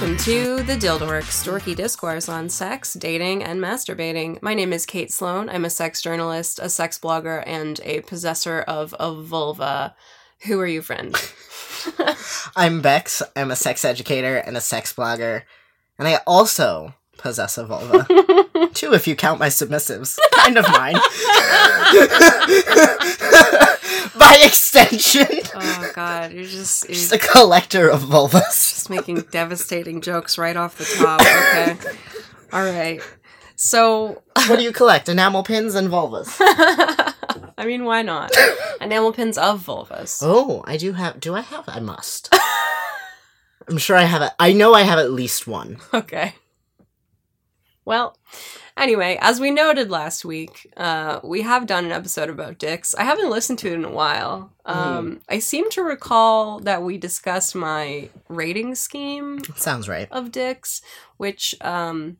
Welcome 0.00 0.16
to 0.24 0.62
the 0.62 0.76
Dildorks, 0.76 1.44
dorky 1.44 1.76
discourse 1.76 2.26
on 2.26 2.48
sex, 2.48 2.94
dating, 2.94 3.44
and 3.44 3.60
masturbating. 3.60 4.40
My 4.40 4.54
name 4.54 4.72
is 4.72 4.86
Kate 4.86 5.12
Sloan. 5.12 5.50
I'm 5.50 5.66
a 5.66 5.68
sex 5.68 6.00
journalist, 6.00 6.58
a 6.58 6.70
sex 6.70 6.98
blogger, 6.98 7.44
and 7.46 7.78
a 7.84 8.00
possessor 8.00 8.60
of 8.62 8.94
a 8.98 9.12
vulva. 9.12 9.94
Who 10.46 10.58
are 10.58 10.66
you, 10.66 10.80
friend? 10.80 11.14
I'm 12.56 12.80
Bex. 12.80 13.20
I'm 13.36 13.50
a 13.50 13.56
sex 13.56 13.84
educator 13.84 14.38
and 14.38 14.56
a 14.56 14.62
sex 14.62 14.94
blogger. 14.94 15.42
And 15.98 16.08
I 16.08 16.20
also 16.26 16.94
possess 17.18 17.58
a 17.58 17.66
vulva. 17.66 18.06
Two, 18.72 18.94
if 18.94 19.06
you 19.06 19.14
count 19.14 19.38
my 19.38 19.48
submissives. 19.48 20.18
Kind 20.32 20.56
of 20.56 20.64
mine. 20.70 20.96
By 24.18 24.38
extension. 24.44 25.26
Oh 25.54 25.92
God, 25.94 26.32
you're 26.32 26.44
just 26.44 26.84
you're 26.88 26.94
Just 26.94 27.12
a 27.12 27.18
collector 27.18 27.88
of 27.88 28.02
vulvas. 28.02 28.42
just 28.74 28.90
making 28.90 29.22
devastating 29.30 30.00
jokes 30.00 30.38
right 30.38 30.56
off 30.56 30.76
the 30.78 30.84
top. 30.84 31.20
Okay, 31.20 31.76
all 32.52 32.64
right. 32.64 33.00
So, 33.56 34.22
What 34.46 34.58
do 34.58 34.62
you 34.62 34.72
collect? 34.72 35.08
Enamel 35.08 35.42
pins 35.44 35.74
and 35.74 35.88
vulvas. 35.88 36.34
I 37.58 37.66
mean, 37.66 37.84
why 37.84 38.02
not? 38.02 38.32
Enamel 38.80 39.12
pins 39.12 39.36
of 39.36 39.64
vulvas. 39.66 40.20
Oh, 40.22 40.62
I 40.66 40.76
do 40.76 40.92
have. 40.92 41.20
Do 41.20 41.34
I 41.34 41.40
have? 41.40 41.64
I 41.68 41.80
must. 41.80 42.32
I'm 43.68 43.78
sure 43.78 43.96
I 43.96 44.04
have 44.04 44.22
it. 44.22 44.30
I 44.38 44.52
know 44.52 44.72
I 44.74 44.82
have 44.82 44.98
at 44.98 45.10
least 45.12 45.46
one. 45.46 45.78
Okay. 45.92 46.34
Well, 47.84 48.16
anyway, 48.76 49.18
as 49.20 49.40
we 49.40 49.50
noted 49.50 49.90
last 49.90 50.24
week, 50.24 50.70
uh, 50.76 51.20
we 51.24 51.42
have 51.42 51.66
done 51.66 51.86
an 51.86 51.92
episode 51.92 52.28
about 52.28 52.58
dicks. 52.58 52.94
I 52.94 53.04
haven't 53.04 53.30
listened 53.30 53.58
to 53.60 53.68
it 53.68 53.74
in 53.74 53.84
a 53.84 53.90
while. 53.90 54.52
Um, 54.66 55.20
I 55.28 55.38
seem 55.38 55.70
to 55.70 55.82
recall 55.82 56.60
that 56.60 56.82
we 56.82 56.98
discussed 56.98 57.54
my 57.54 58.10
rating 58.28 58.74
scheme 58.74 59.40
Sounds 59.56 59.88
right. 59.88 60.08
of 60.10 60.30
dicks, 60.30 60.82
which, 61.16 61.54
um, 61.62 62.18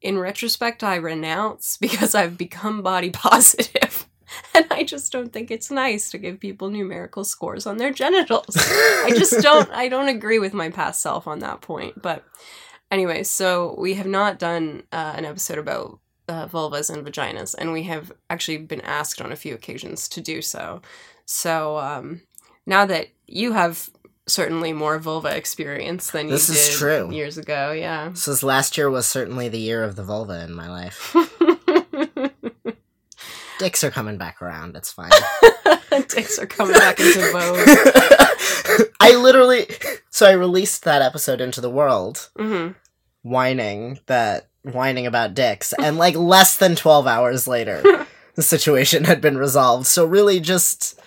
in 0.00 0.18
retrospect, 0.18 0.84
I 0.84 0.96
renounce 0.96 1.76
because 1.80 2.14
I've 2.14 2.38
become 2.38 2.82
body 2.82 3.10
positive. 3.12 4.08
And 4.54 4.66
I 4.70 4.82
just 4.82 5.12
don't 5.12 5.32
think 5.32 5.50
it's 5.50 5.70
nice 5.70 6.10
to 6.10 6.18
give 6.18 6.40
people 6.40 6.68
numerical 6.68 7.24
scores 7.24 7.64
on 7.66 7.76
their 7.76 7.92
genitals. 7.92 8.56
I 8.56 9.12
just 9.16 9.40
don't 9.40 9.70
I 9.72 9.88
don't 9.88 10.08
agree 10.08 10.38
with 10.40 10.52
my 10.52 10.68
past 10.68 11.00
self 11.00 11.28
on 11.28 11.38
that 11.40 11.60
point. 11.60 12.02
But 12.02 12.24
anyway, 12.90 13.22
so 13.22 13.74
we 13.78 13.94
have 13.94 14.06
not 14.06 14.38
done 14.38 14.82
uh, 14.92 15.14
an 15.16 15.24
episode 15.24 15.58
about 15.58 15.98
uh, 16.28 16.46
vulvas 16.46 16.92
and 16.92 17.06
vaginas, 17.06 17.54
and 17.56 17.72
we 17.72 17.84
have 17.84 18.12
actually 18.30 18.58
been 18.58 18.80
asked 18.82 19.20
on 19.20 19.32
a 19.32 19.36
few 19.36 19.54
occasions 19.54 20.08
to 20.08 20.20
do 20.20 20.42
so. 20.42 20.82
So 21.24 21.78
um, 21.78 22.22
now 22.66 22.84
that 22.86 23.08
you 23.26 23.52
have 23.52 23.88
certainly 24.28 24.72
more 24.72 24.98
vulva 24.98 25.36
experience 25.36 26.10
than 26.10 26.26
you 26.26 26.32
This 26.32 26.48
is 26.48 26.68
did 26.68 26.76
true. 26.78 27.12
years 27.12 27.38
ago, 27.38 27.70
yeah. 27.72 28.12
So 28.14 28.32
this 28.32 28.42
last 28.42 28.76
year 28.76 28.90
was 28.90 29.06
certainly 29.06 29.48
the 29.48 29.60
year 29.60 29.84
of 29.84 29.94
the 29.94 30.02
vulva 30.02 30.42
in 30.44 30.52
my 30.52 30.68
life. 30.68 31.14
Dicks 33.58 33.82
are 33.84 33.90
coming 33.90 34.18
back 34.18 34.42
around. 34.42 34.76
It's 34.76 34.92
fine. 34.92 35.10
Dicks 36.08 36.38
are 36.38 36.46
coming 36.46 36.74
back 36.74 36.98
into 37.00 37.20
vogue. 37.32 38.88
I 39.00 39.14
literally. 39.16 39.66
So 40.10 40.26
I 40.26 40.32
released 40.32 40.84
that 40.84 41.02
episode 41.02 41.40
into 41.40 41.60
the 41.60 41.70
world, 41.70 42.30
hmm 42.36 42.68
whining 43.22 43.98
that 44.06 44.48
whining 44.62 45.06
about 45.06 45.34
dicks, 45.34 45.72
and 45.80 45.98
like 45.98 46.14
less 46.14 46.56
than 46.56 46.76
twelve 46.76 47.06
hours 47.06 47.46
later, 47.48 47.82
the 48.34 48.42
situation 48.42 49.04
had 49.04 49.20
been 49.20 49.36
resolved. 49.38 49.86
So 49.86 50.04
really, 50.04 50.40
just 50.40 51.00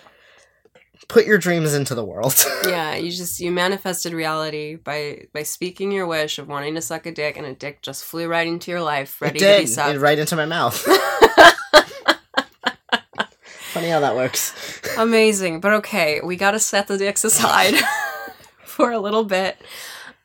put 1.08 1.26
your 1.26 1.38
dreams 1.38 1.74
into 1.74 1.96
the 1.96 2.06
world. 2.06 2.36
Yeah, 2.66 2.96
you 2.96 3.10
just 3.12 3.40
you 3.40 3.52
manifested 3.52 4.14
reality 4.14 4.76
by 4.76 5.26
by 5.34 5.44
speaking 5.44 5.92
your 5.92 6.08
wish 6.08 6.40
of 6.40 6.48
wanting 6.48 6.76
to 6.76 6.82
suck 6.82 7.06
a 7.06 7.12
dick, 7.12 7.38
and 7.38 7.46
a 7.46 7.54
dick 7.54 7.82
just 7.82 8.04
flew 8.04 8.28
right 8.28 8.48
into 8.48 8.72
your 8.72 8.82
life, 8.82 9.22
ready 9.22 9.40
to 9.40 9.58
be 9.62 9.66
sucked. 9.66 9.96
It 9.96 10.00
right 10.00 10.20
into 10.20 10.36
my 10.36 10.46
mouth. 10.46 10.86
Funny 13.80 13.92
how 13.92 14.02
that 14.02 14.16
works. 14.18 14.54
Amazing, 14.98 15.62
but 15.62 15.72
okay, 15.72 16.20
we 16.22 16.36
got 16.36 16.52
to 16.52 16.60
set 16.60 16.88
the 16.88 16.98
dicks 16.98 17.24
aside 17.24 17.76
for 18.66 18.92
a 18.92 19.00
little 19.00 19.24
bit 19.24 19.58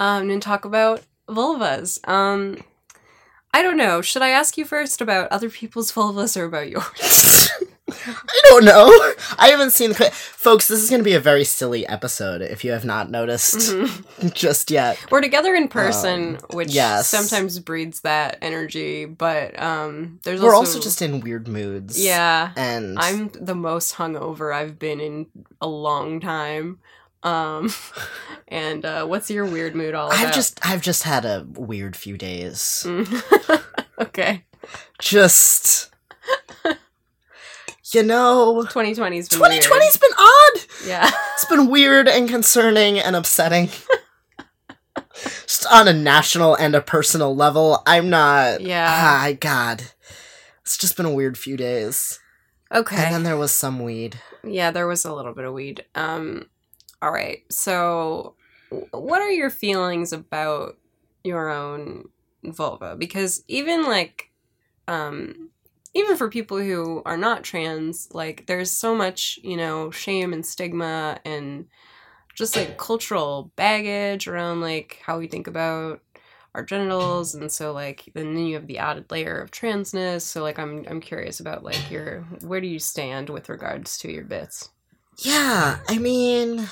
um, 0.01 0.29
and 0.29 0.43
talk 0.43 0.65
about 0.65 1.03
vulvas. 1.29 2.01
Um, 2.09 2.65
I 3.53 3.63
don't 3.63 3.77
know. 3.77 4.01
Should 4.01 4.23
I 4.23 4.31
ask 4.31 4.59
you 4.59 4.65
first 4.65 5.01
about 5.01 5.31
other 5.31 5.49
people's 5.49 5.93
vulvas 5.93 6.37
or 6.37 6.47
about 6.47 6.69
yours? 6.69 7.49
I 7.91 8.41
don't 8.49 8.65
know. 8.65 8.87
I 9.39 9.49
haven't 9.49 9.73
seen 9.73 9.91
the 9.91 10.11
folks. 10.13 10.69
This 10.69 10.81
is 10.83 10.89
going 10.89 11.01
to 11.01 11.05
be 11.05 11.13
a 11.15 11.21
very 11.21 11.45
silly 11.45 11.87
episode 11.87 12.41
if 12.41 12.65
you 12.65 12.71
have 12.73 12.85
not 12.85 13.11
noticed 13.11 13.57
Mhm. 13.57 14.33
just 14.35 14.71
yet. 14.71 14.99
We're 15.11 15.21
together 15.21 15.55
in 15.55 15.69
person, 15.69 16.39
which 16.51 16.69
Um, 16.69 16.75
yes. 16.75 17.09
sometimes 17.09 17.59
breeds 17.59 18.01
that 18.01 18.39
energy, 18.41 19.05
but 19.05 19.61
um, 19.61 20.19
there's 20.23 20.41
We're 20.41 20.55
also, 20.55 20.77
also 20.77 20.81
just 20.81 21.03
in 21.03 21.21
weird 21.21 21.47
moods. 21.47 22.03
yeah. 22.03 22.53
and 22.57 22.99
I'm 22.99 23.29
the 23.29 23.55
most 23.55 23.95
hungover 23.97 24.55
I've 24.55 24.79
been 24.79 25.01
in 25.01 25.27
a 25.61 25.67
long 25.69 26.21
time. 26.21 26.79
Um, 27.23 27.73
and 28.49 28.85
uh, 28.85 29.05
what's 29.07 29.31
your 29.31 29.45
weird 29.45 29.75
mood 29.75 29.95
all 29.95 30.09
about? 30.11 30.21
I've 30.21 30.35
just 30.35 30.59
I've 30.67 30.83
just 30.83 31.03
had 31.05 31.25
a 31.27 31.47
weird 31.55 31.97
few 31.97 32.17
days. 32.19 32.85
Mm. 32.87 33.63
okay. 33.99 34.45
Just 34.99 35.91
you 37.95 38.03
know, 38.03 38.65
2020's 38.69 39.29
been 39.29 39.41
2020's 39.41 39.97
been 39.97 40.11
odd. 40.19 40.61
Yeah. 40.87 41.11
It's 41.35 41.45
been 41.47 41.69
weird 41.69 42.09
and 42.09 42.29
concerning 42.29 42.99
and 42.99 43.17
upsetting. 43.17 43.69
just 45.15 45.67
on 45.71 45.89
a 45.89 45.93
national 45.93 46.55
and 46.55 46.75
a 46.75 46.81
personal 46.81 47.35
level, 47.35 47.83
I'm 47.87 48.11
not. 48.11 48.61
Yeah. 48.61 48.89
Ah, 48.91 49.33
God, 49.39 49.83
it's 50.63 50.77
just 50.77 50.97
been 50.97 51.07
a 51.07 51.13
weird 51.13 51.39
few 51.39 51.57
days. 51.57 52.19
Okay. 52.73 52.97
And 52.97 53.15
then 53.15 53.23
there 53.23 53.37
was 53.37 53.53
some 53.53 53.81
weed. 53.81 54.19
yeah, 54.43 54.71
there 54.71 54.87
was 54.87 55.05
a 55.05 55.13
little 55.13 55.35
bit 55.35 55.45
of 55.45 55.55
weed. 55.55 55.85
Um, 55.95 56.49
all 57.01 57.13
right. 57.13 57.43
So, 57.51 58.35
what 58.91 59.21
are 59.21 59.31
your 59.31 59.51
feelings 59.51 60.13
about 60.13 60.77
your 61.23 61.51
own 61.51 62.09
vulva? 62.43 62.97
Because 62.97 63.45
even 63.47 63.85
like, 63.85 64.31
um, 64.89 65.51
even 65.95 66.17
for 66.17 66.29
people 66.29 66.59
who 66.59 67.03
are 67.05 67.17
not 67.17 67.45
trans, 67.45 68.09
like 68.13 68.47
there's 68.47 68.71
so 68.71 68.95
much, 68.95 69.39
you 69.43 69.57
know, 69.57 69.91
shame 69.91 70.33
and 70.33 70.45
stigma 70.45 71.19
and 71.25 71.67
just 72.35 72.57
like 72.57 72.77
cultural 72.77 73.53
baggage 73.57 74.29
around 74.29 74.61
like 74.61 75.01
how 75.05 75.19
we 75.19 75.27
think 75.29 75.47
about 75.47 76.01
our 76.55 76.65
genitals. 76.65 77.35
And 77.35 77.51
so 77.51 77.73
like 77.73 78.11
and 78.15 78.37
then 78.37 78.47
you 78.47 78.55
have 78.57 78.67
the 78.67 78.79
added 78.79 79.11
layer 79.11 79.39
of 79.41 79.51
transness. 79.51 80.23
So 80.23 80.43
like 80.43 80.59
i'm 80.59 80.85
i'm 80.89 81.01
curious 81.01 81.41
about 81.41 81.65
like 81.65 81.91
your 81.91 82.23
where 82.43 82.61
do 82.61 82.67
you 82.69 82.79
stand 82.79 83.31
with 83.31 83.49
regards 83.49 83.99
to 83.99 84.13
your 84.13 84.25
bits? 84.25 84.71
Yeah, 85.19 85.79
I 85.89 85.99
mean, 85.99 86.69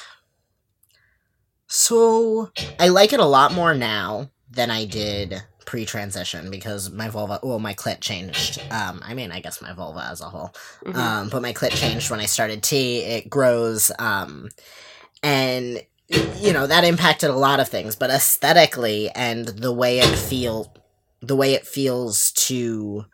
so 1.66 2.50
I 2.78 2.88
like 2.88 3.12
it 3.12 3.20
a 3.20 3.24
lot 3.24 3.52
more 3.52 3.74
now 3.74 4.30
than 4.50 4.70
I 4.70 4.84
did 4.84 5.42
pre-transition 5.64 6.50
because 6.50 6.90
my 6.90 7.08
vulva, 7.08 7.40
well, 7.42 7.58
my 7.58 7.74
clit 7.74 8.00
changed. 8.00 8.58
Um, 8.70 9.02
I 9.04 9.14
mean, 9.14 9.30
I 9.32 9.40
guess 9.40 9.60
my 9.62 9.72
vulva 9.72 10.08
as 10.10 10.20
a 10.20 10.26
whole. 10.26 10.54
Mhm. 10.84 10.94
Um, 10.96 11.28
but 11.28 11.42
my 11.42 11.52
clit 11.52 11.74
changed 11.74 12.10
when 12.10 12.20
I 12.20 12.26
started 12.26 12.62
T. 12.62 13.00
It 13.00 13.30
grows, 13.30 13.90
um, 13.98 14.48
and 15.22 15.82
you 16.08 16.52
know 16.52 16.66
that 16.66 16.84
impacted 16.84 17.30
a 17.30 17.34
lot 17.36 17.60
of 17.60 17.68
things. 17.68 17.96
But 17.96 18.10
aesthetically 18.10 19.10
and 19.10 19.46
the 19.46 19.72
way 19.72 19.98
it 20.00 20.06
feel, 20.16 20.72
the 21.20 21.36
way 21.36 21.54
it 21.54 21.66
feels 21.66 22.32
to 22.32 23.06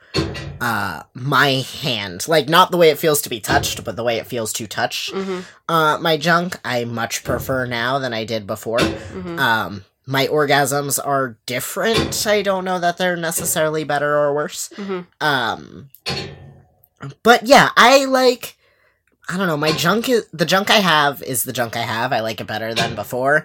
uh 0.61 1.05
my 1.15 1.65
hand 1.83 2.27
like 2.27 2.49
not 2.49 2.73
the 2.73 2.77
way 2.77 2.89
it 2.91 2.99
feels 2.99 3.23
to 3.23 3.29
be 3.29 3.39
touched 3.39 3.85
but 3.85 3.95
the 3.95 4.03
way 4.03 4.17
it 4.17 4.27
feels 4.27 4.53
to 4.53 4.67
touch 4.67 5.09
Mhm, 5.15 5.45
uh 5.69 5.99
my 6.01 6.17
junk 6.17 6.59
i 6.65 6.85
much 6.85 7.23
prefer 7.23 7.65
now 7.65 8.01
than 8.01 8.13
i 8.13 8.25
did 8.25 8.45
before 8.45 8.79
mhm. 8.81 9.39
um 9.39 9.85
my 10.11 10.27
orgasms 10.29 10.99
are 11.05 11.37
different 11.45 12.27
i 12.27 12.41
don't 12.41 12.65
know 12.65 12.79
that 12.81 12.97
they're 12.97 13.17
necessarily 13.17 13.85
better 13.85 14.17
or 14.17 14.35
worse 14.35 14.71
Mhm. 14.77 15.07
um 15.21 15.91
but 17.23 17.47
yeah 17.47 17.71
i 17.77 18.05
like 18.07 18.57
i 19.29 19.37
don't 19.37 19.47
know 19.47 19.57
my 19.57 19.73
junk 19.73 20.09
is 20.09 20.27
the 20.33 20.47
junk 20.47 20.71
i 20.71 20.79
have 20.79 21.23
is 21.23 21.43
the 21.45 21.53
junk 21.53 21.77
i 21.77 21.83
have 21.83 22.13
i 22.13 22.21
like 22.21 22.41
it 22.41 22.47
better 22.47 22.73
than 22.75 22.95
before 22.95 23.45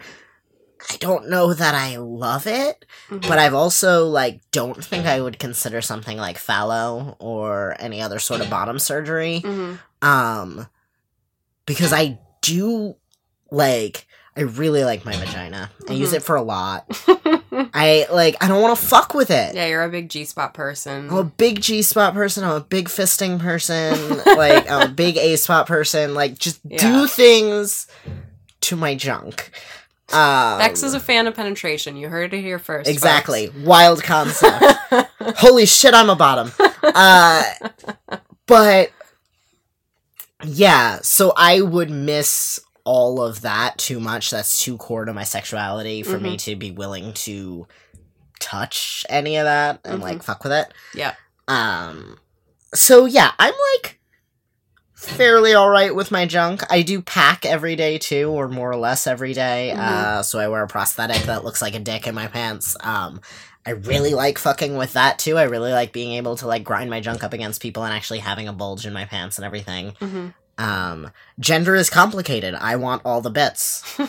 i 0.92 0.95
don't 0.98 1.30
know 1.30 1.54
that 1.54 1.75
i 1.75 1.98
love 1.98 2.48
it 2.48 2.86
Mhm. 3.09 3.27
but 3.27 3.38
I've 3.39 3.54
also 3.54 4.07
like 4.07 4.39
don't 4.51 4.83
think 4.83 5.06
I 5.06 5.19
would 5.19 5.38
consider 5.39 5.81
something 5.81 6.18
like 6.18 6.38
phallo 6.38 7.16
or 7.19 7.75
any 7.80 8.01
other 8.01 8.18
sort 8.19 8.39
of 8.42 8.50
bottom 8.50 8.80
surgery. 8.80 9.42
Mhm. 9.44 9.80
Um 10.01 10.68
because 11.66 11.92
I 11.94 12.19
do 12.42 12.95
like 13.51 14.07
I 14.35 14.41
really 14.41 14.83
like 14.83 15.06
my 15.06 15.15
vagina. 15.15 15.69
I 15.88 15.94
use 15.94 16.12
Mhm. 16.12 16.15
it 16.15 16.24
for 16.24 16.35
a 16.35 16.41
lot. 16.41 16.85
I 17.75 18.07
like 18.12 18.35
I 18.44 18.47
don't 18.47 18.62
want 18.62 18.77
to 18.80 18.83
fuck 18.85 19.13
with 19.13 19.30
it. 19.30 19.53
yeah 19.56 19.68
you're 19.68 19.83
a 19.83 19.89
big 19.89 20.09
g-spot 20.09 20.53
person 20.56 21.07
I'm 21.09 21.18
a 21.18 21.24
big 21.24 21.62
G 21.62 21.81
spot 21.83 22.13
person. 22.15 22.44
I'm 22.44 22.51
a 22.56 22.59
big 22.62 22.88
fisting 22.89 23.39
person. 23.39 24.18
like 24.38 24.69
I'm 24.69 24.89
a 24.89 24.91
big 24.91 25.18
A 25.18 25.35
spot 25.38 25.68
person. 25.68 26.13
Like 26.15 26.38
just 26.39 26.59
Yeah. 26.68 26.77
do 26.80 27.07
things 27.07 27.85
to 28.62 28.75
my 28.75 28.95
junk. 28.95 29.51
Um, 30.12 30.59
Bex 30.59 30.83
is 30.83 30.94
a 30.94 31.00
fan 31.00 31.25
of 31.27 31.35
penetration. 31.35 31.95
You 31.97 32.09
heard 32.09 32.33
it 32.33 32.41
here 32.41 32.59
first. 32.59 32.89
exactly 32.89 33.50
wild 33.63 34.03
concept. 34.03 34.63
Holy 35.38 35.65
shit, 35.65 35.94
I'm 35.94 36.09
a 36.09 36.15
bottom. 36.15 36.51
Uh, 36.83 37.44
but 38.45 38.91
yeah, 40.45 41.00
so 41.01 41.33
I 41.38 41.62
would 41.62 41.89
miss 41.89 42.59
all 42.85 43.21
of 43.21 43.41
that 43.41 43.77
too 43.77 44.00
much. 44.00 44.30
That's 44.30 44.62
too 44.63 44.77
core 44.77 45.06
to 45.06 45.13
my 45.13 45.24
sexuality 45.24 46.03
for 46.03 46.19
me 46.19 46.38
to 46.38 46.56
be 46.56 46.71
willing 46.71 47.13
to 47.13 47.68
touch 48.39 49.06
any 49.09 49.38
of 49.38 49.45
that 49.45 49.80
and 49.85 50.01
like 50.01 50.21
fuck 50.24 50.44
with 50.44 50.51
it. 50.53 50.74
Yeah. 50.94 51.13
Um. 51.47 52.18
So 52.74 53.06
yeah, 53.06 53.31
I'm 53.39 53.53
like 53.75 54.00
fairly 54.95 55.53
all 55.53 55.69
right 55.69 55.94
with 55.94 56.12
my 56.12 56.25
junk. 56.25 56.63
I 56.71 56.81
do 56.81 57.01
pack 57.01 57.45
every 57.45 57.75
day 57.75 57.97
too, 57.97 58.30
or 58.30 58.47
more 58.47 58.71
or 58.71 58.75
less 58.77 59.06
every 59.07 59.33
day. 59.33 59.74
Mhm. 59.75 59.80
Uh, 59.80 60.24
so 60.24 60.39
I 60.39 60.47
wear 60.47 60.63
a 60.63 60.68
prosthetic 60.68 61.24
that 61.24 61.44
looks 61.44 61.62
like 61.62 61.75
a 61.75 61.80
dick 61.80 62.07
in 62.07 62.15
my 62.15 62.27
pants. 62.27 62.77
Um, 62.81 63.21
I 63.65 63.71
really 63.71 64.13
like 64.13 64.38
fucking 64.38 64.75
with 64.75 64.94
that 64.94 65.19
too. 65.19 65.38
I 65.38 65.44
really 65.44 65.71
like 65.71 65.94
being 65.94 66.13
able 66.13 66.35
to 66.38 66.47
like 66.47 66.63
grind 66.63 66.89
my 66.89 67.00
junk 67.00 67.24
up 67.24 67.33
against 67.33 67.62
people 67.62 67.83
and 67.83 67.94
actually 67.94 68.19
having 68.19 68.47
a 68.47 68.53
bulge 68.53 68.85
in 68.85 68.94
my 68.94 69.06
pants 69.06 69.38
and 69.38 69.45
everything. 69.45 69.94
hmm 70.00 70.30
Um, 70.57 71.11
gender 71.39 71.75
is 71.75 71.89
complicated. 71.89 72.55
I 72.55 72.75
want 72.75 73.01
all 73.05 73.21
the 73.21 73.31
bits. 73.31 74.00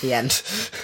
The 0.00 0.12
end. 0.12 0.42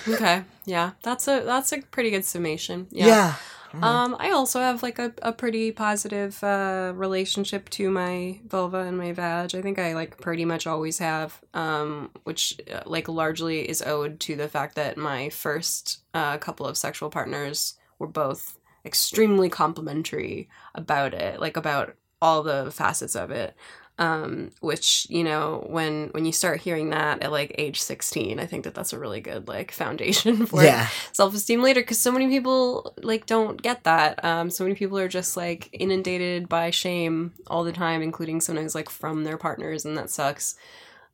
okay. 0.08 0.42
Yeah. 0.64 0.92
That's 1.02 1.28
a 1.28 1.42
that's 1.44 1.72
a 1.72 1.82
pretty 1.82 2.10
good 2.10 2.25
summation. 2.25 2.88
Yeah. 2.90 3.06
Yeah. 3.06 3.34
Um, 3.82 4.16
I 4.20 4.31
also 4.31 4.60
have 4.60 4.84
like 4.84 5.00
a, 5.00 5.12
a 5.22 5.32
pretty 5.32 5.72
positive 5.72 6.42
uh, 6.44 6.92
relationship 6.94 7.69
to 7.70 7.90
my 7.90 8.40
vulva 8.46 8.78
and 8.78 8.96
my 8.96 9.12
vag. 9.12 9.54
I 9.54 9.62
think 9.62 9.81
I 9.81 9.94
like 9.94 10.20
pretty 10.20 10.44
much 10.44 10.66
always 10.66 10.98
have, 10.98 11.40
um, 11.54 12.10
which 12.22 12.60
uh, 12.72 12.82
like 12.87 13.08
largely 13.08 13.69
is 13.69 13.82
owed 13.82 14.20
to 14.20 14.37
the 14.37 14.48
fact 14.48 14.76
that 14.76 14.96
my 14.96 15.28
first 15.28 16.02
uh, 16.14 16.38
couple 16.38 16.66
of 16.66 16.76
sexual 16.76 17.10
partners 17.10 17.75
were 17.98 18.06
both 18.06 18.58
extremely 18.84 19.48
complimentary 19.48 20.48
about 20.75 21.12
it, 21.12 21.40
like 21.40 21.56
about 21.56 21.96
all 22.22 22.44
the 22.44 22.70
facets 22.70 23.16
of 23.16 23.32
it. 23.32 23.56
Um, 23.96 24.50
which 24.61 25.06
you 25.08 25.23
know, 25.23 25.64
when 25.69 26.08
when 26.08 26.25
you 26.25 26.32
start 26.32 26.61
hearing 26.61 26.91
that 26.91 27.23
at 27.23 27.31
like 27.31 27.55
age 27.58 27.81
sixteen, 27.81 28.41
I 28.41 28.46
think 28.46 28.64
that 28.64 28.75
that's 28.75 28.93
a 28.93 28.99
really 28.99 29.20
good 29.20 29.46
like 29.46 29.70
foundation 29.70 30.46
for 30.50 30.64
yeah. 30.64 30.88
self-esteem 31.12 31.62
later 31.62 31.81
because 31.81 31.99
so 31.99 32.11
many 32.11 32.26
people 32.29 32.93
like 33.02 33.26
don't 33.26 33.62
get 33.62 33.85
that. 33.85 34.25
Um 34.25 34.50
so 34.50 34.64
many 34.64 34.75
people 34.75 34.99
are 34.99 35.06
just 35.06 35.37
like 35.37 35.69
inundated 35.73 36.49
by 36.49 36.70
shame 36.70 37.35
all 37.46 37.62
the 37.62 37.70
time 37.73 38.02
including 38.02 38.41
sometimes 38.41 38.75
like 38.75 38.91
from 38.91 39.23
their 39.23 39.38
partners 39.38 39.85
and 39.85 39.97
that 39.97 40.11
sucks. 40.11 40.56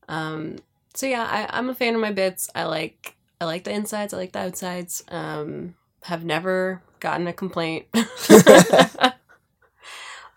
Um 0.08 0.56
so 0.94 1.06
yeah 1.06 1.24
I, 1.30 1.58
i'm 1.58 1.68
a 1.68 1.74
fan 1.74 1.94
of 1.94 2.00
my 2.00 2.12
bits. 2.12 2.48
I 2.54 2.64
like 2.64 3.14
i 3.42 3.44
like 3.44 3.64
the 3.64 3.72
insides 3.72 4.14
i 4.14 4.16
like 4.16 4.32
the 4.32 4.38
outsides. 4.40 5.04
Um 5.08 5.74
have 6.04 6.24
never 6.24 6.82
gotten 6.98 7.26
a 7.26 7.34
complaint. 7.34 7.86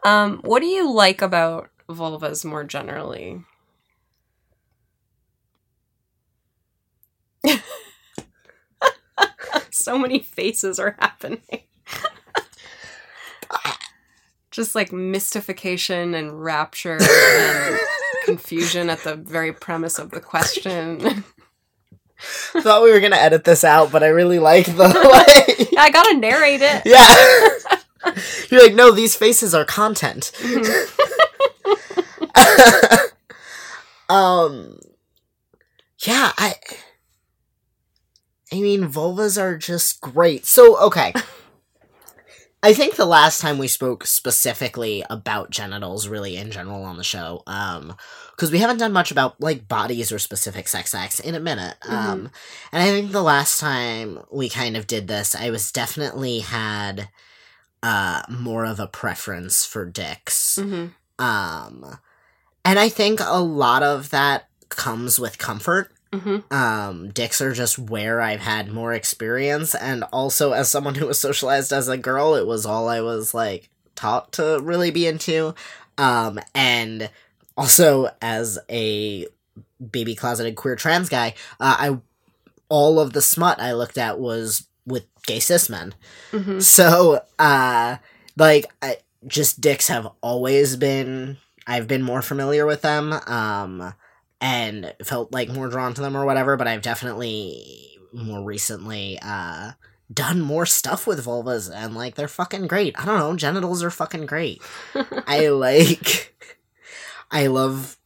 Um 0.05 0.39
what 0.43 0.59
do 0.59 0.65
you 0.65 0.91
like 0.91 1.21
about 1.21 1.69
vulvas 1.89 2.45
more 2.45 2.63
generally 2.63 3.43
so 9.71 9.97
many 9.97 10.19
faces 10.19 10.79
are 10.79 10.95
happening. 10.99 11.41
Just 14.51 14.75
like 14.75 14.91
mystification 14.91 16.13
and 16.13 16.43
rapture 16.43 16.99
and 17.01 17.79
confusion 18.25 18.89
at 18.89 18.99
the 18.99 19.15
very 19.15 19.51
premise 19.51 19.97
of 19.97 20.11
the 20.11 20.21
question. 20.21 20.99
Thought 22.17 22.83
we 22.83 22.91
were 22.91 22.99
gonna 22.99 23.15
edit 23.15 23.43
this 23.43 23.63
out, 23.63 23.91
but 23.91 24.03
I 24.03 24.07
really 24.07 24.39
like 24.39 24.67
the 24.67 24.73
like. 24.77 25.69
I 25.77 25.89
gotta 25.91 26.17
narrate 26.17 26.61
it. 26.61 26.83
Yeah. 26.85 28.13
You're 28.49 28.61
like, 28.61 28.75
no, 28.75 28.91
these 28.91 29.15
faces 29.15 29.55
are 29.55 29.65
content. 29.65 30.31
Mm-hmm. 30.35 31.19
um 34.09 34.77
Yeah, 35.99 36.31
I 36.37 36.55
I 38.51 38.55
mean 38.61 38.83
vulvas 38.87 39.41
are 39.41 39.57
just 39.57 40.01
great. 40.01 40.45
So 40.45 40.77
okay. 40.79 41.13
I 42.65 42.73
think 42.73 42.95
the 42.95 43.05
last 43.05 43.41
time 43.41 43.57
we 43.57 43.67
spoke 43.67 44.05
specifically 44.07 45.03
about 45.09 45.49
genitals 45.49 46.07
really 46.07 46.37
in 46.37 46.49
general 46.49 46.83
on 46.83 46.95
the 46.95 47.03
show, 47.03 47.43
um, 47.45 47.93
because 48.31 48.51
we 48.53 48.59
haven't 48.59 48.77
done 48.77 48.93
much 48.93 49.11
about 49.11 49.39
like 49.41 49.67
bodies 49.67 50.13
or 50.13 50.19
specific 50.19 50.69
sex 50.69 50.95
acts 50.95 51.19
in 51.19 51.35
a 51.35 51.41
minute. 51.41 51.75
Um, 51.85 52.29
and 52.71 52.81
I 52.81 52.85
think 52.85 53.11
the 53.11 53.21
last 53.21 53.59
time 53.59 54.19
we 54.31 54.47
kind 54.47 54.77
of 54.77 54.87
did 54.87 55.09
this, 55.09 55.35
I 55.35 55.49
was 55.49 55.71
definitely 55.71 56.39
had 56.39 57.09
uh 57.81 58.21
more 58.29 58.65
of 58.65 58.79
a 58.79 58.87
preference 58.87 59.65
for 59.65 59.85
dicks. 59.85 60.57
hmm 60.61 60.87
Um, 61.19 61.97
and 62.65 62.79
I 62.79 62.89
think 62.89 63.19
a 63.21 63.41
lot 63.41 63.83
of 63.83 64.09
that 64.11 64.47
comes 64.69 65.19
with 65.19 65.37
comfort. 65.37 65.91
hmm 66.13 66.37
Um, 66.51 67.09
dicks 67.11 67.41
are 67.41 67.53
just 67.53 67.77
where 67.79 68.21
I've 68.21 68.41
had 68.41 68.71
more 68.71 68.93
experience, 68.93 69.75
and 69.75 70.03
also 70.11 70.51
as 70.53 70.69
someone 70.69 70.95
who 70.95 71.07
was 71.07 71.19
socialized 71.19 71.73
as 71.73 71.87
a 71.87 71.97
girl, 71.97 72.35
it 72.35 72.45
was 72.47 72.65
all 72.65 72.87
I 72.87 73.01
was 73.01 73.33
like 73.33 73.69
taught 73.95 74.31
to 74.33 74.59
really 74.61 74.91
be 74.91 75.07
into. 75.07 75.55
Um, 75.97 76.39
and 76.55 77.09
also 77.55 78.09
as 78.21 78.57
a 78.69 79.27
baby 79.91 80.15
closeted 80.15 80.55
queer 80.55 80.75
trans 80.75 81.09
guy, 81.09 81.35
uh, 81.59 81.75
I 81.79 81.97
all 82.69 82.99
of 82.99 83.13
the 83.13 83.21
smut 83.21 83.59
I 83.59 83.73
looked 83.73 83.97
at 83.99 84.19
was 84.19 84.67
with 84.85 85.05
gay 85.27 85.39
cis 85.39 85.69
men. 85.69 85.93
hmm 86.31 86.59
So, 86.59 87.21
uh, 87.37 87.97
like, 88.35 88.65
I, 88.81 88.97
just 89.27 89.61
dicks 89.61 89.87
have 89.87 90.07
always 90.21 90.75
been. 90.77 91.37
I've 91.65 91.87
been 91.87 92.03
more 92.03 92.21
familiar 92.21 92.65
with 92.65 92.81
them, 92.81 93.13
um, 93.13 93.93
and 94.41 94.93
felt 95.03 95.31
like 95.31 95.49
more 95.49 95.69
drawn 95.69 95.93
to 95.93 96.01
them 96.01 96.17
or 96.17 96.25
whatever. 96.25 96.57
But 96.57 96.67
I've 96.67 96.81
definitely 96.81 97.89
more 98.13 98.43
recently 98.43 99.17
uh 99.23 99.71
done 100.13 100.39
more 100.41 100.65
stuff 100.65 101.07
with 101.07 101.25
vulvas, 101.25 101.71
and 101.73 101.95
like 101.95 102.15
they're 102.15 102.27
fucking 102.27 102.67
great. 102.67 102.97
I 102.99 103.05
don't 103.05 103.19
know, 103.19 103.35
genitals 103.35 103.81
are 103.83 103.89
fucking 103.89 104.25
great. 104.25 104.61
I 105.27 105.47
like. 105.47 106.35
I 107.31 107.47
love 107.47 107.97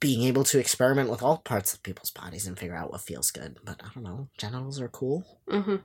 being 0.00 0.22
able 0.22 0.44
to 0.44 0.58
experiment 0.58 1.10
with 1.10 1.22
all 1.22 1.38
parts 1.38 1.72
of 1.74 1.82
people's 1.82 2.10
bodies 2.10 2.46
and 2.46 2.58
figure 2.58 2.76
out 2.76 2.90
what 2.90 3.00
feels 3.00 3.30
good. 3.30 3.58
But 3.64 3.80
I 3.82 3.88
don't 3.94 4.04
know, 4.04 4.28
genitals 4.38 4.80
are 4.80 4.88
cool. 4.88 5.40
hmm 5.48 5.76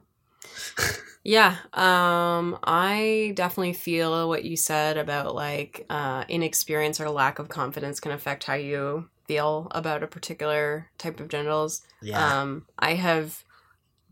Yeah, 1.24 1.58
um, 1.74 2.58
I 2.64 3.34
definitely 3.36 3.74
feel 3.74 4.30
what 4.30 4.46
you 4.46 4.56
said 4.56 4.98
about 4.98 5.36
like 5.36 5.86
uh, 5.90 6.24
inexperience 6.30 7.00
or 7.00 7.10
lack 7.10 7.40
of 7.40 7.50
confidence 7.50 8.00
can 8.00 8.12
affect 8.14 8.46
how 8.46 8.54
you 8.54 9.10
feel 9.28 9.68
about 9.72 10.02
a 10.02 10.08
particular 10.08 10.90
type 10.98 11.20
of 11.20 11.28
genitals. 11.28 11.82
Yeah. 12.02 12.42
Um, 12.42 12.66
I 12.80 12.96
have 12.96 13.44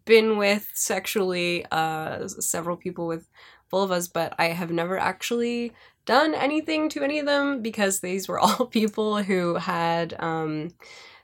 been 0.05 0.37
with 0.37 0.69
sexually 0.73 1.65
uh, 1.71 2.27
several 2.27 2.77
people 2.77 3.07
with 3.07 3.27
vulvas, 3.71 4.11
but 4.11 4.33
I 4.37 4.47
have 4.47 4.71
never 4.71 4.97
actually 4.97 5.73
done 6.05 6.33
anything 6.33 6.89
to 6.89 7.03
any 7.03 7.19
of 7.19 7.25
them 7.25 7.61
because 7.61 7.99
these 7.99 8.27
were 8.27 8.39
all 8.39 8.65
people 8.67 9.23
who 9.23 9.55
had 9.55 10.13
um, 10.19 10.69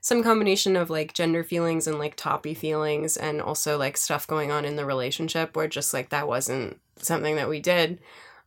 some 0.04 0.22
combination 0.22 0.76
of 0.76 0.90
like 0.90 1.14
gender 1.14 1.46
feelings 1.46 1.88
and 1.88 1.98
like 1.98 2.16
toppy 2.18 2.54
feelings, 2.54 3.16
and 3.16 3.42
also 3.42 3.78
like 3.78 3.96
stuff 3.96 4.28
going 4.28 4.52
on 4.52 4.66
in 4.66 4.76
the 4.76 4.86
relationship 4.86 5.56
where 5.56 5.68
just 5.70 5.94
like 5.94 6.10
that 6.10 6.28
wasn't 6.28 6.78
something 6.98 7.38
that 7.38 7.48
we 7.48 7.62
did. 7.62 8.00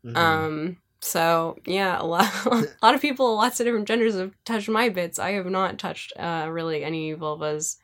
Mhm. 0.05 0.17
Um, 0.17 0.77
so 1.01 1.57
yeah, 1.65 1.99
a 1.99 2.05
lot, 2.05 2.31
a 2.47 2.67
lot 2.83 2.95
of 2.95 3.01
people, 3.01 3.35
lots 3.37 3.59
of 3.59 3.65
different 3.65 3.89
genders 3.89 4.15
have 4.17 4.33
touched 4.45 4.69
my 4.69 4.91
bits. 4.91 5.19
I 5.19 5.31
have 5.33 5.47
not 5.47 5.79
touched 5.79 6.13
uh, 6.19 6.47
really 6.51 6.85
any 6.85 7.15
vulvas, 7.15 7.77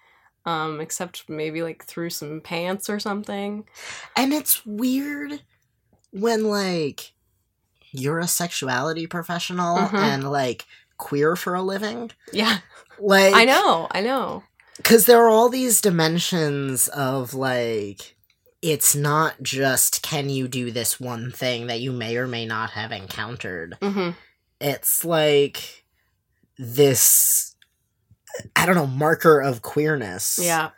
um, 0.44 0.78
except 0.82 1.26
maybe 1.30 1.62
like 1.62 1.84
through 1.86 2.10
some 2.10 2.42
pants 2.42 2.90
or 2.90 3.00
something. 3.00 3.64
And 4.16 4.34
it's 4.34 4.66
weird 4.66 5.40
when 6.10 6.44
like 6.44 7.14
you're 7.90 8.18
a 8.18 8.28
sexuality 8.28 9.06
professional 9.06 9.78
Mhm. 9.78 9.94
and 9.94 10.30
like 10.30 10.66
queer 11.02 11.37
for 11.37 11.54
a 11.54 11.62
living. 11.62 12.11
Yeah, 12.32 12.59
Like 12.99 13.35
I 13.35 13.44
know, 13.44 13.88
I 13.90 14.00
know. 14.00 14.44
cuz 14.85 15.06
there 15.06 15.23
are 15.25 15.28
all 15.28 15.49
these 15.49 15.80
dimensions 15.80 16.88
of 16.88 17.35
like 17.35 18.16
it's 18.62 18.94
not 18.94 19.42
just 19.42 20.02
can 20.02 20.30
you 20.30 20.47
do 20.47 20.71
this 20.71 21.00
one 21.00 21.32
thing 21.32 21.66
that 21.66 21.80
you 21.80 21.90
may 21.92 22.16
or 22.16 22.26
may 22.28 22.47
not 22.47 22.71
have 22.71 22.92
encountered. 22.92 23.76
hmm 23.82 24.11
It's 24.61 25.04
like 25.04 25.85
this 26.59 27.54
I 28.56 28.64
don't 28.66 28.76
know 28.76 28.87
marker 28.87 29.40
of 29.40 29.61
queerness. 29.62 30.38
Yeah, 30.40 30.71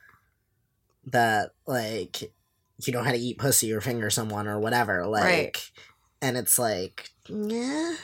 that 1.07 1.51
like 1.67 2.33
you 2.85 2.93
know 2.93 3.03
how 3.03 3.13
to 3.13 3.19
eat 3.19 3.39
pussy 3.39 3.73
or 3.73 3.81
finger 3.81 4.11
someone 4.11 4.49
or 4.49 4.59
whatever 4.59 5.07
like 5.07 5.23
Right. 5.25 5.71
and 6.23 6.37
it's 6.37 6.59
like 6.59 7.11
yeah 7.29 7.95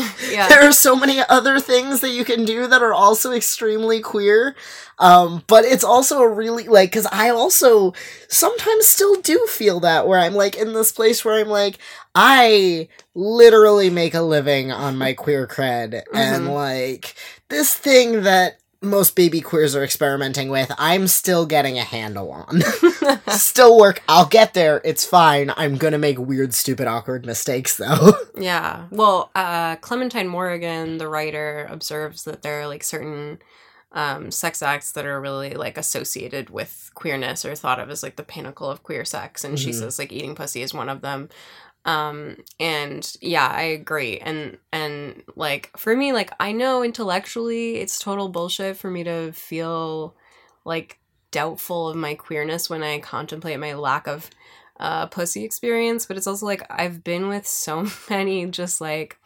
yeah. 0.30 0.48
there 0.48 0.62
are 0.62 0.72
so 0.72 0.96
many 0.96 1.20
other 1.28 1.60
things 1.60 2.00
that 2.00 2.10
you 2.10 2.24
can 2.24 2.44
do 2.44 2.66
that 2.66 2.82
are 2.82 2.92
also 2.94 3.32
extremely 3.32 4.00
queer. 4.00 4.54
Um, 4.98 5.42
but 5.46 5.64
it's 5.64 5.84
also 5.84 6.20
a 6.20 6.28
really 6.28 6.64
like 6.68 6.90
because 6.90 7.06
I 7.12 7.28
also 7.30 7.92
sometimes 8.28 8.86
still 8.86 9.20
do 9.20 9.46
feel 9.46 9.80
that 9.80 10.06
where 10.08 10.18
I'm 10.18 10.34
like 10.34 10.56
in 10.56 10.72
this 10.72 10.90
place 10.92 11.24
where 11.24 11.38
I'm 11.38 11.48
like 11.48 11.78
I 12.14 12.88
literally 13.14 13.90
make 13.90 14.14
a 14.14 14.22
living 14.22 14.72
on 14.72 14.96
my 14.96 15.12
queer 15.12 15.46
cred 15.46 16.02
and 16.14 16.46
Mhm. 16.46 16.52
like 16.54 17.14
this 17.50 17.74
thing 17.74 18.22
that 18.22 18.58
most 18.86 19.14
baby 19.16 19.40
queers 19.40 19.76
are 19.76 19.84
experimenting 19.84 20.48
with, 20.48 20.72
I'm 20.78 21.06
still 21.08 21.44
getting 21.46 21.78
a 21.78 21.84
handle 21.84 22.30
on. 22.32 22.62
still 23.28 23.78
work. 23.78 24.02
I'll 24.08 24.26
get 24.26 24.54
there. 24.54 24.80
It's 24.84 25.04
fine. 25.04 25.52
I'm 25.56 25.76
gonna 25.76 25.98
make 25.98 26.18
weird, 26.18 26.54
stupid, 26.54 26.86
awkward 26.86 27.26
mistakes 27.26 27.76
though. 27.76 28.12
Yeah. 28.38 28.86
Well, 28.90 29.30
uh, 29.34 29.76
Clementine 29.76 30.28
Morrigan, 30.28 30.98
the 30.98 31.08
writer, 31.08 31.66
observes 31.70 32.24
that 32.24 32.42
there 32.42 32.60
are 32.60 32.66
like 32.66 32.84
certain 32.84 33.38
um, 33.92 34.30
sex 34.30 34.60
acts 34.62 34.92
that 34.92 35.06
are 35.06 35.18
really 35.20 35.54
like 35.54 35.78
associated 35.78 36.50
with 36.50 36.90
queerness 36.94 37.46
or 37.46 37.54
thought 37.54 37.78
of 37.80 37.88
as 37.88 38.02
like 38.02 38.16
the 38.16 38.22
pinnacle 38.22 38.68
of 38.70 38.82
queer 38.82 39.06
sex, 39.06 39.42
and 39.42 39.58
she 39.58 39.70
Mhm. 39.70 39.78
says 39.78 39.98
like 39.98 40.12
eating 40.12 40.34
pussy 40.34 40.60
is 40.60 40.74
one 40.74 40.90
of 40.90 41.00
them. 41.00 41.30
Um, 41.86 42.38
and 42.58 43.10
yeah, 43.22 43.46
I 43.46 43.62
agree. 43.62 44.18
And 44.18 44.58
and 44.72 45.22
like 45.36 45.70
for 45.76 45.96
me, 45.96 46.12
like 46.12 46.32
I 46.40 46.52
know 46.52 46.82
intellectually 46.82 47.76
it's 47.76 48.00
total 48.00 48.28
bullshit 48.28 48.76
for 48.76 48.90
me 48.90 49.04
to 49.04 49.32
feel 49.32 50.14
like 50.64 50.98
doubtful 51.30 51.88
of 51.88 51.96
my 51.96 52.14
queerness 52.14 52.68
when 52.68 52.82
I 52.82 52.98
contemplate 52.98 53.60
my 53.60 53.74
lack 53.74 54.08
of 54.08 54.28
uh, 54.80 55.06
pussy 55.06 55.44
experience, 55.44 56.06
but 56.06 56.16
it's 56.16 56.26
also 56.26 56.44
like 56.44 56.66
I've 56.70 57.04
been 57.04 57.28
with 57.28 57.46
so 57.46 57.86
many 58.10 58.46
just 58.46 58.80
like 58.80 59.18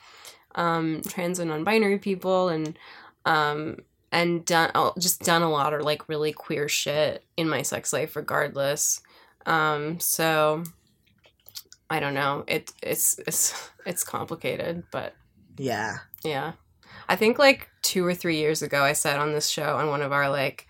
um, 0.54 1.00
trans 1.08 1.38
and 1.38 1.50
non-binary 1.50 1.98
people 1.98 2.50
and 2.50 2.78
um, 3.24 3.78
and 4.12 4.44
done 4.44 4.70
oh, 4.74 4.92
just 4.98 5.22
done 5.22 5.42
a 5.42 5.50
lot 5.50 5.72
of 5.72 5.80
like 5.82 6.08
really 6.10 6.32
queer 6.32 6.68
shit 6.68 7.24
in 7.38 7.48
my 7.48 7.62
sex 7.62 7.92
life, 7.92 8.16
regardless. 8.16 9.00
Um, 9.46 9.98
so 9.98 10.64
I 11.90 11.98
don't 11.98 12.14
know. 12.14 12.44
It 12.46 12.72
it's 12.82 13.18
it's 13.26 13.70
it's 13.84 14.04
complicated, 14.04 14.84
but 14.92 15.14
yeah. 15.58 15.98
yeah. 16.24 16.52
I 17.08 17.16
think 17.16 17.38
like 17.38 17.68
two 17.82 18.06
or 18.06 18.14
three 18.14 18.36
years 18.36 18.62
ago, 18.62 18.82
I 18.82 18.92
said 18.92 19.18
on 19.18 19.32
this 19.32 19.48
show 19.48 19.76
on 19.76 19.88
one 19.88 20.00
of 20.00 20.12
our 20.12 20.30
like, 20.30 20.68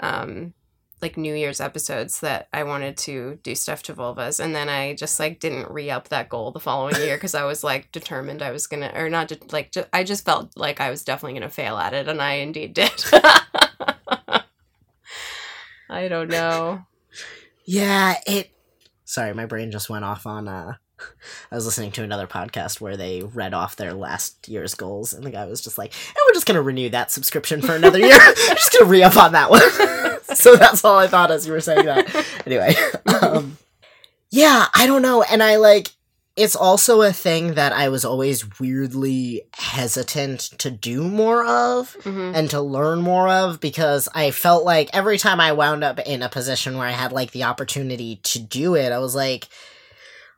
um, 0.00 0.52
like 1.00 1.16
New 1.16 1.34
Year's 1.34 1.60
episodes 1.60 2.20
that 2.20 2.48
I 2.52 2.64
wanted 2.64 2.98
to 2.98 3.38
do 3.42 3.54
stuff 3.54 3.82
to 3.84 3.94
vulvas, 3.94 4.38
and 4.38 4.54
then 4.54 4.68
I 4.68 4.94
just 4.94 5.18
like 5.18 5.40
didn't 5.40 5.70
re 5.70 5.90
up 5.90 6.08
that 6.08 6.28
goal 6.28 6.50
the 6.50 6.60
following 6.60 6.96
year 6.96 7.16
because 7.16 7.34
I 7.34 7.44
was 7.44 7.64
like 7.64 7.90
determined 7.90 8.42
I 8.42 8.50
was 8.50 8.66
gonna, 8.66 8.92
or 8.94 9.08
not, 9.08 9.28
de- 9.28 9.38
like 9.50 9.72
ju- 9.72 9.86
I 9.92 10.04
just 10.04 10.26
felt 10.26 10.54
like 10.56 10.80
I 10.80 10.90
was 10.90 11.04
definitely 11.04 11.38
gonna 11.38 11.50
fail 11.50 11.78
at 11.78 11.94
it, 11.94 12.08
and 12.08 12.20
I 12.20 12.34
indeed 12.34 12.74
did. 12.74 12.92
I 15.90 16.08
don't 16.08 16.28
know. 16.28 16.84
Yeah, 17.64 18.16
it. 18.26 18.50
Sorry, 19.08 19.32
my 19.32 19.46
brain 19.46 19.70
just 19.70 19.88
went 19.88 20.04
off 20.04 20.26
on. 20.26 20.48
uh 20.48 20.74
I 21.50 21.54
was 21.54 21.64
listening 21.64 21.92
to 21.92 22.02
another 22.02 22.26
podcast 22.26 22.78
where 22.78 22.94
they 22.94 23.22
read 23.22 23.54
off 23.54 23.74
their 23.74 23.94
last 23.94 24.46
year's 24.48 24.74
goals, 24.74 25.14
and 25.14 25.24
the 25.24 25.30
guy 25.30 25.46
was 25.46 25.62
just 25.62 25.78
like, 25.78 25.94
"And 26.08 26.16
we're 26.26 26.34
just 26.34 26.44
gonna 26.44 26.60
renew 26.60 26.90
that 26.90 27.10
subscription 27.10 27.62
for 27.62 27.74
another 27.74 27.98
year. 27.98 28.10
just 28.48 28.70
gonna 28.70 28.84
re 28.84 29.02
up 29.02 29.16
on 29.16 29.32
that 29.32 29.48
one." 29.48 29.62
so 30.36 30.56
that's 30.56 30.84
all 30.84 30.98
I 30.98 31.06
thought 31.06 31.30
as 31.30 31.46
you 31.46 31.54
were 31.54 31.60
saying 31.60 31.86
that. 31.86 32.26
Anyway, 32.44 32.74
um, 33.22 33.56
yeah, 34.30 34.66
I 34.74 34.86
don't 34.86 35.00
know, 35.00 35.22
and 35.22 35.42
I 35.42 35.56
like. 35.56 35.88
It's 36.38 36.54
also 36.54 37.02
a 37.02 37.12
thing 37.12 37.54
that 37.54 37.72
I 37.72 37.88
was 37.88 38.04
always 38.04 38.58
weirdly 38.60 39.42
hesitant 39.54 40.40
to 40.58 40.70
do 40.70 41.02
more 41.02 41.44
of 41.44 41.94
hmm 42.04 42.32
and 42.34 42.48
to 42.50 42.60
learn 42.60 43.00
more 43.00 43.28
of 43.28 43.58
because 43.60 44.08
I 44.14 44.30
felt 44.30 44.64
like 44.64 44.88
every 44.92 45.18
time 45.18 45.40
I 45.40 45.52
wound 45.52 45.82
up 45.82 45.98
in 46.00 46.22
a 46.22 46.28
position 46.28 46.76
where 46.78 46.86
I 46.86 46.92
had 46.92 47.10
like 47.12 47.32
the 47.32 47.44
opportunity 47.44 48.16
to 48.22 48.38
do 48.38 48.74
it, 48.76 48.92
I 48.92 48.98
was 48.98 49.14
like, 49.14 49.48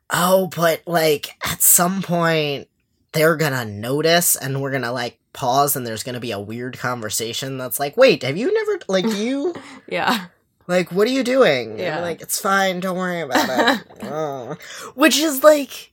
oh, 0.09 0.47
but 0.55 0.81
like 0.87 1.29
at 1.45 1.61
some 1.61 2.01
point 2.01 2.67
they're 3.13 3.35
gonna 3.35 3.65
notice 3.65 4.35
and 4.35 4.61
we're 4.61 4.71
gonna 4.71 4.91
like 4.91 5.19
pause 5.33 5.75
and 5.75 5.85
there's 5.85 6.03
gonna 6.03 6.19
be 6.19 6.31
a 6.31 6.39
weird 6.39 6.77
conversation 6.77 7.57
that's 7.57 7.79
like, 7.79 7.95
wait, 7.97 8.23
have 8.23 8.37
you 8.37 8.53
never 8.53 8.79
like 8.87 9.05
you 9.17 9.53
Yeah. 9.87 10.25
like 10.67 10.91
what 10.91 11.07
are 11.07 11.11
you 11.11 11.23
doing? 11.23 11.77
Yeah. 11.77 11.99
like, 12.01 12.21
it's 12.21 12.39
fine, 12.39 12.79
don't 12.79 12.97
worry 12.97 13.21
about 13.21 13.49
it. 13.79 13.83
Oh. 14.03 14.57
Which 14.95 15.17
is 15.19 15.43
like 15.43 15.90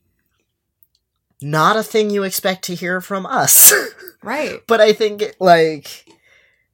not 1.41 1.77
a 1.77 1.83
thing 1.83 2.11
you 2.11 2.23
expect 2.23 2.65
to 2.65 2.75
hear 2.75 3.01
from 3.01 3.27
us. 3.27 3.73
Right. 4.21 4.61
but 4.67 4.81
I 4.81 4.93
think 4.93 5.23
it, 5.23 5.37
like 5.41 6.05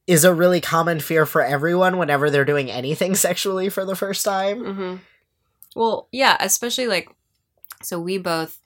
is 0.06 0.24
a 0.24 0.32
really 0.34 0.62
common 0.62 0.98
fear 0.98 1.26
for 1.26 1.42
everyone 1.42 1.98
whenever 1.98 2.30
they're 2.30 2.44
doing 2.44 2.70
anything 2.70 3.14
sexually 3.26 3.68
for 3.68 3.84
the 3.84 3.94
first 3.94 4.24
time. 4.24 4.64
hmm 4.64 4.96
Well, 5.76 6.08
yeah, 6.10 6.36
especially 6.40 6.86
like, 6.86 7.10
so 7.82 8.00
we 8.00 8.16
both 8.18 8.60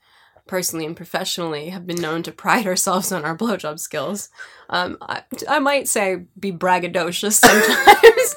personally 0.47 0.87
and 0.87 0.97
professionally 0.97 1.71
have 1.71 1.87
been 1.87 2.01
known 2.01 2.23
to 2.23 2.33
pride 2.33 2.67
ourselves 2.67 3.11
on 3.13 3.25
our 3.25 3.37
blowjob 3.37 3.81
skills. 3.81 4.29
Um, 4.71 4.99
I, 5.01 5.23
I 5.49 5.59
might 5.61 5.89
say 5.89 6.25
be 6.39 6.53
braggadocious 6.53 7.33
sometimes. 7.41 8.37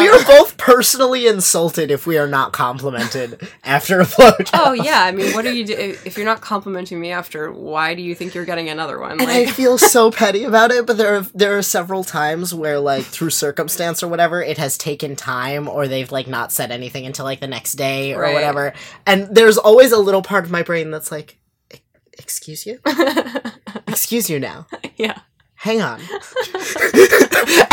we 0.00 0.08
Um, 0.08 0.14
are 0.20 0.24
both 0.24 0.56
personally 0.56 1.28
insulted 1.28 1.92
if 1.92 2.04
we 2.06 2.18
are 2.18 2.26
not 2.26 2.52
complimented 2.52 3.46
after 3.62 4.00
a 4.00 4.04
blowjob. 4.04 4.50
oh 4.54 4.72
yeah, 4.72 5.02
I 5.04 5.12
mean, 5.12 5.32
what 5.34 5.46
are 5.46 5.52
you 5.52 5.64
do- 5.64 5.96
if 6.04 6.16
you're 6.16 6.26
not 6.26 6.40
complimenting 6.40 6.98
me 6.98 7.12
after? 7.12 7.52
Why 7.52 7.94
do 7.94 8.02
you 8.02 8.14
think 8.16 8.34
you're 8.34 8.44
getting 8.44 8.68
another 8.68 8.98
one? 8.98 9.20
And 9.20 9.30
I 9.30 9.46
feel 9.46 9.78
so 9.78 10.10
petty 10.20 10.42
about 10.42 10.72
it, 10.72 10.84
but 10.86 10.96
there 10.98 11.14
are 11.16 11.20
there 11.34 11.56
are 11.56 11.62
several 11.62 12.02
times 12.02 12.52
where 12.52 12.80
like 12.80 13.04
through 13.04 13.30
circumstance 13.30 14.02
or 14.02 14.08
whatever, 14.08 14.42
it 14.42 14.58
has 14.58 14.76
taken 14.76 15.14
time 15.14 15.68
or 15.68 15.86
they've 15.86 16.10
like 16.10 16.26
not 16.26 16.50
said 16.50 16.72
anything 16.72 17.06
until 17.06 17.24
like 17.24 17.38
the 17.40 17.46
next 17.46 17.74
day 17.74 18.14
or 18.14 18.22
Right. 18.22 18.34
whatever. 18.34 18.72
And 19.06 19.32
there's 19.32 19.58
always 19.58 19.92
a 19.92 19.98
little 19.98 20.22
part 20.22 20.44
of 20.44 20.50
my 20.50 20.62
brain 20.64 20.90
that's 20.90 21.12
like, 21.12 21.38
"E- 21.72 21.78
"Excuse 22.18 22.66
you? 22.66 22.80
Excuse 23.86 24.28
you 24.28 24.40
now. 24.40 24.66
yeah, 24.96 25.18
Hang 25.66 25.82
on." 25.82 26.00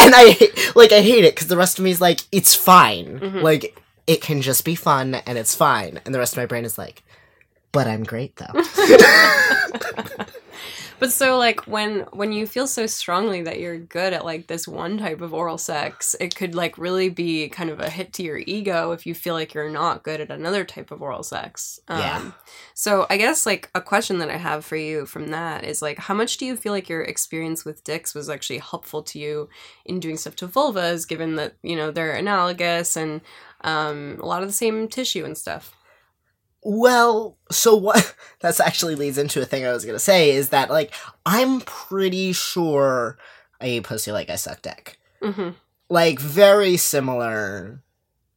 and 0.02 0.14
I 0.16 0.36
like 0.76 0.92
I 0.92 1.02
hate 1.02 1.24
it 1.26 1.36
because 1.36 1.48
the 1.48 1.58
rest 1.58 1.78
of 1.78 1.86
me 1.86 1.92
is 1.92 2.02
like, 2.02 2.22
"It's 2.32 2.56
fine. 2.56 3.20
Mhm. 3.20 3.42
Like 3.44 3.80
it 4.08 4.20
can 4.22 4.42
just 4.42 4.66
be 4.66 4.74
fun 4.76 5.16
and 5.16 5.38
it's 5.38 5.54
fine." 5.56 6.00
And 6.04 6.14
the 6.14 6.20
rest 6.20 6.34
of 6.34 6.38
my 6.38 6.48
brain 6.48 6.66
is 6.66 6.78
like, 6.78 7.04
"But 7.72 7.88
I'm 7.88 8.04
great 8.04 8.36
though." 8.38 8.54
but 11.04 11.12
so 11.12 11.38
like 11.38 11.68
when 11.68 12.06
when 12.14 12.32
you 12.32 12.48
feel 12.48 12.66
so 12.66 12.88
strongly 12.88 13.42
that 13.42 13.60
you're 13.60 13.78
good 13.78 14.14
at 14.14 14.24
like 14.24 14.48
this 14.48 14.66
one 14.66 14.98
type 14.98 15.20
of 15.20 15.34
oral 15.34 15.58
sex, 15.58 16.16
it 16.18 16.34
could 16.34 16.56
like 16.56 16.78
really 16.78 17.10
be 17.10 17.50
kind 17.50 17.70
of 17.70 17.82
a 17.82 17.90
hit 17.90 18.14
to 18.14 18.24
your 18.24 18.38
ego 18.38 18.94
if 18.94 19.06
you 19.06 19.14
feel 19.14 19.34
like 19.34 19.54
you're 19.54 19.70
not 19.70 20.04
good 20.04 20.22
at 20.22 20.32
another 20.32 20.64
type 20.64 20.92
of 20.92 21.02
oral 21.02 21.22
sex. 21.22 21.82
Um, 21.90 22.00
Yeah. 22.00 22.32
So 22.74 23.06
I 23.10 23.18
guess 23.18 23.46
like 23.46 23.70
a 23.76 23.82
question 23.82 24.20
that 24.20 24.30
I 24.30 24.38
have 24.38 24.64
for 24.64 24.78
you 24.78 25.06
from 25.06 25.28
that 25.32 25.66
is 25.66 25.82
like, 25.82 26.00
how 26.00 26.14
much 26.14 26.38
do 26.38 26.46
you 26.46 26.56
feel 26.56 26.72
like 26.72 26.88
your 26.88 27.02
experience 27.02 27.66
with 27.66 27.84
dicks 27.84 28.16
was 28.16 28.30
actually 28.30 28.60
helpful 28.60 29.04
to 29.04 29.20
you 29.20 29.50
in 29.84 30.00
doing 30.00 30.16
stuff 30.16 30.38
to 30.38 30.48
vulvas, 30.48 31.06
given 31.06 31.36
that 31.36 31.56
you 31.64 31.76
know 31.76 31.92
they're 31.92 32.16
analogous 32.16 32.96
and 32.96 33.20
um, 33.60 34.20
a 34.22 34.26
lot 34.26 34.42
of 34.42 34.48
the 34.48 34.54
same 34.54 34.88
tissue 34.88 35.26
and 35.26 35.38
stuff. 35.38 35.76
Well, 36.64 37.38
so 37.52 37.76
what 37.76 38.16
that's 38.40 38.60
actually 38.60 38.96
leads 38.96 39.18
into 39.18 39.42
a 39.42 39.46
thing 39.46 39.66
I 39.66 39.72
was 39.74 39.86
gonna 39.86 40.00
say 40.00 40.32
is 40.32 40.50
that 40.50 40.70
like 40.70 40.94
I'm 41.26 41.62
pretty 41.62 42.34
sure 42.34 43.18
I 43.62 43.68
eat 43.68 43.84
pussy 43.84 44.12
like 44.12 44.30
I 44.30 44.36
suck 44.36 44.62
dick. 44.62 45.00
hmm 45.22 45.50
Like 45.90 46.20
very 46.20 46.78
similar 46.78 47.82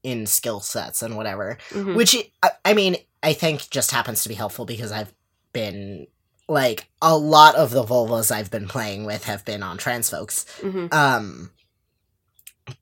in 0.03 0.27
skill 0.27 0.61
sets 0.61 1.03
and 1.03 1.17
whatever. 1.17 1.59
hmm 1.71 1.95
Which 1.95 2.17
I, 2.43 2.51
I 2.65 2.75
mean, 2.75 2.97
I 3.23 3.33
think 3.33 3.71
just 3.71 3.91
happens 3.91 4.23
to 4.23 4.29
be 4.29 4.35
helpful 4.37 4.65
because 4.65 4.93
I've 4.93 5.13
been 5.53 6.07
like 6.49 6.89
a 7.03 7.17
lot 7.17 7.57
of 7.57 7.71
the 7.71 7.83
vulvas 7.83 8.31
I've 8.31 8.51
been 8.53 8.69
playing 8.69 9.05
with 9.05 9.25
have 9.25 9.45
been 9.45 9.63
on 9.65 9.79
trans 9.79 10.09
folks. 10.11 10.47
hmm 10.61 10.87
Um 10.93 11.51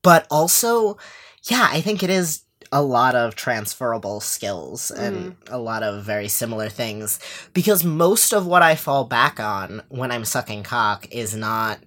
but 0.01 0.25
also, 0.31 0.97
yeah, 1.43 1.67
I 1.71 1.81
think 1.81 2.01
it 2.03 2.09
is 2.09 2.41
a 2.75 2.81
lot 2.81 3.15
of 3.15 3.35
transferable 3.35 4.19
skills 4.19 4.91
and 4.91 5.15
mm-hmm. 5.15 5.53
a 5.53 5.57
lot 5.57 5.81
of 5.81 6.03
very 6.03 6.27
similar 6.27 6.67
things. 6.67 7.21
Because 7.53 7.85
most 7.85 8.33
of 8.33 8.45
what 8.45 8.61
I 8.61 8.75
fall 8.75 9.05
back 9.05 9.39
on 9.39 9.81
when 9.87 10.11
I'm 10.11 10.25
sucking 10.25 10.63
cock 10.63 11.07
is 11.09 11.33
not 11.33 11.79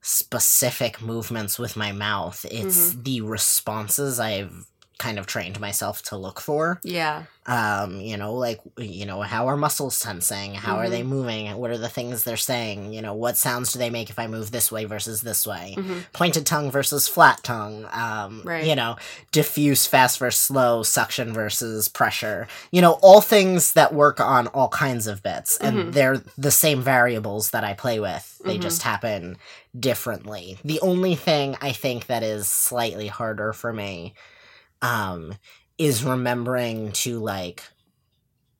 specific 0.00 1.02
movements 1.02 1.58
with 1.58 1.76
my 1.76 1.92
mouth. 1.92 2.46
It's 2.50 2.92
mm-hmm. 2.92 3.02
the 3.02 3.20
responses 3.20 4.18
I've 4.18 4.64
kind 4.98 5.18
of 5.18 5.26
trained 5.26 5.60
myself 5.60 6.02
to 6.04 6.16
look 6.16 6.40
for. 6.40 6.80
Yeah. 6.82 7.24
Um, 7.48 8.00
you 8.00 8.16
know, 8.16 8.34
like 8.34 8.60
you 8.76 9.06
know, 9.06 9.20
how 9.20 9.46
are 9.46 9.56
muscles 9.56 9.94
sensing? 9.94 10.54
How 10.54 10.78
are 10.78 10.88
they 10.90 11.04
moving? 11.04 11.54
What 11.56 11.70
are 11.70 11.78
the 11.78 11.88
things 11.88 12.24
they're 12.24 12.36
saying? 12.36 12.92
You 12.92 13.02
know, 13.02 13.14
what 13.14 13.36
sounds 13.36 13.72
do 13.72 13.78
they 13.78 13.90
make 13.90 14.10
if 14.10 14.18
I 14.18 14.26
move 14.26 14.50
this 14.50 14.72
way 14.72 14.84
versus 14.84 15.20
this 15.20 15.46
way? 15.46 15.74
hmm 15.78 15.98
Pointed 16.12 16.44
tongue 16.44 16.72
versus 16.72 17.06
flat 17.06 17.44
tongue. 17.44 17.86
Um, 17.92 18.42
Right. 18.44 18.64
you 18.64 18.74
know, 18.74 18.96
diffuse 19.30 19.86
fast 19.86 20.18
versus 20.18 20.40
slow, 20.40 20.82
suction 20.82 21.32
versus 21.32 21.88
pressure. 21.88 22.48
You 22.72 22.80
know, 22.80 22.98
all 23.02 23.20
things 23.20 23.74
that 23.74 23.94
work 23.94 24.18
on 24.18 24.48
all 24.48 24.68
kinds 24.68 25.06
of 25.06 25.22
bits, 25.22 25.56
and 25.58 25.76
Mhm. 25.76 25.92
they're 25.92 26.22
the 26.36 26.50
same 26.50 26.82
variables 26.82 27.50
that 27.50 27.62
I 27.62 27.74
play 27.74 28.00
with. 28.00 28.40
They 28.44 28.58
Mhm. 28.58 28.62
just 28.62 28.82
happen 28.82 29.36
differently. 29.78 30.58
The 30.64 30.80
only 30.80 31.14
thing 31.14 31.56
I 31.60 31.70
think 31.72 32.06
that 32.06 32.22
is 32.24 32.48
slightly 32.48 33.06
harder 33.06 33.52
for 33.52 33.72
me 33.72 34.14
um 34.86 35.34
is 35.78 36.02
remembering 36.04 36.92
to 36.92 37.18
like 37.18 37.62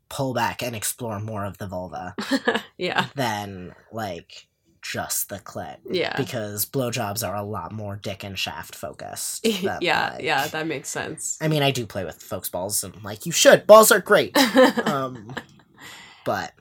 pull 0.08 0.34
back 0.34 0.62
and 0.62 0.76
explore 0.76 1.18
more 1.20 1.44
of 1.44 1.58
the 1.58 1.66
vulva 1.66 2.14
yeah. 2.78 3.06
than 3.14 3.74
like 3.92 4.46
just 4.82 5.28
the 5.28 5.38
clit 5.40 5.78
Yeah. 5.90 6.16
because 6.16 6.64
blowjobs 6.64 7.26
are 7.26 7.34
a 7.34 7.42
lot 7.42 7.72
more 7.72 7.96
dick 7.96 8.22
and 8.22 8.38
shaft 8.38 8.74
focused. 8.76 9.42
than, 9.62 9.78
yeah. 9.80 10.12
like- 10.12 10.22
Yeah. 10.22 10.46
That 10.46 10.66
makes 10.68 10.88
sense. 10.88 11.38
I 11.40 11.48
mean, 11.48 11.62
I 11.62 11.72
do 11.72 11.86
play 11.86 12.04
with 12.04 12.22
folks' 12.22 12.48
balls, 12.48 12.84
and 12.84 13.02
like 13.02 13.26
you 13.26 13.32
should. 13.32 13.66
Balls 13.66 13.90
are 13.90 14.00
great. 14.00 14.36
Um, 14.84 15.34
but 16.24 16.52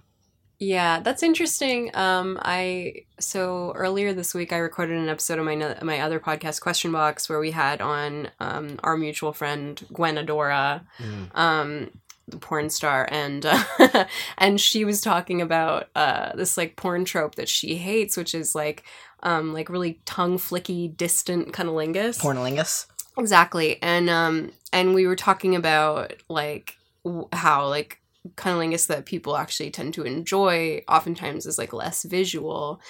Yeah, 0.59 1.01
that's 1.01 1.21
interesting. 1.23 1.95
Um, 1.95 2.39
I 2.41 3.03
so 3.19 3.73
earlier 3.75 4.13
this 4.13 4.33
week 4.33 4.53
I 4.53 4.57
recorded 4.57 4.97
an 4.97 5.09
episode 5.09 5.39
of 5.39 5.45
my 5.45 5.55
no- 5.55 5.77
my 5.81 5.99
other 5.99 6.19
podcast, 6.19 6.61
Question 6.61 6.91
Box, 6.91 7.27
where 7.27 7.39
we 7.39 7.51
had 7.51 7.81
on 7.81 8.29
um, 8.39 8.79
our 8.83 8.95
mutual 8.97 9.33
friend 9.33 9.83
Gwen 9.91 10.15
Adora, 10.15 10.81
mm, 10.97 11.37
um, 11.37 11.91
the 12.27 12.37
porn 12.37 12.69
star, 12.69 13.07
and 13.11 13.45
uh, 13.45 14.05
and 14.37 14.59
she 14.61 14.85
was 14.85 15.01
talking 15.01 15.41
about 15.41 15.89
uh, 15.95 16.33
this 16.35 16.57
like 16.57 16.75
porn 16.77 17.05
trope 17.05 17.35
that 17.35 17.49
she 17.49 17.75
hates, 17.75 18.15
which 18.15 18.33
is 18.33 18.55
like 18.55 18.83
um, 19.23 19.53
like 19.53 19.69
really 19.69 19.99
tongue 20.05 20.37
flicky, 20.37 20.95
distant 20.95 21.51
cunnilingus. 21.51 22.19
pornolingus. 22.19 22.87
Exactly. 23.17 23.81
And 23.81 24.09
um 24.09 24.51
and 24.73 24.93
we 24.93 25.07
were 25.07 25.15
talking 25.15 25.55
about 25.55 26.13
like 26.29 26.77
w- 27.03 27.29
how 27.31 27.67
like 27.67 28.01
cunnilingus 28.35 28.87
that 28.87 29.05
people 29.05 29.35
actually 29.37 29.71
tend 29.71 29.93
to 29.93 30.03
enjoy 30.03 30.81
oftentimes 30.87 31.45
is 31.45 31.57
like 31.57 31.73
less 31.73 32.03
visual 32.03 32.81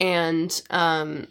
and 0.00 0.62
um 0.70 1.26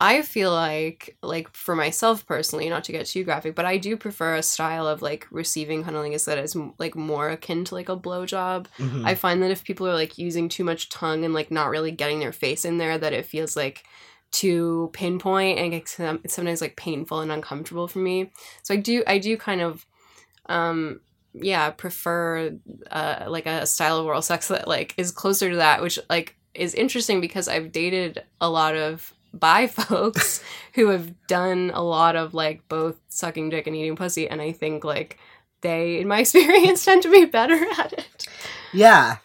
I 0.00 0.22
feel 0.22 0.50
like 0.52 1.16
like 1.22 1.54
for 1.54 1.76
myself 1.76 2.26
personally 2.26 2.68
not 2.68 2.82
to 2.84 2.92
get 2.92 3.06
too 3.06 3.22
graphic 3.22 3.54
but 3.54 3.64
I 3.64 3.76
do 3.76 3.96
prefer 3.96 4.34
a 4.34 4.42
style 4.42 4.86
of 4.88 5.00
like 5.00 5.26
receiving 5.30 5.84
cunnilingus 5.84 6.24
that 6.26 6.38
is 6.38 6.56
m- 6.56 6.74
like 6.78 6.96
more 6.96 7.30
akin 7.30 7.64
to 7.66 7.74
like 7.74 7.88
a 7.88 7.96
blowjob 7.96 8.66
Mhm. 8.78 9.06
I 9.06 9.14
find 9.14 9.42
that 9.42 9.52
if 9.52 9.62
people 9.64 9.86
are 9.86 9.94
like 9.94 10.18
using 10.18 10.48
too 10.48 10.64
much 10.64 10.88
tongue 10.88 11.24
and 11.24 11.32
like 11.34 11.50
not 11.52 11.70
really 11.70 11.92
getting 11.92 12.18
their 12.20 12.32
face 12.32 12.64
in 12.64 12.78
there, 12.78 12.98
that 12.98 13.12
it 13.12 13.26
feels 13.26 13.56
like 13.56 13.84
too 14.32 14.90
pinpoint 14.92 15.58
and 15.58 15.74
it's 15.74 15.94
sometimes 16.34 16.60
like 16.60 16.74
painful 16.76 17.20
and 17.20 17.30
uncomfortable 17.30 17.86
for 17.86 17.98
me. 18.00 18.32
So 18.62 18.74
I 18.74 18.78
do 18.78 19.04
I 19.06 19.18
do 19.18 19.36
kind 19.36 19.60
of 19.60 19.86
um 20.46 21.00
yeah 21.34 21.70
prefer 21.70 22.54
uh 22.90 23.24
like 23.26 23.46
a 23.46 23.66
style 23.66 23.98
of 23.98 24.06
oral 24.06 24.22
sex 24.22 24.48
that 24.48 24.68
like 24.68 24.94
is 24.96 25.10
closer 25.10 25.50
to 25.50 25.56
that, 25.56 25.82
which 25.82 25.98
like 26.10 26.36
is 26.54 26.74
interesting 26.74 27.20
because 27.20 27.48
I've 27.48 27.72
dated 27.72 28.22
a 28.40 28.50
lot 28.50 28.76
of 28.76 29.14
bi 29.32 29.66
folks 29.68 30.42
who 30.74 30.88
have 30.88 31.26
done 31.26 31.70
a 31.74 31.82
lot 31.82 32.16
of 32.16 32.34
like 32.34 32.68
both 32.68 33.00
sucking 33.08 33.50
dick 33.50 33.66
and 33.66 33.76
eating 33.76 33.96
pussy, 33.96 34.28
and 34.28 34.40
I 34.40 34.52
think 34.52 34.84
like 34.84 35.18
they, 35.62 36.00
in 36.00 36.08
my 36.08 36.18
experience, 36.20 36.84
tend 36.84 37.02
to 37.02 37.10
be 37.10 37.24
better 37.24 37.64
at 37.78 37.92
it. 37.92 38.26
Yeah. 38.72 39.18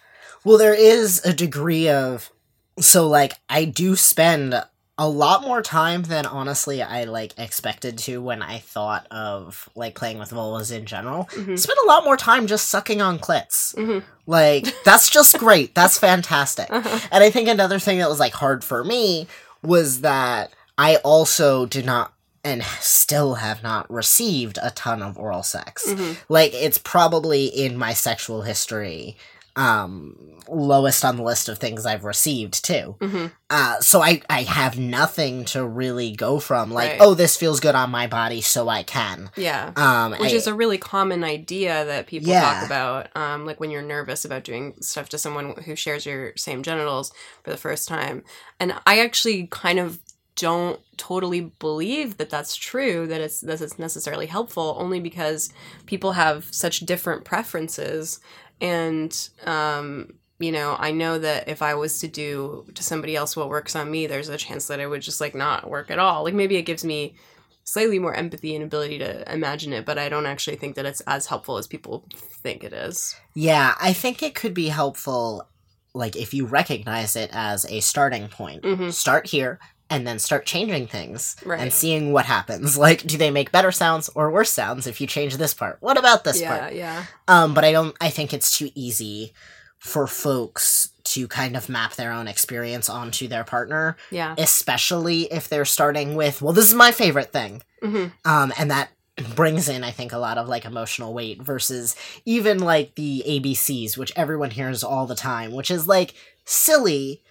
Well, 0.43 0.57
there 0.57 0.73
is 0.73 1.23
a 1.25 1.33
degree 1.33 1.89
of 1.89 2.31
so 2.79 3.07
like 3.07 3.33
I 3.49 3.65
do 3.65 3.95
spend 3.95 4.63
a 4.99 5.07
lot 5.07 5.43
more 5.43 5.61
time 5.61 6.03
than 6.03 6.25
honestly 6.25 6.81
I 6.81 7.03
like 7.03 7.33
expected 7.37 7.97
to 7.99 8.21
when 8.21 8.41
I 8.41 8.57
thought 8.59 9.05
of 9.11 9.69
like 9.75 9.93
playing 9.95 10.17
with 10.17 10.31
vulvas 10.31 10.75
in 10.75 10.85
general. 10.85 11.25
Mhm. 11.33 11.57
Spend 11.59 11.77
a 11.83 11.87
lot 11.87 12.03
more 12.03 12.17
time 12.17 12.47
just 12.47 12.67
sucking 12.69 13.01
on 13.01 13.19
clits. 13.19 13.75
Mhm. 13.75 14.03
Like 14.25 14.65
that's 14.83 15.09
just 15.09 15.37
great. 15.39 15.75
That's 15.75 15.99
fantastic. 15.99 16.67
Uh-huh. 16.71 16.99
And 17.11 17.23
I 17.23 17.29
think 17.29 17.47
another 17.47 17.77
thing 17.79 17.99
that 17.99 18.09
was 18.09 18.19
like 18.19 18.33
hard 18.33 18.63
for 18.63 18.83
me 18.83 19.27
was 19.61 20.01
that 20.01 20.51
I 20.77 20.95
also 20.97 21.65
did 21.67 21.85
not 21.85 22.13
and 22.43 22.63
still 22.79 23.35
have 23.35 23.61
not 23.61 23.91
received 23.91 24.57
a 24.63 24.71
ton 24.71 25.01
of 25.03 25.17
oral 25.17 25.43
sex. 25.43 25.85
Mhm. 25.87 26.17
Like 26.29 26.53
it's 26.53 26.77
probably 26.77 27.45
in 27.45 27.77
my 27.77 27.93
sexual 27.93 28.43
history 28.43 29.17
um 29.57 30.15
lowest 30.49 31.03
on 31.03 31.17
the 31.17 31.23
list 31.23 31.49
of 31.49 31.57
things 31.57 31.85
I've 31.85 32.05
received 32.05 32.63
too. 32.63 32.95
Mhm. 33.01 33.31
Uh 33.49 33.81
so 33.81 34.01
I 34.01 34.21
I 34.29 34.43
have 34.43 34.79
nothing 34.79 35.43
to 35.45 35.65
really 35.65 36.11
go 36.15 36.39
from 36.39 36.71
like 36.71 36.91
Right. 36.91 37.01
oh 37.01 37.15
this 37.15 37.35
feels 37.35 37.59
good 37.59 37.75
on 37.75 37.89
my 37.89 38.07
body 38.07 38.39
so 38.39 38.69
I 38.69 38.83
can. 38.83 39.29
Yeah. 39.35 39.73
Um 39.75 40.11
Which 40.13 40.31
I- 40.31 40.35
is 40.35 40.47
a 40.47 40.53
really 40.53 40.77
common 40.77 41.25
idea 41.25 41.83
that 41.83 42.07
people 42.07 42.29
Yeah. 42.29 42.41
talk 42.53 42.65
about, 42.65 43.09
um, 43.17 43.45
like 43.45 43.59
when 43.59 43.71
you're 43.71 43.81
nervous 43.81 44.23
about 44.23 44.45
doing 44.45 44.75
stuff 44.79 45.09
to 45.09 45.17
someone 45.17 45.55
who 45.65 45.75
shares 45.75 46.05
your 46.05 46.31
same 46.37 46.63
genitals 46.63 47.11
for 47.43 47.49
the 47.51 47.57
first 47.57 47.89
time. 47.89 48.23
And 48.59 48.73
I 48.85 48.99
actually 49.01 49.47
kind 49.51 49.79
of 49.79 49.99
don't 50.37 50.79
totally 50.97 51.41
believe 51.59 52.17
that 52.17 52.29
that's 52.29 52.55
true, 52.55 53.07
that 53.07 53.19
it's 53.19 53.41
that 53.41 53.59
it's 53.59 53.79
necessarily 53.79 54.27
helpful, 54.27 54.77
only 54.79 54.99
because 54.99 55.49
people 55.87 56.11
have 56.13 56.45
such 56.51 56.81
different 56.81 57.25
preferences, 57.25 58.19
and 58.61 59.29
um, 59.45 60.13
you 60.39 60.51
know, 60.51 60.75
I 60.77 60.91
know 60.91 61.17
that 61.17 61.47
if 61.47 61.61
I 61.61 61.73
was 61.75 61.99
to 61.99 62.07
do 62.07 62.65
to 62.75 62.83
somebody 62.83 63.15
else 63.15 63.35
what 63.35 63.49
works 63.49 63.75
on 63.75 63.89
me, 63.89 64.07
there's 64.07 64.29
a 64.29 64.37
chance 64.37 64.67
that 64.67 64.79
it 64.79 64.87
would 64.87 65.01
just 65.01 65.19
like 65.21 65.33
not 65.35 65.69
work 65.69 65.89
at 65.89 65.99
all. 65.99 66.23
Like 66.23 66.35
maybe 66.35 66.57
it 66.57 66.63
gives 66.63 66.85
me 66.85 67.15
slightly 67.63 67.99
more 67.99 68.13
empathy 68.13 68.55
and 68.55 68.63
ability 68.63 68.99
to 68.99 69.31
imagine 69.33 69.73
it, 69.73 69.85
but 69.85 69.97
I 69.97 70.09
don't 70.09 70.25
actually 70.25 70.57
think 70.57 70.75
that 70.75 70.85
it's 70.85 71.01
as 71.01 71.25
helpful 71.25 71.57
as 71.57 71.67
people 71.67 72.05
think 72.15 72.63
it 72.63 72.71
is. 72.71 73.15
Yeah, 73.33 73.75
I 73.81 73.93
think 73.93 74.23
it 74.23 74.35
could 74.35 74.53
be 74.53 74.69
helpful, 74.69 75.49
like, 75.93 76.15
if 76.15 76.33
you 76.33 76.45
recognize 76.45 77.15
it 77.17 77.29
as 77.33 77.65
a 77.65 77.81
starting 77.81 78.29
point. 78.29 78.63
Mhm. 78.63 78.93
Start 78.93 79.27
here 79.27 79.59
and 79.89 80.05
then 80.05 80.19
start 80.19 80.45
changing 80.45 80.87
things 80.87 81.35
Right. 81.45 81.59
and 81.59 81.71
seeing 81.71 82.11
what 82.13 82.25
happens. 82.25 82.77
Like, 82.77 83.03
do 83.07 83.17
they 83.17 83.31
make 83.31 83.51
better 83.51 83.71
sounds 83.71 84.09
or 84.15 84.29
worse 84.31 84.51
sounds 84.51 84.85
if 84.87 84.99
you 84.99 85.07
change 85.07 85.37
this 85.37 85.53
part? 85.53 85.77
What 85.79 85.97
about 85.97 86.23
this 86.23 86.41
yeah, 86.41 86.59
part? 86.59 86.73
yeah, 86.73 87.05
Um, 87.27 87.53
but 87.53 87.63
I 87.63 87.71
don't, 87.71 87.95
I 88.01 88.09
think 88.09 88.33
it's 88.33 88.57
too 88.57 88.69
easy 88.75 89.33
for 89.79 90.07
folks 90.07 90.89
to 91.03 91.27
kind 91.27 91.55
of 91.55 91.69
map 91.69 91.95
their 91.95 92.11
own 92.11 92.27
experience 92.27 92.89
onto 92.89 93.27
their 93.27 93.43
partner, 93.43 93.95
yeah. 94.11 94.35
especially 94.37 95.21
if 95.31 95.47
they're 95.47 95.63
starting 95.65 96.15
with, 96.15 96.41
well, 96.41 96.51
this 96.53 96.65
is 96.67 96.73
my 96.73 96.91
favorite 96.91 97.31
thing. 97.31 97.61
hmm 97.81 98.07
Um, 98.25 98.51
and 98.57 98.69
that 98.71 98.89
brings 99.35 99.69
in, 99.69 99.83
I 99.83 99.91
think, 99.91 100.11
a 100.13 100.17
lot 100.17 100.37
of 100.37 100.47
like 100.49 100.65
emotional 100.65 101.13
weight 101.13 101.41
versus 101.41 101.95
even 102.25 102.59
like 102.59 102.95
the 102.95 103.23
ABCs, 103.25 103.97
which 103.97 104.11
everyone 104.15 104.51
hears 104.51 104.83
all 104.83 105.05
the 105.07 105.15
time, 105.15 105.53
which 105.53 105.71
is 105.71 105.87
like 105.87 106.13
silly, 106.45 107.21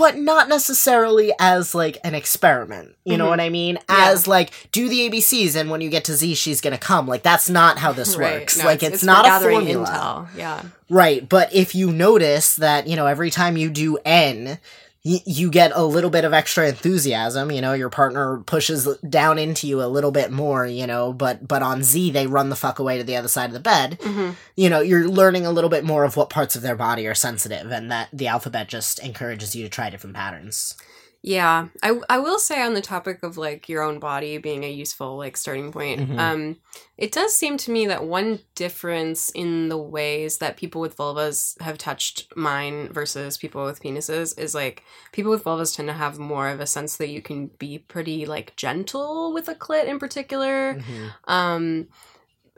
but 0.00 0.16
not 0.16 0.48
necessarily 0.48 1.32
as 1.38 1.74
like 1.74 1.98
an 2.02 2.14
experiment. 2.16 2.96
You 3.04 3.16
know 3.16 3.26
Mhm. 3.26 3.30
what 3.30 3.40
I 3.40 3.48
mean? 3.50 3.78
Yeah. 3.88 4.10
As 4.10 4.26
like, 4.26 4.50
do 4.72 4.88
the 4.88 5.08
ABCs, 5.08 5.54
and 5.54 5.70
when 5.70 5.80
you 5.80 5.90
get 5.90 6.04
to 6.06 6.14
Z, 6.14 6.34
she's 6.34 6.60
gonna 6.60 6.78
come. 6.78 7.06
Like, 7.06 7.22
that's 7.22 7.48
not 7.48 7.78
how 7.78 7.92
this 7.92 8.16
Right. 8.16 8.40
works. 8.40 8.56
No, 8.58 8.64
like, 8.64 8.82
it's, 8.82 9.00
for 9.00 9.06
not 9.06 9.26
a 9.26 9.48
formula. 9.48 9.86
Intel. 9.86 10.38
Yeah. 10.38 10.62
Right, 10.88 11.28
but 11.28 11.54
if 11.54 11.74
you 11.74 11.92
notice 11.92 12.54
that, 12.56 12.88
you 12.88 12.96
know, 12.96 13.06
every 13.06 13.30
time 13.30 13.56
you 13.56 13.70
do 13.70 13.98
N, 14.04 14.58
y- 15.04 15.22
you 15.26 15.50
get 15.50 15.72
a 15.74 15.84
little 15.84 16.10
bit 16.10 16.24
of 16.24 16.32
extra 16.32 16.68
enthusiasm, 16.68 17.50
you 17.50 17.60
know, 17.60 17.72
your 17.72 17.90
partner 17.90 18.38
pushes 18.46 18.86
down 19.08 19.38
into 19.38 19.66
you 19.66 19.82
a 19.82 19.86
little 19.86 20.10
bit 20.10 20.30
more, 20.30 20.66
you 20.66 20.86
know, 20.86 21.12
but 21.12 21.46
but 21.46 21.62
on 21.62 21.82
Z 21.82 22.10
they 22.10 22.26
run 22.26 22.48
the 22.50 22.56
fuck 22.56 22.78
away 22.78 22.98
to 22.98 23.04
the 23.04 23.16
other 23.16 23.28
side 23.28 23.46
of 23.50 23.54
the 23.54 23.60
bed. 23.60 23.98
hmm 24.02 24.30
You 24.56 24.68
know, 24.70 24.80
you're 24.80 25.08
learning 25.08 25.46
a 25.46 25.50
little 25.52 25.70
bit 25.70 25.84
more 25.84 26.04
of 26.04 26.16
what 26.16 26.30
parts 26.30 26.56
of 26.56 26.62
their 26.62 26.76
body 26.76 27.06
are 27.06 27.14
sensitive 27.14 27.70
and 27.70 27.90
that 27.90 28.08
the 28.12 28.28
alphabet 28.28 28.68
just 28.68 28.98
encourages 29.00 29.54
you 29.56 29.62
to 29.64 29.70
try 29.70 29.90
different 29.90 30.16
patterns. 30.16 30.74
Yeah, 31.22 31.68
I, 31.82 32.00
I 32.08 32.18
will 32.18 32.38
say 32.38 32.62
on 32.62 32.72
the 32.72 32.80
topic 32.80 33.22
of 33.22 33.36
like 33.36 33.68
your 33.68 33.82
own 33.82 33.98
body 33.98 34.38
being 34.38 34.64
a 34.64 34.70
useful 34.70 35.18
like 35.18 35.36
starting 35.36 35.70
point, 35.70 36.00
Mhm. 36.00 36.18
um, 36.18 36.56
it 36.96 37.12
does 37.12 37.36
seem 37.36 37.58
to 37.58 37.70
me 37.70 37.86
that 37.88 38.04
one 38.04 38.38
difference 38.54 39.28
in 39.34 39.68
the 39.68 39.76
ways 39.76 40.38
that 40.38 40.56
people 40.56 40.80
with 40.80 40.96
vulvas 40.96 41.60
have 41.60 41.76
touched 41.76 42.34
mine 42.36 42.88
versus 42.90 43.36
people 43.36 43.64
with 43.66 43.82
penises 43.82 44.38
is 44.38 44.54
like 44.54 44.82
people 45.12 45.30
with 45.30 45.44
vulvas 45.44 45.76
tend 45.76 45.88
to 45.88 45.92
have 45.94 46.18
more 46.18 46.48
of 46.48 46.58
a 46.58 46.66
sense 46.66 46.96
that 46.96 47.10
you 47.10 47.20
can 47.20 47.48
be 47.58 47.76
pretty 47.78 48.24
like 48.24 48.56
gentle 48.56 49.34
with 49.34 49.46
a 49.48 49.54
clit 49.54 49.84
in 49.84 49.98
particular. 49.98 50.76
Mhm. 50.76 51.12
um 51.28 51.88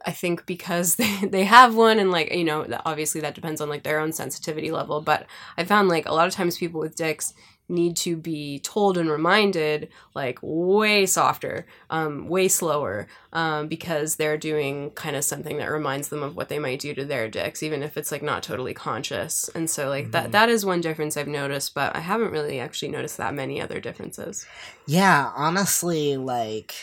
i 0.06 0.10
think 0.12 0.46
because 0.46 0.94
they, 1.00 1.16
they 1.26 1.44
have 1.44 1.74
one 1.74 1.98
and 1.98 2.10
like 2.12 2.32
you 2.32 2.44
know 2.44 2.66
obviously 2.84 3.20
that 3.20 3.34
depends 3.34 3.60
on 3.60 3.68
like 3.68 3.82
their 3.84 3.98
own 4.00 4.12
sensitivity 4.12 4.70
level 4.72 5.00
but 5.00 5.26
i 5.56 5.62
found 5.64 5.88
like 5.88 6.06
a 6.08 6.12
lot 6.14 6.26
of 6.26 6.34
times 6.34 6.58
people 6.58 6.80
with 6.80 6.96
dicks 6.96 7.34
need 7.72 7.96
to 7.98 8.16
be 8.16 8.60
told 8.60 8.96
and 8.98 9.10
reminded 9.10 9.88
like 10.14 10.38
way 10.42 11.06
softer, 11.06 11.66
um, 11.90 12.28
way 12.28 12.48
slower, 12.48 13.08
um, 13.32 13.68
because 13.68 14.16
they're 14.16 14.38
doing 14.38 14.90
kind 14.92 15.16
of 15.16 15.24
something 15.24 15.58
that 15.58 15.70
reminds 15.70 16.08
them 16.08 16.22
of 16.22 16.36
what 16.36 16.48
they 16.48 16.58
might 16.58 16.80
do 16.80 16.94
to 16.94 17.04
their 17.04 17.28
dicks, 17.28 17.62
even 17.62 17.82
if 17.82 17.96
it's 17.96 18.12
like 18.12 18.22
not 18.22 18.42
totally 18.42 18.74
conscious. 18.74 19.48
And 19.54 19.68
so 19.70 19.88
like 19.88 20.10
Mhm. 20.10 20.12
that 20.12 20.32
that 20.32 20.48
is 20.48 20.64
one 20.64 20.80
difference 20.80 21.16
I've 21.16 21.28
noticed, 21.28 21.74
but 21.74 21.96
I 21.96 22.00
haven't 22.00 22.30
really 22.32 22.60
actually 22.60 22.90
noticed 22.92 23.16
that 23.16 23.34
many 23.34 23.60
other 23.60 23.80
differences. 23.80 24.48
Yeah, 24.86 25.30
honestly, 25.34 26.16
like 26.16 26.74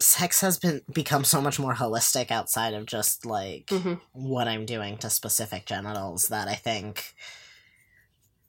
sex 0.00 0.40
has 0.40 0.58
been 0.58 0.82
become 0.92 1.24
so 1.24 1.40
much 1.40 1.58
more 1.60 1.74
holistic 1.74 2.30
outside 2.30 2.74
of 2.74 2.86
just 2.86 3.26
like 3.26 3.70
hmm 3.70 3.94
what 4.12 4.48
I'm 4.48 4.66
doing 4.66 4.98
to 4.98 5.10
specific 5.10 5.66
genitals 5.66 6.28
that 6.28 6.48
I 6.48 6.54
think 6.54 7.14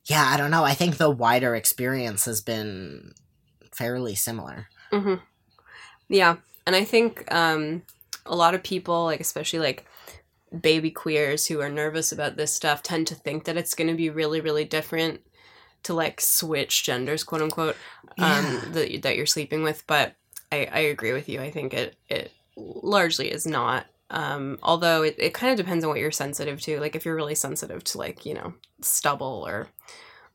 yeah, 0.06 0.26
I 0.26 0.38
don't 0.38 0.52
know. 0.52 0.64
I 0.64 0.74
think 0.74 0.98
the 0.98 1.10
wider 1.10 1.56
experience 1.56 2.26
has 2.26 2.42
been 2.42 3.14
fairly 3.74 4.16
similar. 4.16 4.68
hmm 4.92 5.16
Yeah, 6.10 6.38
and 6.66 6.76
I 6.76 6.84
think 6.84 7.32
um, 7.34 7.84
a 8.26 8.36
lot 8.36 8.56
of 8.56 8.64
people, 8.64 9.06
like 9.06 9.20
especially 9.20 9.60
like 9.60 9.86
baby 10.62 10.92
queers 10.92 11.48
who 11.48 11.62
are 11.62 11.70
nervous 11.70 12.12
about 12.12 12.36
this 12.36 12.54
stuff, 12.54 12.84
tend 12.84 13.08
to 13.08 13.16
think 13.16 13.46
that 13.46 13.58
it's 13.58 13.74
going 13.76 13.90
to 13.90 13.96
be 13.96 14.10
really, 14.10 14.42
really 14.42 14.66
different 14.66 15.22
to 15.84 15.94
like 15.94 16.20
switch 16.22 16.84
genders, 16.84 17.24
quote 17.24 17.42
unquote, 17.42 17.78
Yeah. 18.18 18.40
um, 18.40 18.72
that 18.74 19.02
that 19.04 19.16
you're 19.16 19.26
sleeping 19.26 19.64
with. 19.64 19.86
But 19.88 20.16
I, 20.52 20.68
I 20.72 20.80
agree 20.80 21.14
with 21.14 21.30
you. 21.30 21.42
I 21.42 21.52
think 21.52 21.74
it 21.74 21.96
it 22.10 22.32
largely 22.56 23.32
is 23.32 23.46
not. 23.46 23.86
Um, 24.12 24.60
although 24.62 25.04
it, 25.04 25.16
it 25.18 25.34
kind 25.34 25.52
of 25.52 25.58
depends 25.58 25.84
on 25.84 25.90
what 25.90 26.00
you're 26.00 26.12
sensitive 26.12 26.62
to. 26.62 26.80
Like 26.80 26.96
if 26.96 27.06
you're 27.06 27.16
really 27.16 27.36
sensitive 27.36 27.84
to 27.86 27.98
like 27.98 28.26
you 28.26 28.34
know 28.34 28.54
stubble 28.82 29.44
or 29.48 29.70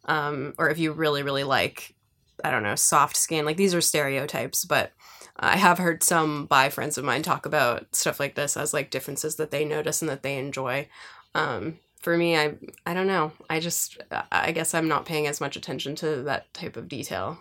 um, 0.07 0.55
or 0.59 0.71
if 0.71 0.79
you 0.79 0.93
really 0.93 1.23
really 1.23 1.45
like 1.45 1.95
I 2.43 2.51
don't 2.51 2.62
know 2.62 2.75
soft 2.75 3.17
skin. 3.17 3.45
Like 3.45 3.57
these 3.57 3.75
are 3.75 3.81
stereotypes, 3.81 4.65
but 4.65 4.93
I 5.39 5.57
have 5.57 5.79
heard 5.79 6.03
some 6.03 6.47
bi 6.47 6.71
friends 6.71 6.97
of 6.99 7.05
mine 7.05 7.23
talk 7.23 7.47
about 7.47 7.95
stuff 7.95 8.19
like 8.19 8.35
this 8.35 8.57
as 8.57 8.73
like 8.73 8.91
differences 8.91 9.37
that 9.37 9.51
they 9.51 9.65
notice 9.65 10.01
and 10.01 10.09
that 10.09 10.23
they 10.23 10.39
enjoy. 10.39 10.89
Um, 11.35 11.79
for 12.01 12.17
me, 12.17 12.37
I 12.37 12.55
I 12.87 12.95
don't 12.95 13.07
know. 13.07 13.33
I 13.51 13.61
just 13.61 13.99
I 14.33 14.53
guess 14.53 14.75
I'm 14.75 14.89
not 14.89 15.07
paying 15.07 15.27
as 15.27 15.41
much 15.41 15.57
attention 15.57 15.95
to 15.97 16.23
that 16.23 16.53
type 16.55 16.77
of 16.77 16.89
detail. 16.89 17.39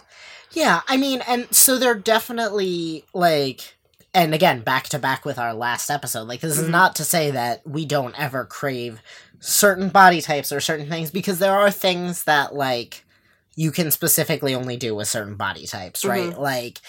Yeah, 0.52 0.82
I 0.88 0.98
mean, 0.98 1.22
and 1.28 1.54
so 1.54 1.78
they're 1.78 1.96
definitely 1.96 3.06
like, 3.14 3.75
and 4.16 4.34
again, 4.34 4.62
back 4.62 4.86
to 4.90 5.00
back 5.00 5.26
with 5.26 5.38
our 5.38 5.54
last 5.54 5.90
episode. 5.92 6.28
Like, 6.28 6.42
this 6.42 6.58
is 6.58 6.68
Mhm. 6.68 6.72
not 6.72 6.96
to 6.96 7.04
say 7.04 7.30
that 7.32 7.62
we 7.68 7.86
don't 7.86 8.18
ever 8.20 8.46
crave 8.46 9.02
certain 9.40 9.90
body 9.90 10.22
types 10.22 10.52
or 10.52 10.60
certain 10.60 10.90
things, 10.90 11.12
because 11.12 11.38
there 11.40 11.54
are 11.54 11.70
things 11.70 12.24
that 12.24 12.56
like 12.56 13.04
you 13.56 13.72
can 13.72 13.92
specifically 13.92 14.56
only 14.56 14.78
do 14.78 14.96
with 14.96 15.08
certain 15.08 15.36
body 15.36 15.68
types, 15.68 16.04
right? 16.04 16.38
Like, 16.38 16.82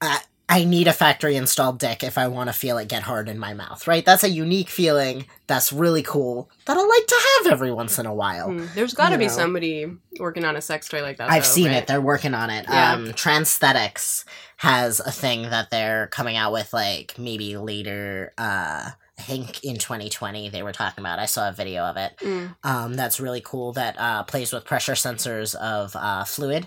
I 0.00 0.20
I 0.48 0.64
need 0.64 0.86
a 0.86 0.92
factory 0.92 1.34
installed 1.34 1.80
dick 1.80 2.04
if 2.04 2.16
I 2.16 2.28
want 2.28 2.48
to 2.48 2.52
feel 2.52 2.78
it 2.78 2.86
get 2.88 3.02
hard 3.02 3.28
in 3.28 3.36
my 3.36 3.52
mouth, 3.52 3.86
right? 3.88 4.04
That's 4.04 4.22
a 4.22 4.30
unique 4.30 4.68
feeling. 4.68 5.26
That's 5.48 5.72
really 5.72 6.04
cool. 6.04 6.48
That 6.66 6.76
I 6.76 6.84
like 6.84 7.06
to 7.06 7.22
have 7.44 7.52
every 7.52 7.72
once 7.72 7.98
in 7.98 8.06
a 8.06 8.14
while. 8.14 8.50
Hmm, 8.52 8.66
There's 8.74 8.94
got 8.94 9.08
to 9.08 9.18
be 9.18 9.26
know. 9.26 9.32
somebody 9.32 9.86
working 10.20 10.44
on 10.44 10.54
a 10.54 10.60
sex 10.60 10.88
toy 10.88 11.02
like 11.02 11.16
that. 11.16 11.30
I've 11.30 11.42
though, 11.42 11.48
seen 11.48 11.66
right? 11.68 11.76
it. 11.78 11.88
They're 11.88 12.00
working 12.00 12.32
on 12.34 12.50
it. 12.50 12.66
Yeah. 12.68 12.92
Um, 12.92 13.06
Transthetics 13.06 14.24
has 14.58 15.00
a 15.00 15.10
thing 15.10 15.42
that 15.50 15.70
they're 15.70 16.06
coming 16.08 16.36
out 16.36 16.52
with, 16.52 16.72
like 16.72 17.18
maybe 17.18 17.56
later. 17.56 18.32
Uh, 18.38 18.90
I 19.18 19.22
think 19.22 19.64
in 19.64 19.78
2020 19.78 20.50
they 20.50 20.62
were 20.62 20.72
talking 20.72 21.02
about. 21.02 21.18
I 21.18 21.26
saw 21.26 21.48
a 21.48 21.52
video 21.52 21.82
of 21.84 21.96
it. 21.96 22.16
Mm, 22.18 22.54
Um, 22.62 22.94
that's 22.94 23.18
really 23.18 23.40
cool. 23.40 23.72
That 23.72 23.98
uh, 23.98 24.22
plays 24.24 24.52
with 24.52 24.64
pressure 24.64 24.92
sensors 24.92 25.54
of 25.56 25.96
uh, 25.96 26.24
fluid, 26.24 26.66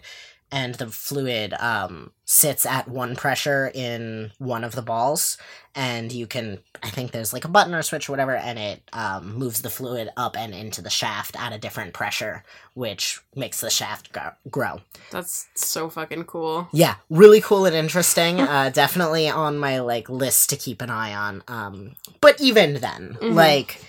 and 0.51 0.75
the 0.75 0.87
fluid 0.87 1.53
um, 1.53 2.11
sits 2.25 2.65
at 2.65 2.87
one 2.87 3.15
pressure 3.15 3.71
in 3.73 4.31
one 4.37 4.63
of 4.63 4.73
the 4.73 4.81
balls, 4.81 5.37
and 5.75 6.11
you 6.11 6.27
can. 6.27 6.59
I 6.81 6.89
think 6.89 7.11
there's 7.11 7.33
like 7.33 7.45
a 7.45 7.49
button 7.49 7.73
or 7.73 7.81
switch 7.81 8.09
or 8.09 8.13
whatever, 8.13 8.35
and 8.35 8.57
it 8.59 8.81
um, 8.93 9.35
moves 9.35 9.61
the 9.61 9.69
fluid 9.69 10.09
up 10.17 10.37
and 10.37 10.53
into 10.53 10.81
the 10.81 10.89
shaft 10.89 11.35
at 11.39 11.53
a 11.53 11.57
different 11.59 11.93
pressure, 11.93 12.43
which 12.73 13.19
makes 13.35 13.61
the 13.61 13.69
shaft 13.69 14.11
gro- 14.11 14.31
grow. 14.49 14.81
that's 15.11 15.47
so 15.55 15.89
fucking 15.89 16.23
cool. 16.25 16.67
Yeah, 16.71 16.95
really 17.09 17.41
cool 17.41 17.65
and 17.65 17.75
interesting. 17.75 18.39
uh, 18.39 18.69
definitely 18.69 19.29
on 19.29 19.57
my 19.57 19.79
like 19.79 20.09
list 20.09 20.49
to 20.51 20.55
keep 20.57 20.81
an 20.81 20.89
eye 20.89 21.13
on. 21.13 21.43
Um, 21.47 21.95
but 22.21 22.39
even 22.39 22.75
then, 22.75 23.17
Mhm. 23.21 23.33
like, 23.33 23.81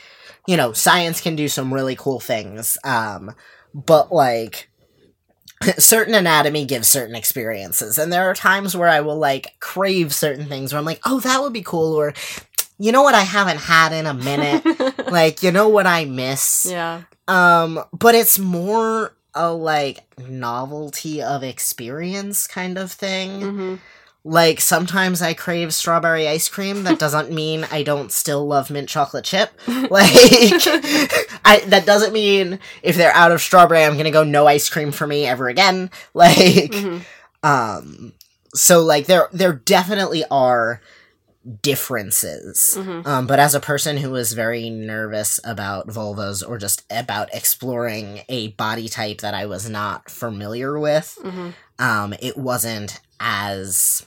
you 0.46 0.56
know, 0.56 0.72
science 0.72 1.20
can 1.20 1.36
do 1.36 1.48
some 1.48 1.72
really 1.72 1.94
cool 1.96 2.20
things. 2.20 2.76
Um, 2.84 3.34
but 3.74 4.12
like, 4.12 4.69
certain 5.78 6.14
anatomy 6.14 6.64
gives 6.64 6.88
certain 6.88 7.14
experiences, 7.14 7.98
and 7.98 8.12
there 8.12 8.28
are 8.30 8.34
times 8.34 8.76
where 8.76 8.88
I 8.88 9.00
will 9.00 9.18
like 9.18 9.54
crave 9.60 10.12
certain 10.14 10.46
things 10.46 10.72
where 10.72 10.78
I'm 10.78 10.84
like, 10.84 11.00
oh, 11.04 11.20
that 11.20 11.42
would 11.42 11.52
be 11.52 11.62
cool, 11.62 11.94
or 11.94 12.14
you 12.78 12.92
know 12.92 13.02
what 13.02 13.14
I 13.14 13.22
haven't 13.22 13.58
had 13.58 13.92
in 13.92 14.06
a 14.06 14.14
minute. 14.14 14.64
like, 15.10 15.42
you 15.42 15.52
know 15.52 15.68
what 15.68 15.86
I 15.86 16.04
miss. 16.06 16.66
yeah. 16.68 17.02
Um, 17.28 17.84
but 17.92 18.14
it's 18.14 18.38
more 18.38 19.14
a 19.34 19.52
like 19.52 20.00
novelty 20.18 21.22
of 21.22 21.44
experience 21.44 22.46
kind 22.48 22.76
of 22.78 22.90
thing. 22.90 23.40
hmm 23.42 23.74
Like 24.24 24.60
sometimes 24.60 25.22
I 25.22 25.32
crave 25.34 25.72
strawberry 25.72 26.28
ice 26.28 26.48
cream. 26.48 26.82
That 26.84 26.98
doesn't 26.98 27.30
mean 27.42 27.66
I 27.70 27.82
don't 27.82 28.12
still 28.12 28.46
love 28.46 28.70
mint 28.70 28.88
chocolate 28.88 29.24
chip. 29.24 29.50
Like 29.66 30.10
I 31.44 31.62
that 31.68 31.84
doesn't 31.86 32.12
mean 32.12 32.58
if 32.82 32.96
they're 32.96 33.14
out 33.14 33.32
of 33.32 33.40
strawberry 33.40 33.82
I'm 33.84 33.94
going 33.94 34.04
to 34.04 34.10
go 34.10 34.22
no 34.24 34.46
ice 34.46 34.68
cream 34.68 34.92
for 34.92 35.06
me 35.06 35.26
ever 35.26 35.48
again. 35.48 35.90
Like 36.14 36.74
hmm 36.74 36.98
um 37.42 38.12
so 38.54 38.82
like 38.82 39.06
there 39.06 39.28
there 39.32 39.54
definitely 39.54 40.24
are 40.30 40.80
differences. 41.62 42.74
hmm 42.76 43.00
Um, 43.04 43.26
but 43.26 43.38
as 43.38 43.54
a 43.54 43.60
person 43.60 43.96
who 43.96 44.14
is 44.16 44.32
very 44.32 44.68
nervous 44.70 45.40
about 45.44 45.88
vulvas 45.88 46.46
or 46.46 46.58
just 46.58 46.84
about 46.90 47.32
exploring 47.34 48.22
a 48.28 48.48
body 48.48 48.88
type 48.88 49.22
that 49.22 49.34
I 49.34 49.46
was 49.46 49.68
not 49.68 50.10
familiar 50.10 50.78
with, 50.78 51.16
hmm 51.22 51.50
um, 51.78 52.12
it 52.20 52.36
wasn't 52.36 53.00
as 53.20 54.04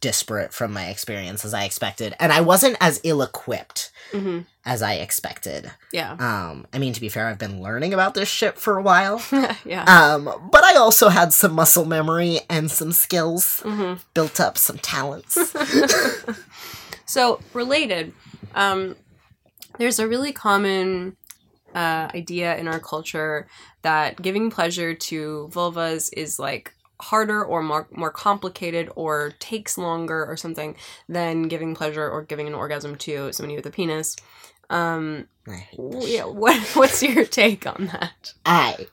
disparate 0.00 0.52
from 0.52 0.72
my 0.72 0.86
experience 0.86 1.44
as 1.44 1.52
I 1.52 1.64
expected. 1.64 2.14
And 2.18 2.32
I 2.32 2.40
wasn't 2.40 2.76
as 2.80 3.00
ill 3.04 3.22
equipped 3.22 3.90
hmm 4.12 4.40
as 4.64 4.80
I 4.80 4.94
expected. 4.94 5.72
Yeah. 5.92 6.12
Um, 6.12 6.68
I 6.72 6.78
mean, 6.78 6.92
to 6.92 7.00
be 7.00 7.08
fair, 7.08 7.26
I've 7.26 7.38
been 7.38 7.60
learning 7.60 7.92
about 7.92 8.14
this 8.14 8.28
shit 8.28 8.56
for 8.56 8.78
a 8.78 8.82
while. 8.82 9.20
yeah. 9.64 9.82
Um, 9.84 10.50
but 10.52 10.62
I 10.62 10.76
also 10.76 11.08
had 11.08 11.32
some 11.32 11.52
muscle 11.52 11.84
memory 11.84 12.40
and 12.48 12.70
some 12.70 12.92
skills, 12.92 13.60
hmm 13.64 13.94
built 14.14 14.38
up 14.38 14.56
some 14.56 14.78
talents. 14.78 15.36
so 17.06 17.40
related, 17.52 18.12
um, 18.54 18.94
there's 19.78 19.98
a 19.98 20.06
really 20.06 20.32
common 20.32 21.16
uh, 21.74 22.08
idea 22.14 22.56
in 22.56 22.68
our 22.68 22.78
culture 22.78 23.48
that 23.82 24.22
giving 24.22 24.48
pleasure 24.48 24.94
to 24.94 25.48
vulvas 25.52 26.08
is 26.16 26.38
like 26.38 26.72
harder 27.02 27.44
or 27.44 27.62
more 27.62 27.88
more 27.90 28.10
complicated 28.10 28.88
or 28.94 29.34
takes 29.40 29.76
longer 29.76 30.24
or 30.24 30.36
something 30.36 30.76
than 31.08 31.48
giving 31.48 31.74
pleasure 31.74 32.08
or 32.08 32.22
giving 32.22 32.46
an 32.46 32.54
orgasm 32.54 32.96
to 32.96 33.32
somebody 33.32 33.56
with 33.56 33.66
a 33.66 33.70
penis. 33.70 34.16
Um, 34.70 35.26
yeah, 35.46 36.24
what 36.24 36.60
what's 36.74 37.02
your 37.02 37.24
take 37.24 37.66
on 37.66 37.90
that? 37.92 38.34
I. 38.46 38.86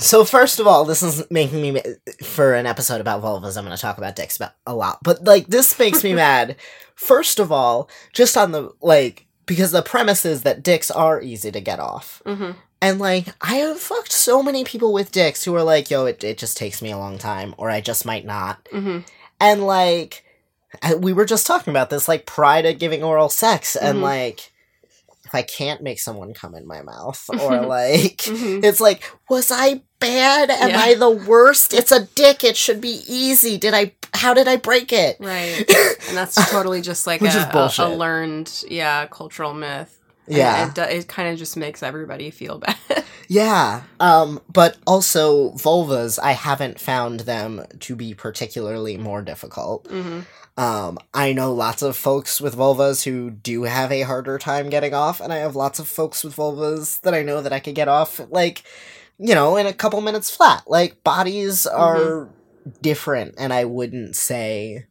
So 0.00 0.24
first 0.24 0.58
of 0.58 0.66
all, 0.66 0.84
this 0.84 1.04
is 1.04 1.22
making 1.30 1.62
me 1.62 1.80
for 2.24 2.54
an 2.54 2.66
episode 2.66 3.00
about 3.00 3.22
vulvas. 3.22 3.56
I'm 3.56 3.64
going 3.64 3.76
to 3.76 3.80
talk 3.80 3.96
about 3.96 4.16
dicks 4.16 4.36
about 4.36 4.54
a 4.66 4.74
lot, 4.74 4.98
but 5.04 5.22
like 5.22 5.46
this 5.46 5.78
makes 5.78 6.02
me 6.02 6.14
mad. 6.26 6.56
First 6.96 7.38
of 7.38 7.52
all, 7.52 7.88
just 8.12 8.36
on 8.36 8.50
the 8.50 8.72
like 8.82 9.26
because 9.46 9.70
the 9.70 9.82
premise 9.82 10.24
is 10.24 10.42
that 10.42 10.64
dicks 10.64 10.90
are 10.90 11.22
easy 11.22 11.52
to 11.52 11.60
get 11.60 11.78
off, 11.78 12.22
hmm 12.26 12.52
and 12.88 12.98
like 12.98 13.26
I 13.40 13.56
have 13.56 13.78
fucked 13.80 14.12
so 14.12 14.42
many 14.42 14.64
people 14.64 14.92
with 14.92 15.12
dicks 15.12 15.44
who 15.44 15.54
are 15.54 15.62
like, 15.62 15.90
"Yo, 15.90 16.06
it 16.06 16.22
it 16.24 16.38
just 16.38 16.56
takes 16.56 16.80
me 16.82 16.90
a 16.92 16.98
long 16.98 17.18
time, 17.18 17.54
or 17.58 17.70
I 17.70 17.80
just 17.80 18.04
might 18.06 18.24
not," 18.24 18.68
hmm 18.70 18.98
and 19.40 19.64
like 19.66 20.24
we 20.98 21.12
were 21.12 21.24
just 21.24 21.46
talking 21.46 21.70
about 21.72 21.90
this, 21.90 22.08
like 22.08 22.26
pride 22.26 22.66
at 22.66 22.78
giving 22.78 23.02
oral 23.04 23.28
sex, 23.28 23.76
and 23.76 23.98
Mhm. 23.98 24.02
like 24.02 24.50
if 25.24 25.34
I 25.34 25.42
can't 25.42 25.82
make 25.82 25.98
someone 26.00 26.34
come 26.34 26.54
in 26.54 26.66
my 26.66 26.82
mouth, 26.82 27.24
or 27.40 27.62
like. 27.62 28.22
hmm 28.26 28.60
It's 28.62 28.80
like, 28.80 29.02
was 29.30 29.50
I 29.50 29.82
bad? 30.00 30.50
Am 30.50 30.70
Yeah. 30.70 30.80
I 30.80 30.94
the 30.94 31.10
worst? 31.10 31.72
It's 31.72 31.92
a 31.92 32.06
dick. 32.14 32.44
It 32.44 32.56
should 32.56 32.80
be 32.80 33.02
easy. 33.08 33.56
Did 33.56 33.72
I? 33.74 33.92
How 34.12 34.34
did 34.34 34.48
I 34.48 34.56
break 34.56 34.92
it? 34.92 35.16
Right. 35.20 35.64
And 36.06 36.18
that's 36.18 36.34
totally 36.50 36.82
just 36.82 37.06
like 37.06 37.22
a, 37.22 37.24
a, 37.26 37.70
a 37.78 37.88
learned, 37.96 38.64
yeah, 38.68 39.06
cultural 39.06 39.54
myth. 39.54 39.98
Yeah, 40.26 40.68
it, 40.68 40.74
do- 40.74 40.82
it 40.82 41.08
kind 41.08 41.28
of 41.28 41.38
just 41.38 41.56
makes 41.56 41.82
everybody 41.82 42.30
feel 42.30 42.58
bad. 42.64 42.76
yeah. 43.28 43.82
Um, 44.00 44.40
but 44.52 44.76
also 44.86 45.52
vulvas. 45.52 46.18
I 46.22 46.32
haven't 46.32 46.80
found 46.80 47.20
them 47.20 47.64
to 47.80 47.96
be 47.96 48.14
particularly 48.14 48.96
more 48.96 49.22
difficult. 49.22 49.86
hmm 49.88 50.20
Um, 50.56 50.98
I 51.12 51.32
know 51.32 51.52
lots 51.52 51.82
of 51.82 51.96
folks 51.96 52.40
with 52.40 52.56
vulvas 52.56 53.04
who 53.04 53.30
do 53.30 53.64
have 53.64 53.90
a 53.92 54.02
harder 54.02 54.38
time 54.38 54.70
getting 54.70 54.94
off, 54.94 55.20
and 55.20 55.32
I 55.32 55.38
have 55.38 55.56
lots 55.56 55.78
of 55.78 55.88
folks 55.88 56.22
with 56.24 56.36
vulvas 56.36 57.00
that 57.02 57.12
I 57.14 57.22
know 57.22 57.42
that 57.42 57.52
I 57.52 57.60
could 57.60 57.74
get 57.74 57.88
off 57.88 58.20
like 58.30 58.62
you 59.16 59.32
know, 59.34 59.56
in 59.56 59.64
a 59.66 59.72
couple 59.72 60.00
minutes 60.00 60.28
flat. 60.28 60.64
Like 60.66 61.04
bodies 61.04 61.66
are 61.68 62.28
different 62.82 63.34
and 63.38 63.52
I 63.52 63.64
wouldn't 63.64 64.16
say 64.16 64.86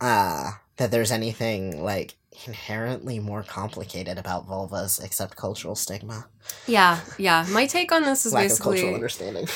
uh 0.00 0.52
that 0.76 0.90
there's 0.90 1.12
anything 1.12 1.82
like 1.82 2.14
inherently 2.46 3.18
more 3.18 3.42
complicated 3.42 4.18
about 4.18 4.46
vulvas 4.46 5.02
except 5.02 5.36
cultural 5.36 5.74
stigma. 5.74 6.26
Yeah, 6.66 7.00
yeah. 7.18 7.46
My 7.50 7.66
take 7.66 7.92
on 7.92 8.02
this 8.02 8.26
is 8.26 8.32
Lack 8.32 8.44
of 8.44 8.50
basically 8.50 8.80
cultural 8.80 8.94
understanding. 8.94 9.48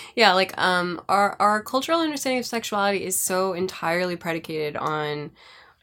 yeah, 0.16 0.32
like 0.32 0.56
um 0.58 1.00
our 1.08 1.36
our 1.40 1.62
cultural 1.62 2.00
understanding 2.00 2.38
of 2.38 2.46
sexuality 2.46 3.04
is 3.04 3.16
so 3.16 3.52
entirely 3.52 4.16
predicated 4.16 4.76
on 4.76 5.30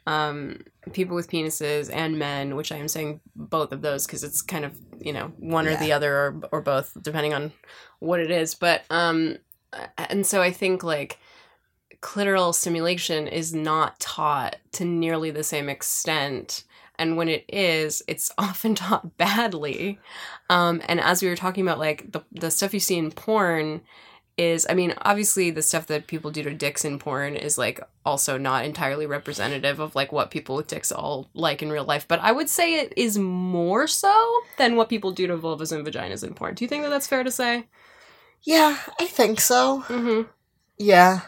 um 0.07 0.63
people 0.93 1.15
with 1.15 1.29
penises 1.29 1.89
and 1.93 2.17
men, 2.17 2.55
which 2.55 2.71
I 2.71 2.77
am 2.77 2.87
saying 2.87 3.21
both 3.35 3.71
of 3.71 3.81
those 3.81 4.05
because 4.05 4.23
it's 4.23 4.41
kind 4.41 4.65
of, 4.65 4.77
you 4.99 5.13
know, 5.13 5.31
one 5.37 5.67
or 5.67 5.75
the 5.75 5.91
other 5.91 6.13
or 6.13 6.41
or 6.51 6.61
both 6.61 6.97
depending 7.01 7.33
on 7.33 7.51
what 7.99 8.19
it 8.19 8.31
is. 8.31 8.55
But 8.55 8.83
um 8.89 9.37
and 9.97 10.25
so 10.25 10.41
I 10.41 10.51
think 10.51 10.83
like 10.83 11.19
clitoral 12.01 12.53
stimulation 12.53 13.27
is 13.27 13.53
not 13.53 13.99
taught 13.99 14.55
to 14.71 14.85
nearly 14.85 15.31
the 15.31 15.43
same 15.43 15.69
extent 15.69 16.63
and 16.97 17.17
when 17.17 17.27
it 17.27 17.45
is 17.47 18.01
it's 18.07 18.31
often 18.37 18.75
taught 18.75 19.17
badly 19.17 19.99
um, 20.49 20.81
and 20.87 20.99
as 20.99 21.21
we 21.21 21.29
were 21.29 21.35
talking 21.35 21.65
about 21.65 21.79
like 21.79 22.11
the, 22.11 22.21
the 22.31 22.51
stuff 22.51 22.73
you 22.73 22.79
see 22.79 22.97
in 22.97 23.11
porn 23.11 23.81
is 24.37 24.65
i 24.69 24.73
mean 24.73 24.93
obviously 25.01 25.51
the 25.51 25.61
stuff 25.61 25.87
that 25.87 26.07
people 26.07 26.31
do 26.31 26.41
to 26.41 26.53
dicks 26.53 26.85
in 26.85 26.97
porn 26.97 27.35
is 27.35 27.57
like 27.57 27.81
also 28.05 28.37
not 28.37 28.63
entirely 28.63 29.05
representative 29.05 29.79
of 29.79 29.93
like 29.93 30.11
what 30.11 30.31
people 30.31 30.55
with 30.55 30.67
dicks 30.67 30.91
all 30.91 31.29
like 31.33 31.61
in 31.61 31.69
real 31.69 31.83
life 31.83 32.07
but 32.07 32.19
i 32.21 32.31
would 32.31 32.49
say 32.49 32.79
it 32.79 32.93
is 32.95 33.17
more 33.17 33.87
so 33.87 34.41
than 34.57 34.75
what 34.75 34.89
people 34.89 35.11
do 35.11 35.27
to 35.27 35.37
vulvas 35.37 35.71
and 35.71 35.85
vaginas 35.85 36.23
in 36.23 36.33
porn 36.33 36.55
do 36.55 36.63
you 36.63 36.69
think 36.69 36.81
that 36.81 36.89
that's 36.89 37.07
fair 37.07 37.23
to 37.23 37.31
say 37.31 37.65
yeah, 38.43 38.77
I 38.99 39.05
think 39.05 39.39
so. 39.39 39.83
mm-hmm. 39.87 40.29
Yeah. 40.77 41.21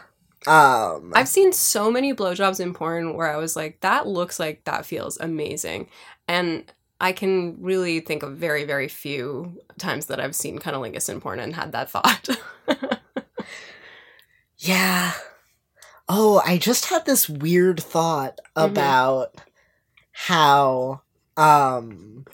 Um 0.46 1.12
I've 1.14 1.28
seen 1.28 1.52
so 1.52 1.90
many 1.90 2.12
blowjobs 2.14 2.60
in 2.60 2.74
porn 2.74 3.14
where 3.14 3.32
I 3.32 3.36
was 3.36 3.56
like, 3.56 3.80
that 3.80 4.06
looks 4.06 4.38
like 4.38 4.64
that 4.64 4.84
feels 4.86 5.18
amazing. 5.18 5.88
And 6.28 6.70
I 7.00 7.12
can 7.12 7.56
really 7.60 8.00
think 8.00 8.22
of 8.22 8.36
very, 8.36 8.64
very 8.64 8.88
few 8.88 9.60
times 9.78 10.06
that 10.06 10.20
I've 10.20 10.34
seen 10.36 10.58
cunnilingus 10.58 11.08
in 11.08 11.20
porn 11.20 11.40
and 11.40 11.54
had 11.54 11.72
that 11.72 11.90
thought. 11.90 12.28
Yeah. 14.58 15.12
Oh, 16.08 16.42
I 16.44 16.58
just 16.58 16.86
had 16.86 17.06
this 17.06 17.28
weird 17.28 17.82
thought 17.82 18.40
Mhm. 18.56 18.70
about 18.70 19.34
how 20.12 21.02
um 21.36 22.24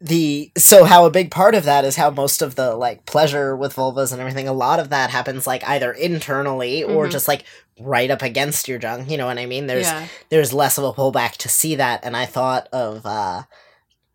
the 0.00 0.52
so 0.58 0.84
how 0.84 1.06
a 1.06 1.10
big 1.10 1.30
part 1.30 1.54
of 1.54 1.64
that 1.64 1.84
is 1.84 1.96
how 1.96 2.10
most 2.10 2.42
of 2.42 2.54
the 2.54 2.74
like 2.74 3.06
pleasure 3.06 3.56
with 3.56 3.74
vulvas 3.74 4.12
and 4.12 4.20
everything 4.20 4.46
a 4.46 4.52
lot 4.52 4.78
of 4.78 4.90
that 4.90 5.08
happens 5.10 5.46
like 5.46 5.66
either 5.66 5.90
internally 5.90 6.84
or 6.84 7.06
Mhm. 7.06 7.10
just 7.10 7.26
like 7.28 7.44
right 7.80 8.10
up 8.10 8.20
against 8.20 8.68
your 8.68 8.78
junk 8.78 9.10
you 9.10 9.16
know 9.16 9.24
what 9.26 9.38
i 9.38 9.46
mean 9.46 9.66
there's 9.66 9.86
yeah. 9.86 10.06
there's 10.28 10.52
less 10.52 10.76
of 10.76 10.84
a 10.84 10.92
pullback 10.92 11.32
to 11.38 11.48
see 11.48 11.74
that 11.76 12.00
and 12.04 12.14
i 12.14 12.26
thought 12.26 12.68
of 12.72 13.06
uh 13.06 13.42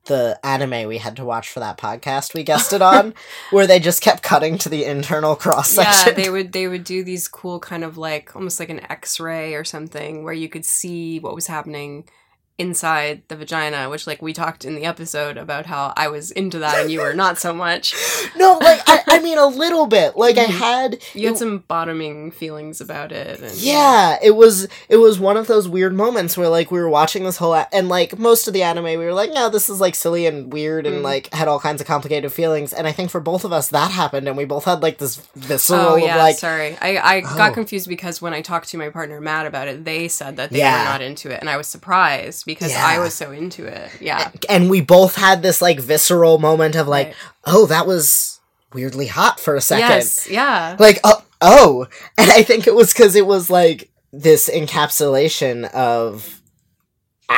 the 0.06 0.40
anime 0.44 0.88
we 0.88 0.98
had 0.98 1.16
to 1.16 1.24
watch 1.26 1.48
for 1.50 1.60
that 1.60 1.78
podcast 1.78 2.34
we 2.34 2.44
guested 2.44 2.82
on 2.82 3.14
where 3.52 3.66
they 3.68 3.80
just 3.80 4.02
kept 4.02 4.24
cutting 4.24 4.58
to 4.58 4.68
the 4.70 4.84
internal 4.84 5.36
cross 5.36 5.70
section 5.72 6.14
Yeah, 6.18 6.24
they 6.24 6.30
would 6.30 6.52
they 6.54 6.68
would 6.68 6.84
do 6.84 7.04
these 7.04 7.28
cool 7.28 7.60
kind 7.60 7.84
of 7.84 7.98
like 8.00 8.36
almost 8.36 8.60
like 8.60 8.70
an 8.70 8.82
X-ray 8.92 9.54
or 9.54 9.64
something 9.64 10.24
where 10.24 10.34
you 10.34 10.50
could 10.50 10.66
see 10.66 11.20
what 11.20 11.36
was 11.36 11.46
happening 11.48 12.06
inside 12.62 13.24
the 13.28 13.36
vagina, 13.36 13.90
which 13.90 14.06
like 14.08 14.22
we 14.22 14.34
talked 14.34 14.64
in 14.66 14.76
the 14.76 14.86
episode 14.86 15.36
about 15.38 15.66
how 15.66 15.94
I 15.98 16.08
was 16.08 16.32
into 16.32 16.60
that 16.60 16.80
and 16.82 16.92
you 16.92 17.00
were 17.02 17.14
not 17.14 17.38
so 17.38 17.54
much. 17.54 17.94
No, 18.38 18.58
like 18.62 18.80
I, 18.88 19.02
I 19.08 19.20
mean 19.20 19.38
a 19.38 19.46
little 19.48 19.88
bit. 19.88 20.16
Like 20.16 20.38
I 20.38 20.46
Mhm. 20.46 20.60
had 20.60 20.98
You 21.14 21.28
had 21.28 21.36
it- 21.36 21.40
some 21.40 21.60
bottoming 21.68 22.32
feelings 22.32 22.80
about 22.80 23.12
it 23.12 23.40
and 23.42 23.54
yeah, 23.56 24.18
it 24.24 24.32
was 24.36 24.68
it 24.90 24.98
was 24.98 25.20
one 25.20 25.38
of 25.38 25.48
those 25.48 25.68
weird 25.68 25.94
moments 25.94 26.38
where 26.38 26.48
like 26.50 26.72
we 26.72 26.80
were 26.80 26.90
watching 26.90 27.24
this 27.24 27.38
whole 27.38 27.54
a- 27.54 27.68
and 27.74 27.90
like 27.90 28.18
most 28.18 28.48
of 28.48 28.54
the 28.54 28.64
anime 28.64 28.86
we 28.86 28.98
were 28.98 29.14
like, 29.14 29.32
no, 29.34 29.50
this 29.50 29.70
is 29.70 29.82
like 29.82 29.96
silly 29.96 30.26
and 30.28 30.54
weird 30.54 30.86
and 30.88 30.98
Mhm. 31.00 31.04
like 31.04 31.34
had 31.34 31.48
all 31.48 31.60
kinds 31.60 31.82
of 31.82 31.88
complicated 31.88 32.32
feelings. 32.32 32.72
And 32.74 32.88
I 32.88 32.92
think 32.94 33.10
for 33.12 33.20
both 33.20 33.44
of 33.44 33.52
us 33.52 33.68
that 33.70 33.92
happened 33.92 34.28
and 34.28 34.38
we 34.38 34.46
both 34.46 34.66
had 34.66 34.82
like 34.82 34.98
this 35.00 35.18
visceral 35.36 35.80
Oh 35.82 35.96
of 35.96 36.02
yeah, 36.04 36.18
like 36.18 36.38
sorry. 36.38 36.78
I, 36.82 36.98
I 36.98 37.22
got 37.22 37.52
Oh. 37.52 37.54
confused 37.54 37.88
because 37.90 38.22
when 38.22 38.34
I 38.34 38.42
talked 38.42 38.70
to 38.70 38.78
my 38.78 38.90
partner 38.90 39.20
Matt 39.20 39.46
about 39.46 39.68
it, 39.68 39.84
they 39.84 40.08
said 40.08 40.38
that 40.38 40.52
they 40.52 40.60
Yeah. 40.60 40.80
were 40.80 40.90
not 40.92 41.02
into 41.02 41.30
it, 41.32 41.40
and 41.42 41.50
I 41.50 41.58
was 41.58 41.68
surprised 41.68 42.46
because 42.52 42.72
Yeah. 42.72 42.86
I 42.86 43.00
was 43.00 43.14
so 43.14 43.32
into 43.32 43.66
it. 43.66 43.90
Yeah, 44.00 44.32
and 44.50 44.70
we 44.70 44.82
both 44.82 45.16
had 45.16 45.42
this 45.42 45.62
like 45.62 45.80
visceral 45.80 46.38
moment 46.40 46.76
of 46.76 46.88
like, 46.88 47.08
Right. 47.08 47.16
oh, 47.46 47.66
that 47.68 47.86
was 47.88 48.40
weirdly 48.74 49.08
hot 49.08 49.40
for 49.40 49.56
a 49.56 49.62
second. 49.62 49.90
yes, 49.90 50.30
yeah, 50.30 50.76
like 50.80 51.00
uh, 51.04 51.16
oh 51.16 51.24
oh 51.42 51.88
and 52.18 52.30
i 52.32 52.44
think 52.44 52.68
it 52.68 52.76
was 52.76 52.94
because 52.94 53.16
it 53.16 53.26
was 53.26 53.50
like 53.50 53.90
this 54.14 54.50
encapsulation 54.50 55.70
of 55.74 56.41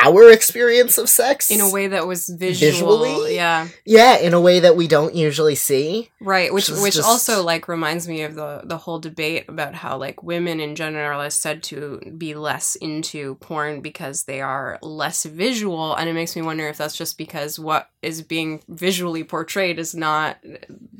our 0.04 0.30
experience 0.30 0.98
of 0.98 1.08
sex 1.08 1.50
in 1.50 1.60
a 1.60 1.70
way 1.70 1.86
that 1.86 2.06
was 2.06 2.28
visual. 2.28 2.98
Visually? 3.04 3.36
Yeah, 3.36 3.68
yeah 3.84 4.18
in 4.18 4.34
a 4.34 4.40
way 4.40 4.60
that 4.60 4.76
we 4.76 4.88
don't 4.88 5.14
usually 5.14 5.54
see 5.54 6.10
right. 6.20 6.52
Which 6.52 6.68
Which 6.68 6.94
just- 6.94 7.08
also 7.08 7.42
like 7.42 7.68
reminds 7.68 8.08
me 8.08 8.22
of 8.22 8.34
the 8.34 8.62
the 8.64 8.76
whole 8.78 8.98
debate 8.98 9.44
about 9.48 9.74
how 9.74 9.96
like 9.96 10.22
women 10.22 10.60
in 10.60 10.74
general 10.74 11.20
are 11.20 11.30
said 11.30 11.62
to 11.64 12.00
be 12.18 12.34
less 12.34 12.74
into 12.76 13.36
porn 13.36 13.80
because 13.80 14.24
they 14.24 14.40
are 14.40 14.78
less 14.82 15.24
visual, 15.24 15.94
and 15.94 16.08
it 16.08 16.14
makes 16.14 16.34
me 16.36 16.42
wonder 16.42 16.68
if 16.68 16.76
that's 16.76 16.96
just 16.96 17.16
because 17.18 17.58
what 17.58 17.88
is 18.02 18.22
being 18.22 18.62
visually 18.68 19.24
portrayed 19.24 19.78
is 19.78 19.94
not 19.94 20.38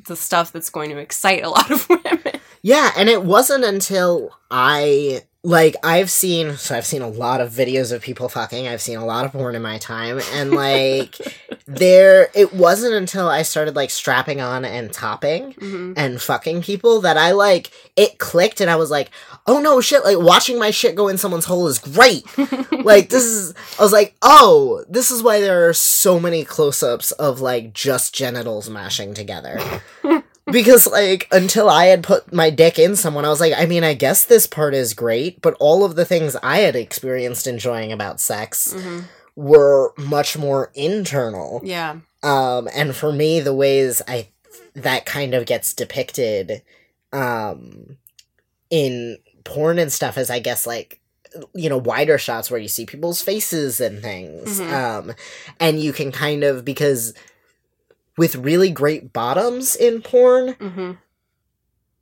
the 0.06 0.16
stuff 0.16 0.52
that's 0.52 0.70
going 0.70 0.90
to 0.90 0.98
excite 0.98 1.42
a 1.42 1.48
lot 1.48 1.70
of 1.70 1.88
women. 1.88 2.20
yeah 2.62 2.90
and 2.96 3.08
it 3.08 3.22
wasn't 3.24 3.64
until 3.64 4.30
i 4.50 5.22
like 5.44 5.76
i've 5.84 6.10
seen 6.10 6.56
so 6.56 6.74
i've 6.74 6.86
seen 6.86 7.02
a 7.02 7.08
lot 7.08 7.40
of 7.40 7.52
videos 7.52 7.92
of 7.92 8.02
people 8.02 8.28
fucking 8.28 8.66
i've 8.66 8.80
seen 8.80 8.98
a 8.98 9.04
lot 9.04 9.24
of 9.24 9.32
porn 9.32 9.54
in 9.54 9.62
my 9.62 9.78
time 9.78 10.20
and 10.32 10.50
like 10.52 11.16
there 11.66 12.28
it 12.34 12.52
wasn't 12.52 12.92
until 12.92 13.28
i 13.28 13.42
started 13.42 13.76
like 13.76 13.90
strapping 13.90 14.40
on 14.40 14.64
and 14.64 14.92
topping 14.92 15.52
hmm 15.52 15.92
and 15.96 16.20
fucking 16.20 16.62
people 16.62 17.00
that 17.02 17.16
I 17.16 17.32
like 17.32 17.70
it 17.96 18.18
clicked 18.18 18.60
and 18.60 18.70
I 18.70 18.76
was 18.76 18.90
like, 18.90 19.10
oh 19.46 19.60
no 19.60 19.80
shit, 19.80 20.04
like 20.04 20.18
watching 20.18 20.58
my 20.58 20.70
shit 20.70 20.94
go 20.94 21.08
in 21.08 21.18
someone's 21.18 21.44
hole 21.44 21.66
is 21.68 21.78
great. 21.78 22.24
like 22.72 23.10
this 23.10 23.24
is 23.24 23.54
I 23.78 23.82
was 23.82 23.92
like, 23.92 24.16
oh, 24.22 24.84
this 24.88 25.10
is 25.10 25.22
why 25.22 25.40
there 25.40 25.68
are 25.68 25.72
so 25.72 26.18
many 26.18 26.44
close-ups 26.44 27.12
of 27.12 27.40
like 27.40 27.72
just 27.72 28.14
genitals 28.14 28.68
mashing 28.68 29.14
together. 29.14 29.60
because 30.50 30.86
like 30.86 31.28
until 31.30 31.68
I 31.68 31.86
had 31.86 32.02
put 32.02 32.32
my 32.32 32.50
dick 32.50 32.78
in 32.78 32.96
someone, 32.96 33.24
I 33.24 33.28
was 33.28 33.40
like, 33.40 33.54
I 33.56 33.66
mean, 33.66 33.84
I 33.84 33.94
guess 33.94 34.24
this 34.24 34.46
part 34.46 34.74
is 34.74 34.94
great, 34.94 35.40
but 35.42 35.54
all 35.60 35.84
of 35.84 35.96
the 35.96 36.04
things 36.04 36.36
I 36.42 36.58
had 36.58 36.76
experienced 36.76 37.46
enjoying 37.46 37.92
about 37.92 38.20
sex 38.20 38.72
hmm 38.72 39.00
were 39.36 39.92
much 39.98 40.38
more 40.38 40.70
internal. 40.74 41.60
Yeah. 41.64 41.96
Um, 42.22 42.68
and 42.72 42.94
for 42.94 43.12
me, 43.12 43.40
the 43.40 43.52
ways 43.54 44.00
I 44.06 44.28
that 44.74 45.06
kind 45.06 45.34
of 45.34 45.44
gets 45.46 45.74
depicted, 45.74 46.62
um, 47.12 47.96
in 48.70 49.18
porn 49.42 49.80
and 49.80 49.92
stuff 49.92 50.18
is, 50.18 50.30
I 50.30 50.38
guess, 50.38 50.68
like 50.68 51.00
you 51.52 51.68
know, 51.68 51.78
wider 51.78 52.16
shots 52.16 52.48
where 52.48 52.60
you 52.60 52.68
see 52.68 52.86
people's 52.86 53.20
faces 53.20 53.80
and 53.80 54.00
things. 54.00 54.60
Mhm. 54.60 54.72
Um, 54.72 55.14
and 55.58 55.80
you 55.80 55.92
can 55.92 56.12
kind 56.12 56.44
of 56.44 56.64
because 56.64 57.12
with 58.16 58.36
really 58.36 58.70
great 58.70 59.12
bottoms 59.12 59.74
in 59.76 60.02
porn, 60.02 60.54
hmm 60.54 60.92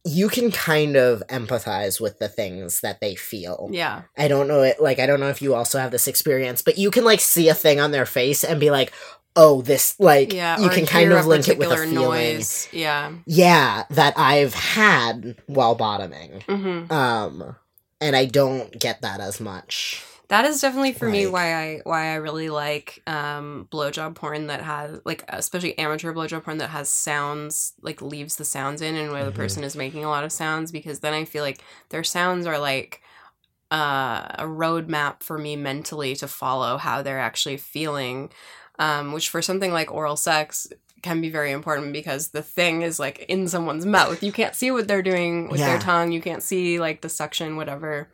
you 0.04 0.28
can 0.28 0.50
kind 0.50 0.96
of 0.96 1.22
empathize 1.28 2.00
with 2.00 2.18
the 2.18 2.28
things 2.28 2.80
that 2.80 3.00
they 3.00 3.14
feel. 3.14 3.68
Yeah. 3.72 4.02
I 4.18 4.26
don't 4.26 4.48
know 4.48 4.62
it 4.62 4.82
like 4.82 4.98
I 4.98 5.06
don't 5.06 5.20
know 5.20 5.28
if 5.28 5.40
you 5.40 5.54
also 5.54 5.78
have 5.78 5.92
this 5.92 6.08
experience, 6.08 6.60
but 6.60 6.76
you 6.76 6.90
can 6.90 7.04
like 7.04 7.20
see 7.20 7.48
a 7.48 7.54
thing 7.54 7.78
on 7.78 7.92
their 7.92 8.04
face 8.04 8.42
and 8.42 8.58
be 8.58 8.70
like, 8.72 8.92
"Oh, 9.36 9.62
this 9.62 9.94
like 10.00 10.32
Yeah. 10.32 10.58
you 10.58 10.70
can 10.70 10.86
kind 10.86 11.12
of 11.12 11.26
link 11.26 11.46
it 11.48 11.56
with 11.56 11.70
a 11.70 11.76
feeling." 11.76 11.94
noise. 11.94 12.68
Yeah. 12.72 13.12
Yeah, 13.26 13.84
that 13.90 14.14
I've 14.16 14.54
had 14.54 15.36
while 15.46 15.76
bottoming. 15.76 16.42
hmm 16.48 16.92
Um 16.92 17.54
and 18.00 18.16
I 18.16 18.24
don't 18.24 18.76
get 18.80 19.02
that 19.02 19.20
as 19.20 19.38
much. 19.40 20.02
That 20.32 20.46
is 20.46 20.62
definitely 20.62 20.94
for 20.94 21.10
me 21.10 21.26
why 21.26 21.54
I 21.54 21.80
why 21.84 22.06
I 22.12 22.14
really 22.14 22.48
like 22.48 23.02
um 23.06 23.68
blowjob 23.70 24.14
porn 24.14 24.46
that 24.46 24.62
has 24.62 24.98
like 25.04 25.24
especially 25.28 25.78
amateur 25.78 26.14
blowjob 26.14 26.42
porn 26.44 26.56
that 26.56 26.70
has 26.70 26.88
sounds 26.88 27.74
like 27.82 28.00
leaves 28.00 28.36
the 28.36 28.46
sounds 28.46 28.80
in 28.80 28.96
and 28.96 29.12
where 29.12 29.24
Mhm. 29.24 29.26
the 29.26 29.32
person 29.32 29.62
is 29.62 29.76
making 29.76 30.06
a 30.06 30.08
lot 30.08 30.24
of 30.24 30.32
sounds 30.32 30.72
because 30.72 31.00
then 31.00 31.12
I 31.12 31.26
feel 31.26 31.42
like 31.44 31.62
their 31.90 32.02
sounds 32.02 32.46
are 32.46 32.58
like 32.58 33.02
uh, 33.70 34.28
a 34.38 34.44
roadmap 34.44 35.22
for 35.22 35.38
me 35.38 35.56
mentally 35.56 36.16
to 36.16 36.28
follow 36.28 36.78
how 36.78 37.02
they're 37.02 37.20
actually 37.20 37.58
feeling, 37.58 38.30
um, 38.78 39.12
which 39.12 39.28
for 39.30 39.42
something 39.42 39.72
like 39.72 39.92
oral 39.92 40.16
sex 40.16 40.68
can 41.02 41.20
be 41.20 41.30
very 41.30 41.52
important 41.52 41.92
because 41.92 42.28
the 42.30 42.42
thing 42.42 42.82
is 42.82 42.98
like 43.00 43.20
in 43.28 43.48
someone's 43.48 43.86
mouth. 43.86 44.22
You 44.22 44.32
can't 44.32 44.56
see 44.56 44.70
what 44.70 44.88
they're 44.88 45.02
doing 45.02 45.50
with 45.50 45.60
Yeah. 45.60 45.66
their 45.66 45.78
tongue. 45.78 46.12
You 46.12 46.22
can't 46.22 46.42
see 46.42 46.80
like 46.80 47.02
the 47.02 47.10
suction, 47.10 47.56
whatever. 47.56 48.08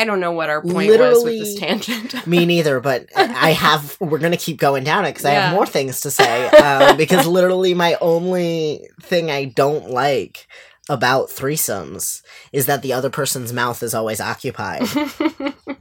I 0.00 0.04
don't 0.04 0.20
know 0.20 0.32
what 0.32 0.48
our 0.48 0.62
point 0.62 0.88
was 0.98 1.24
with 1.24 1.38
this 1.38 1.58
tangent. 1.58 2.26
Me 2.26 2.46
neither, 2.46 2.78
but 2.80 3.06
I 3.16 3.50
have. 3.50 3.96
We're 4.00 4.18
gonna 4.18 4.36
keep 4.36 4.58
going 4.58 4.84
down 4.84 5.04
it 5.04 5.10
because 5.10 5.24
I 5.24 5.30
have 5.32 5.54
more 5.54 5.66
things 5.66 6.00
to 6.02 6.10
say. 6.10 6.46
Um, 6.48 6.96
because 7.02 7.26
literally, 7.26 7.74
my 7.74 7.96
only 8.00 8.88
thing 9.02 9.30
I 9.30 9.46
don't 9.46 9.90
like 9.90 10.46
about 10.90 11.28
threesomes 11.28 12.22
is 12.50 12.64
that 12.66 12.80
the 12.80 12.94
other 12.94 13.10
person's 13.10 13.52
mouth 13.52 13.82
is 13.82 13.92
always 13.92 14.20
occupied, 14.22 14.86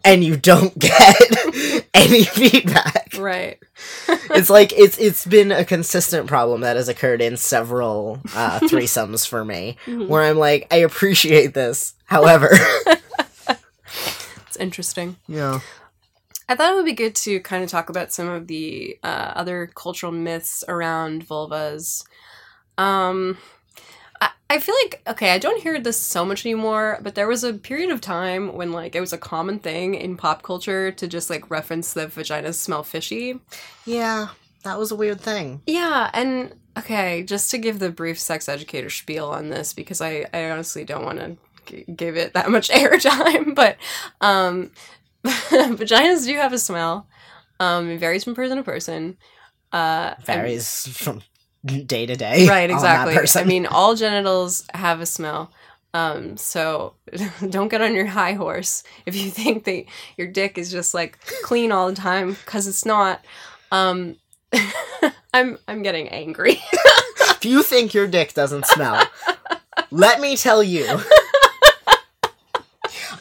and 0.03 0.23
you 0.23 0.35
don't 0.35 0.77
get 0.77 1.15
any 1.93 2.23
feedback. 2.25 3.13
right. 3.17 3.57
It's 4.31 4.49
like 4.49 4.73
it's 4.73 4.97
it's 4.97 5.25
been 5.25 5.51
a 5.51 5.63
consistent 5.63 6.27
problem 6.27 6.61
that 6.61 6.75
has 6.75 6.89
occurred 6.89 7.21
in 7.21 7.37
several 7.37 8.19
uh, 8.35 8.59
threesomes 8.61 9.27
for 9.27 9.45
me, 9.45 9.77
Mhm. 9.85 10.07
where 10.07 10.23
I'm 10.23 10.37
like, 10.37 10.67
I 10.71 10.77
appreciate 10.77 11.53
this, 11.53 11.93
however, 12.05 12.49
It's 14.57 14.63
interesting. 14.63 15.17
yeah, 15.27 15.59
I 16.49 16.55
thought 16.55 16.71
it 16.71 16.75
would 16.75 16.85
be 16.85 16.93
good 16.93 17.15
to 17.15 17.39
kind 17.41 17.63
of 17.63 17.69
talk 17.69 17.89
about 17.89 18.11
some 18.11 18.27
of 18.27 18.47
the 18.47 18.97
uh, 19.03 19.33
other 19.35 19.69
cultural 19.75 20.11
myths 20.11 20.63
around 20.67 21.27
vulvas. 21.27 22.03
Um, 22.77 23.37
I, 24.19 24.29
I 24.49 24.59
feel 24.59 24.75
like 24.83 25.01
okay, 25.07 25.31
I 25.31 25.37
don't 25.37 25.61
hear 25.61 25.79
this 25.79 25.99
so 25.99 26.25
much 26.25 26.45
anymore, 26.45 26.99
but 27.03 27.15
there 27.15 27.27
was 27.27 27.43
a 27.43 27.53
period 27.53 27.91
of 27.91 28.01
time 28.01 28.55
when 28.55 28.71
like 28.71 28.95
it 28.95 29.01
was 29.01 29.13
a 29.13 29.17
common 29.17 29.59
thing 29.59 29.93
in 29.93 30.17
pop 30.17 30.41
culture 30.41 30.91
to 30.91 31.07
just 31.07 31.29
like 31.29 31.51
reference 31.51 31.93
the 31.93 32.07
vaginas 32.07 32.55
smell 32.55 32.83
fishy. 32.83 33.39
yeah, 33.85 34.29
that 34.63 34.79
was 34.79 34.91
a 34.91 34.95
weird 34.95 35.21
thing. 35.21 35.61
Yeah, 35.67 36.09
and 36.13 36.55
okay, 36.77 37.23
just 37.23 37.51
to 37.51 37.59
give 37.59 37.77
the 37.77 37.91
brief 37.91 38.19
sex 38.19 38.49
educator 38.49 38.89
spiel 38.89 39.27
on 39.27 39.49
this 39.49 39.73
because 39.73 40.01
I, 40.01 40.25
I 40.33 40.49
honestly 40.49 40.83
don't 40.83 41.05
want 41.05 41.19
to 41.19 41.37
give 41.95 42.17
it 42.17 42.33
that 42.33 42.49
much 42.49 42.69
airtime, 42.81 43.55
but 43.55 43.77
um, 44.21 44.71
vaginas 45.25 46.25
do 46.25 46.35
have 46.35 46.53
a 46.53 46.57
smell. 46.57 47.07
Um, 47.59 47.89
it 47.89 47.99
varies 47.99 48.23
from 48.23 48.35
person 48.35 48.57
to 48.57 48.63
person. 48.63 49.17
Uh, 49.71 50.13
Varies 50.25 50.87
from 50.87 51.21
day 51.65 52.05
to 52.05 52.15
day, 52.15 52.47
right, 52.47 52.69
exactly. 52.69 53.17
I 53.35 53.43
mean, 53.43 53.65
all 53.65 53.95
genitals 54.05 54.63
have 54.73 55.01
a 55.01 55.05
smell. 55.05 55.51
Um, 55.93 56.37
so 56.37 56.93
don't 57.49 57.69
get 57.69 57.81
on 57.81 57.93
your 57.95 58.05
high 58.05 58.33
horse 58.33 58.83
if 59.05 59.15
you 59.15 59.29
think 59.29 59.63
that 59.65 59.85
your 60.17 60.27
dick 60.27 60.57
is 60.57 60.71
just 60.71 60.93
like 60.93 61.19
clean 61.43 61.71
all 61.71 61.87
the 61.89 61.95
time 61.95 62.33
because 62.33 62.67
it's 62.67 62.85
not. 62.85 63.25
Um, 63.71 64.15
I'm 65.33 65.57
I'm 65.67 65.81
getting 65.83 66.07
angry. 66.09 66.61
if 66.71 67.43
you 67.43 67.63
think 67.63 67.93
your 67.93 68.07
dick 68.07 68.33
doesn't 68.33 68.65
smell, 68.67 69.03
let 69.91 70.21
me 70.21 70.37
tell 70.37 70.63
you. 70.63 70.99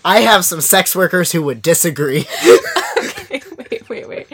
I 0.06 0.20
have 0.20 0.44
some 0.44 0.60
sex 0.60 0.94
workers 0.94 1.32
who 1.32 1.42
would 1.42 1.62
disagree. 1.62 2.26
okay, 2.96 3.40
wait, 3.58 3.88
wait, 3.88 4.08
wait. 4.08 4.26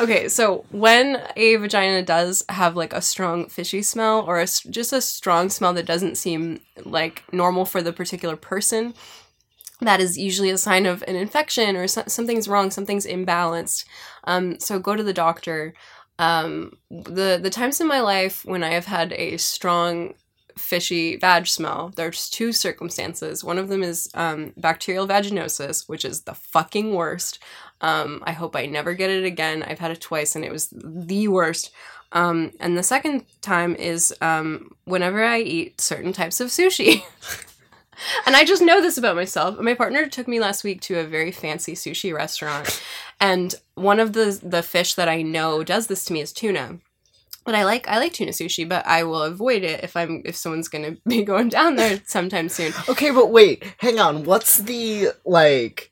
Okay, 0.00 0.28
so 0.28 0.64
when 0.72 1.22
a 1.36 1.54
vagina 1.54 2.02
does 2.02 2.44
have 2.48 2.74
like 2.74 2.92
a 2.92 3.00
strong 3.00 3.48
fishy 3.48 3.80
smell 3.80 4.24
or 4.26 4.40
a 4.40 4.46
just 4.46 4.92
a 4.92 5.00
strong 5.00 5.50
smell 5.50 5.72
that 5.74 5.86
doesn't 5.86 6.16
seem 6.16 6.60
like 6.84 7.22
normal 7.32 7.64
for 7.64 7.80
the 7.80 7.92
particular 7.92 8.34
person, 8.34 8.92
that 9.80 10.00
is 10.00 10.18
usually 10.18 10.50
a 10.50 10.58
sign 10.58 10.84
of 10.84 11.04
an 11.06 11.14
infection 11.14 11.76
or 11.76 11.86
so- 11.86 12.04
something's 12.08 12.48
wrong, 12.48 12.72
something's 12.72 13.06
imbalanced. 13.06 13.84
Um, 14.24 14.58
so 14.58 14.80
go 14.80 14.96
to 14.96 15.02
the 15.04 15.12
doctor. 15.12 15.74
Um, 16.18 16.72
the 16.90 17.38
the 17.40 17.50
times 17.50 17.80
in 17.80 17.86
my 17.86 18.00
life 18.00 18.44
when 18.44 18.64
I 18.64 18.70
have 18.70 18.86
had 18.86 19.12
a 19.12 19.36
strong 19.36 20.14
fishy 20.56 21.16
vag 21.16 21.46
smell, 21.46 21.92
there's 21.96 22.28
two 22.28 22.52
circumstances. 22.52 23.44
One 23.44 23.58
of 23.58 23.68
them 23.68 23.82
is 23.82 24.08
um, 24.14 24.52
bacterial 24.56 25.06
vaginosis, 25.06 25.88
which 25.88 26.04
is 26.04 26.22
the 26.22 26.34
fucking 26.34 26.94
worst. 26.94 27.38
Um, 27.80 28.22
I 28.26 28.32
hope 28.32 28.56
I 28.56 28.66
never 28.66 28.94
get 28.94 29.10
it 29.10 29.24
again. 29.24 29.62
I've 29.62 29.78
had 29.78 29.90
it 29.90 30.00
twice 30.00 30.36
and 30.36 30.44
it 30.44 30.52
was 30.52 30.68
the 30.72 31.28
worst. 31.28 31.70
Um, 32.12 32.52
and 32.60 32.78
the 32.78 32.82
second 32.82 33.24
time 33.42 33.74
is 33.74 34.14
um, 34.20 34.70
whenever 34.84 35.24
I 35.24 35.40
eat 35.40 35.80
certain 35.80 36.12
types 36.12 36.40
of 36.40 36.48
sushi. 36.48 37.02
and 38.26 38.36
I 38.36 38.44
just 38.44 38.62
know 38.62 38.80
this 38.80 38.96
about 38.96 39.16
myself. 39.16 39.58
My 39.58 39.74
partner 39.74 40.06
took 40.06 40.28
me 40.28 40.40
last 40.40 40.64
week 40.64 40.80
to 40.82 40.98
a 40.98 41.04
very 41.04 41.32
fancy 41.32 41.74
sushi 41.74 42.14
restaurant, 42.14 42.82
and 43.20 43.54
one 43.74 44.00
of 44.00 44.12
the 44.12 44.38
the 44.42 44.62
fish 44.62 44.94
that 44.94 45.08
I 45.08 45.22
know 45.22 45.64
does 45.64 45.88
this 45.88 46.04
to 46.06 46.12
me 46.12 46.20
is 46.20 46.32
tuna. 46.32 46.78
But 47.44 47.54
I 47.54 47.64
like 47.64 47.86
I 47.88 47.98
like 47.98 48.12
tuna 48.14 48.32
sushi, 48.32 48.66
but 48.68 48.86
I 48.86 49.04
will 49.04 49.22
avoid 49.22 49.62
it 49.64 49.84
if 49.84 49.96
I'm 49.96 50.22
if 50.24 50.34
someone's 50.36 50.68
gonna 50.68 50.96
be 51.06 51.22
going 51.22 51.48
down 51.50 51.76
there 51.76 52.00
sometime 52.06 52.48
soon. 52.48 52.72
Okay, 52.88 53.10
but 53.10 53.30
wait, 53.30 53.64
hang 53.78 53.98
on. 53.98 54.24
What's 54.24 54.58
the 54.58 55.08
like 55.24 55.90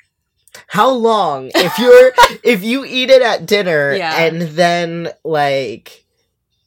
how 0.68 0.90
long 0.90 1.50
if 1.54 1.78
you're 1.78 2.12
if 2.44 2.62
you 2.64 2.84
eat 2.84 3.10
it 3.10 3.22
at 3.22 3.46
dinner 3.46 3.94
Yeah. 3.96 4.24
and 4.26 4.42
then 4.42 5.08
like 5.24 6.04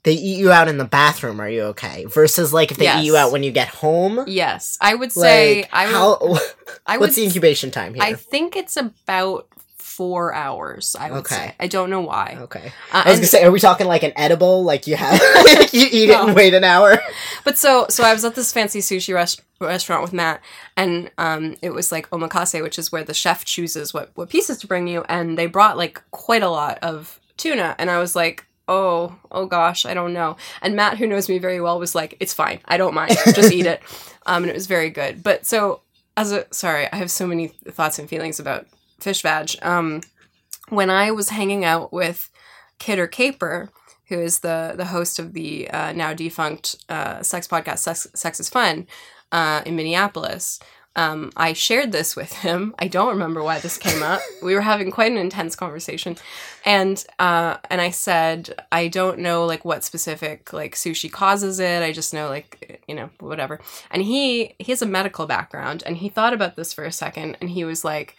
they 0.04 0.14
eat 0.14 0.38
you 0.38 0.52
out 0.52 0.68
in 0.68 0.78
the 0.78 0.86
bathroom, 0.86 1.40
are 1.40 1.50
you 1.50 1.64
okay? 1.74 2.06
Versus 2.06 2.54
like 2.54 2.70
if 2.70 2.78
they 2.78 2.86
Yes. 2.86 3.02
eat 3.02 3.06
you 3.08 3.18
out 3.18 3.32
when 3.32 3.42
you 3.42 3.52
get 3.52 3.68
home? 3.70 4.24
Yes, 4.28 4.78
I 4.80 4.94
would 4.94 5.12
say 5.12 5.62
Like 5.62 5.70
I 5.74 5.86
would. 5.88 5.94
how 5.96 6.38
I 6.86 6.98
would 6.98 7.06
what's 7.06 7.16
the 7.16 7.24
incubation 7.26 7.72
time 7.72 7.96
here? 7.96 8.04
I 8.04 8.14
think 8.14 8.56
it's 8.56 8.78
about 8.78 9.48
four 9.96 10.34
hours. 10.34 10.96
I 11.00 11.12
would 11.12 11.20
Okay. 11.20 11.36
say. 11.36 11.56
I 11.60 11.68
don't 11.68 11.90
know 11.90 12.02
why. 12.02 12.38
okay. 12.42 12.72
Uh, 12.92 13.04
I 13.06 13.10
was 13.10 13.20
gonna 13.20 13.28
say, 13.28 13.44
are 13.44 13.52
we 13.52 13.60
talking 13.60 13.88
like 13.88 14.04
an 14.04 14.14
edible? 14.16 14.64
Like 14.64 14.88
you 14.88 14.96
have 14.96 15.20
you 15.74 15.88
eat 15.92 16.10
it 16.10 16.18
and 16.20 16.36
wait 16.36 16.54
an 16.54 16.64
hour? 16.64 17.02
but 17.44 17.58
so 17.58 17.86
so 17.90 18.04
I 18.04 18.14
was 18.14 18.26
at 18.26 18.36
this 18.36 18.52
fancy 18.52 18.80
sushi 18.80 19.14
rest- 19.14 19.42
restaurant 19.62 20.02
with 20.02 20.14
Matt, 20.14 20.42
and 20.76 21.10
um, 21.18 21.56
it 21.62 21.72
was 21.72 21.92
like 21.92 22.10
omakase, 22.10 22.62
which 22.62 22.78
is 22.78 22.92
where 22.92 23.04
the 23.04 23.14
chef 23.14 23.46
chooses 23.46 23.94
what 23.94 24.12
what 24.16 24.30
pieces 24.30 24.58
to 24.60 24.68
bring 24.68 24.88
you, 24.88 25.04
and 25.08 25.38
they 25.38 25.48
brought 25.48 25.78
like 25.78 26.02
quite 26.12 26.44
a 26.44 26.50
lot 26.50 26.78
of 26.82 27.20
tuna, 27.38 27.76
and 27.80 27.90
I 27.90 28.00
was 28.00 28.16
like. 28.16 28.46
Oh, 28.68 29.16
oh 29.30 29.46
gosh, 29.46 29.86
I 29.86 29.94
don't 29.94 30.12
know. 30.12 30.38
And 30.64 30.76
Matt, 30.76 30.98
who 30.98 31.06
knows 31.06 31.30
me 31.30 31.38
very 31.38 31.62
well, 31.62 31.78
was 31.78 31.94
like, 31.94 32.18
"It's 32.20 32.34
fine, 32.34 32.62
I 32.66 32.78
don't 32.78 32.96
mind, 32.96 33.16
just 33.36 33.52
eat 33.54 33.68
it." 33.68 33.80
Um, 34.26 34.42
and 34.42 34.50
it 34.50 34.56
was 34.56 34.66
very 34.66 34.90
good. 34.90 35.22
But 35.22 35.46
so, 35.46 35.82
as 36.18 36.32
a 36.32 36.48
sorry, 36.50 36.92
I 36.92 36.96
have 36.96 37.12
so 37.12 37.28
many 37.28 37.50
thoughts 37.50 38.00
and 38.00 38.10
feelings 38.10 38.40
about 38.40 38.66
fish 39.00 39.22
vag. 39.22 39.56
Um, 39.62 40.02
when 40.70 40.90
I 40.90 41.12
was 41.12 41.30
hanging 41.30 41.64
out 41.64 41.94
with 41.94 42.30
Kidder 42.80 43.08
Kaper, 43.08 43.70
who 44.08 44.20
is 44.20 44.40
the 44.40 44.74
the 44.76 44.86
host 44.86 45.20
of 45.20 45.34
the 45.34 45.70
uh, 45.70 45.92
now 45.94 46.14
defunct 46.14 46.76
uh, 46.90 47.22
sex 47.22 47.48
podcast 47.48 47.80
sex, 47.80 48.08
sex 48.14 48.40
is 48.40 48.50
Fun 48.50 48.88
uh, 49.32 49.62
in 49.66 49.76
Minneapolis, 49.76 50.60
um, 50.98 51.32
I 51.36 51.54
shared 51.54 51.92
this 51.92 52.16
with 52.16 52.32
him. 52.32 52.74
I 52.80 52.88
don't 52.88 53.10
remember 53.10 53.44
why 53.44 53.60
this 53.60 53.78
came 53.78 54.02
up. 54.02 54.22
we 54.42 54.56
were 54.56 54.62
having 54.62 54.92
quite 54.92 55.12
an 55.12 55.18
intense 55.18 55.56
conversation, 55.56 56.16
and 56.64 57.04
uh, 57.20 57.58
and 57.70 57.82
I 57.82 57.90
said 57.90 58.56
I 58.72 58.88
don't 58.88 59.20
know 59.20 59.46
like 59.46 59.66
what 59.66 59.84
specific 59.84 60.54
like 60.54 60.76
sushi 60.76 61.12
causes 61.12 61.60
it. 61.60 61.84
I 61.84 61.92
just 61.92 62.14
know 62.14 62.30
like 62.30 62.82
you 62.88 62.96
know 62.96 63.10
whatever. 63.20 63.60
And 63.92 64.04
he 64.04 64.56
he 64.58 64.72
has 64.72 64.82
a 64.82 64.88
medical 64.88 65.26
background, 65.26 65.84
and 65.86 65.98
he 65.98 66.08
thought 66.08 66.34
about 66.34 66.56
this 66.56 66.74
for 66.74 66.86
a 66.86 66.92
second, 66.92 67.38
and 67.42 67.50
he 67.50 67.64
was 67.66 67.84
like. 67.84 68.16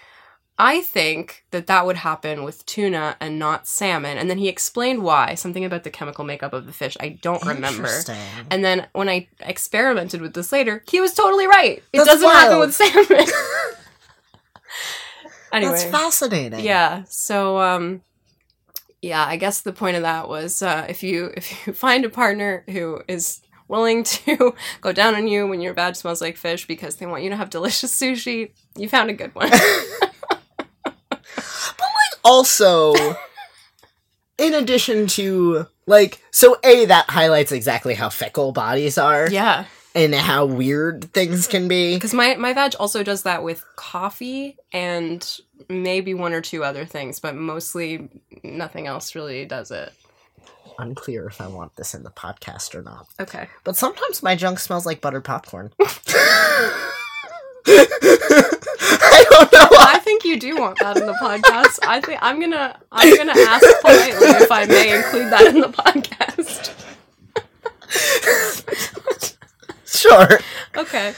I 0.59 0.81
think 0.81 1.45
that 1.51 1.67
that 1.67 1.85
would 1.85 1.97
happen 1.97 2.43
with 2.43 2.65
tuna 2.65 3.17
and 3.21 3.39
not 3.39 3.67
salmon. 3.67 4.17
And 4.17 4.31
then 4.31 4.39
he 4.39 4.49
explained 4.49 5.03
why, 5.03 5.35
something 5.35 5.67
about 5.67 5.85
the 5.85 5.91
chemical 5.91 6.25
makeup 6.25 6.55
of 6.55 6.65
the 6.65 6.73
fish. 6.73 6.97
I 6.99 7.11
don't 7.11 7.45
remember. 7.45 7.83
Interesting. 7.85 8.17
And 8.51 8.65
then 8.65 8.87
when 8.93 9.09
I 9.09 9.29
experimented 9.41 10.23
with 10.23 10.33
this 10.33 10.53
later, 10.53 10.83
he 10.89 11.01
was 11.01 11.13
totally 11.13 11.47
right. 11.47 11.83
It 11.93 11.99
That's 11.99 12.09
doesn't 12.09 12.29
happen 12.29 12.59
with 12.59 12.75
salmon. 12.75 13.27
anyway, 15.53 15.73
That's 15.73 15.85
fascinating. 15.85 16.61
yeah. 16.61 17.05
So 17.09 17.59
um 17.59 18.03
yeah, 19.03 19.25
I 19.25 19.37
guess 19.37 19.61
the 19.61 19.75
point 19.75 19.97
of 19.97 20.03
that 20.03 20.27
was 20.27 20.63
uh 20.63 20.87
if 20.89 21.03
you 21.03 21.33
if 21.37 21.67
you 21.67 21.73
find 21.75 22.07
a 22.07 22.11
partner 22.11 22.65
who 22.71 23.03
is 23.09 23.43
willing 23.69 24.05
to 24.05 24.55
go 24.81 24.93
down 24.93 25.15
on 25.15 25.27
you 25.29 25.47
when 25.47 25.61
your 25.61 25.75
bad 25.75 25.97
smells 25.97 26.21
like 26.23 26.37
fish 26.37 26.67
because 26.67 26.97
they 26.97 27.05
want 27.07 27.25
you 27.25 27.31
to 27.31 27.37
have 27.37 27.51
delicious 27.51 27.95
sushi, 27.95 28.53
you 28.77 28.89
found 28.89 29.11
a 29.11 29.13
good 29.13 29.35
one. 29.35 29.51
Also 32.27 32.93
in 34.39 34.55
addition 34.55 35.07
to 35.07 35.67
like 35.87 36.21
so 36.31 36.57
a 36.65 36.85
that 36.87 37.09
highlights 37.09 37.53
exactly 37.53 37.95
how 37.95 38.09
fickle 38.09 38.53
bodies 38.53 38.99
are 38.99 39.31
yeah. 39.31 39.65
and 39.95 40.15
how 40.15 40.45
weird 40.45 41.05
things 41.13 41.47
can 41.47 41.69
be 41.69 41.95
Because 41.95 42.13
my, 42.13 42.35
my 42.37 42.53
vag 42.53 42.75
also 42.79 43.03
does 43.03 43.23
that 43.23 43.43
with 43.43 43.65
coffee 43.77 44.57
and 44.73 45.27
maybe 45.69 46.13
one 46.13 46.33
or 46.33 46.41
two 46.41 46.63
other 46.65 46.85
things, 46.85 47.19
but 47.21 47.35
mostly 47.35 48.09
nothing 48.43 48.87
else 48.87 49.15
really 49.15 49.45
does 49.47 49.71
it. 49.71 49.93
unclear 50.79 51.27
if 51.27 51.41
i 51.41 51.47
want 51.47 51.75
this 51.77 51.95
in 51.95 52.03
the 52.03 52.11
podcast 52.11 52.75
or 52.75 52.83
not 52.83 53.07
Okay. 53.19 53.49
but 53.65 53.77
sometimes 53.77 54.23
my 54.23 54.35
junk 54.37 54.59
smells 54.59 54.85
like 54.85 55.01
buttered 55.01 55.25
popcorn 55.25 55.73
i 57.69 59.25
don't 59.31 59.53
know 59.53 59.67
why 59.71 59.93
I 59.95 59.99
think 59.99 60.25
you 60.25 60.39
do 60.39 60.57
want 60.57 60.79
that 60.79 60.97
in 60.97 61.07
the 61.07 61.15
podcast. 61.15 61.79
I 61.87 62.01
think 62.01 62.21
I'm 62.23 62.39
gonna 62.41 62.79
I'm 62.93 63.17
gonna 63.17 63.33
ask 63.37 63.67
politely 63.81 64.29
if 64.29 64.53
I 64.53 64.65
may 64.67 64.97
include 64.97 65.33
that 65.33 65.47
in 65.47 65.61
the 65.61 65.69
podcast. 65.69 66.73
sure 69.87 70.39
Okay. 70.77 71.15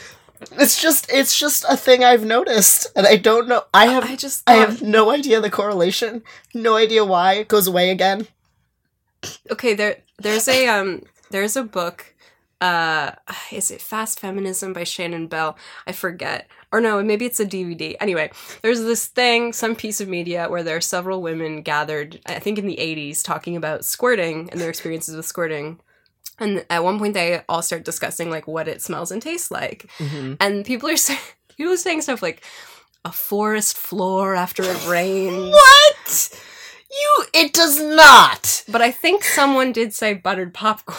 It's 0.52 0.80
just 0.80 1.10
it's 1.12 1.38
just 1.38 1.64
a 1.68 1.76
thing 1.76 2.04
I've 2.04 2.24
noticed, 2.24 2.86
and 2.94 3.06
I 3.06 3.16
don't 3.16 3.48
know. 3.48 3.64
I 3.74 3.86
have 3.86 4.04
I 4.04 4.14
just 4.16 4.42
I 4.48 4.54
have 4.54 4.80
no 4.82 5.10
idea 5.10 5.40
the 5.40 5.50
correlation. 5.50 6.22
No 6.54 6.76
idea 6.76 7.04
why 7.04 7.34
it 7.34 7.48
goes 7.48 7.66
away 7.66 7.90
again. 7.90 8.28
okay 9.50 9.74
there 9.74 9.98
there's 10.18 10.46
a 10.46 10.68
um 10.68 11.02
there's 11.30 11.56
a 11.56 11.62
book 11.64 12.14
uh 12.60 13.12
is 13.52 13.70
it 13.70 13.80
fast 13.80 14.18
feminism 14.18 14.72
by 14.72 14.82
shannon 14.82 15.28
bell 15.28 15.56
i 15.86 15.92
forget 15.92 16.48
or 16.72 16.80
no 16.80 17.00
maybe 17.02 17.24
it's 17.24 17.38
a 17.38 17.46
dvd 17.46 17.94
anyway 18.00 18.28
there's 18.62 18.80
this 18.80 19.06
thing 19.06 19.52
some 19.52 19.76
piece 19.76 20.00
of 20.00 20.08
media 20.08 20.48
where 20.48 20.64
there 20.64 20.76
are 20.76 20.80
several 20.80 21.22
women 21.22 21.62
gathered 21.62 22.20
i 22.26 22.40
think 22.40 22.58
in 22.58 22.66
the 22.66 22.76
80s 22.76 23.22
talking 23.22 23.54
about 23.56 23.84
squirting 23.84 24.48
and 24.50 24.60
their 24.60 24.68
experiences 24.70 25.14
with 25.14 25.24
squirting 25.26 25.78
and 26.40 26.64
at 26.68 26.82
one 26.82 26.98
point 26.98 27.14
they 27.14 27.42
all 27.48 27.62
start 27.62 27.84
discussing 27.84 28.28
like 28.28 28.48
what 28.48 28.66
it 28.66 28.82
smells 28.82 29.12
and 29.12 29.22
tastes 29.22 29.50
like 29.52 29.88
Mm-hmm. 29.98 30.34
and 30.40 30.64
people 30.64 30.88
are 30.88 30.96
saying 31.06 31.20
people 31.56 31.72
are 31.74 31.76
saying 31.76 32.00
stuff 32.02 32.22
like 32.22 32.42
a 33.04 33.12
forest 33.12 33.76
floor 33.76 34.34
after 34.34 34.64
it 34.64 34.88
rains 34.88 35.52
What? 35.54 36.42
You? 36.90 37.24
It 37.34 37.52
does 37.52 37.80
not. 37.80 38.64
but 38.68 38.82
i 38.82 38.90
think 38.90 39.22
someone 39.22 39.70
did 39.70 39.94
say 39.94 40.14
buttered 40.14 40.52
popcorn 40.54 40.98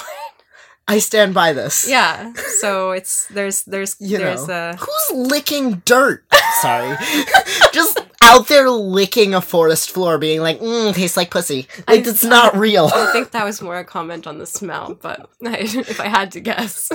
I 0.89 0.97
stand 0.99 1.33
by 1.35 1.53
this. 1.53 1.87
Yeah. 1.87 2.33
So 2.59 2.91
it's 2.91 3.27
there's 3.27 3.63
there's 3.63 3.95
You 3.99 4.17
there's 4.17 4.47
know. 4.47 4.71
a 4.71 4.75
Who's 4.75 5.29
licking 5.31 5.83
dirt? 5.85 6.23
Sorry. 6.61 6.97
Just 7.73 7.99
out 8.23 8.47
there 8.47 8.69
licking 8.69 9.33
a 9.35 9.41
forest 9.41 9.91
floor, 9.91 10.17
being 10.17 10.41
like, 10.41 10.59
mm, 10.59 10.93
tastes 10.93 11.15
like 11.15 11.29
pussy. 11.31 11.67
Like, 11.87 12.05
I- 12.05 12.09
it's 12.09 12.23
not 12.23 12.55
real. 12.57 12.89
I 12.93 13.11
think 13.13 13.31
that 13.37 13.45
was 13.45 13.61
more 13.61 13.77
a 13.77 13.83
comment 13.85 14.25
on 14.27 14.39
the 14.39 14.45
smell, 14.45 14.97
but 15.01 15.29
I, 15.45 15.57
if 15.59 15.99
I 15.99 16.07
had 16.07 16.31
to 16.33 16.39
guess. 16.39 16.89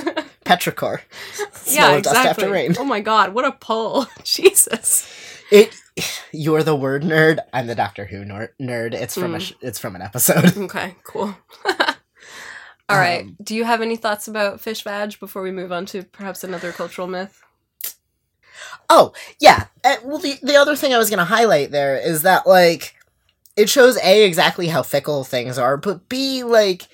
Petrichor. 0.44 1.00
yeah, 1.38 1.46
Smell 1.52 2.00
dust 2.02 2.16
exactly. 2.16 2.30
after 2.44 2.50
rain. 2.50 2.74
Oh 2.78 2.84
my 2.84 3.00
god, 3.00 3.32
what 3.32 3.44
a 3.44 3.52
pull. 3.52 4.06
Jesus. 4.24 5.08
It. 5.52 5.74
You're 6.32 6.64
the 6.64 6.74
word 6.74 7.04
nerd. 7.04 7.38
I'm 7.52 7.68
the 7.68 7.76
Doctor 7.76 8.06
Who 8.06 8.24
nerd. 8.24 8.94
It's 8.94 9.14
from 9.14 9.34
a. 9.36 9.38
Mm. 9.38 9.40
Sh- 9.40 9.52
it's 9.60 9.78
from 9.78 9.94
an 9.94 10.02
episode. 10.02 10.56
Okay, 10.56 10.96
cool. 11.04 11.36
All 12.88 12.98
right. 12.98 13.22
Um, 13.22 13.36
Do 13.42 13.54
you 13.54 13.64
have 13.64 13.80
any 13.80 13.96
thoughts 13.96 14.28
about 14.28 14.60
fish 14.60 14.82
vag 14.82 15.18
before 15.18 15.42
we 15.42 15.50
move 15.50 15.72
on 15.72 15.86
to 15.86 16.02
perhaps 16.02 16.44
another 16.44 16.70
cultural 16.72 17.06
myth? 17.06 17.42
Oh 18.90 19.12
yeah. 19.40 19.64
Uh, 19.82 19.96
well, 20.04 20.18
the 20.18 20.38
the 20.42 20.56
other 20.56 20.76
thing 20.76 20.92
I 20.92 20.98
was 20.98 21.10
gonna 21.10 21.24
highlight 21.24 21.70
there 21.70 21.96
is 21.96 22.22
that 22.22 22.46
like 22.46 22.94
it 23.56 23.68
shows 23.70 23.96
a 24.02 24.24
exactly 24.24 24.68
how 24.68 24.82
fickle 24.82 25.24
things 25.24 25.58
are, 25.58 25.76
but 25.76 26.08
b 26.08 26.42
like 26.44 26.86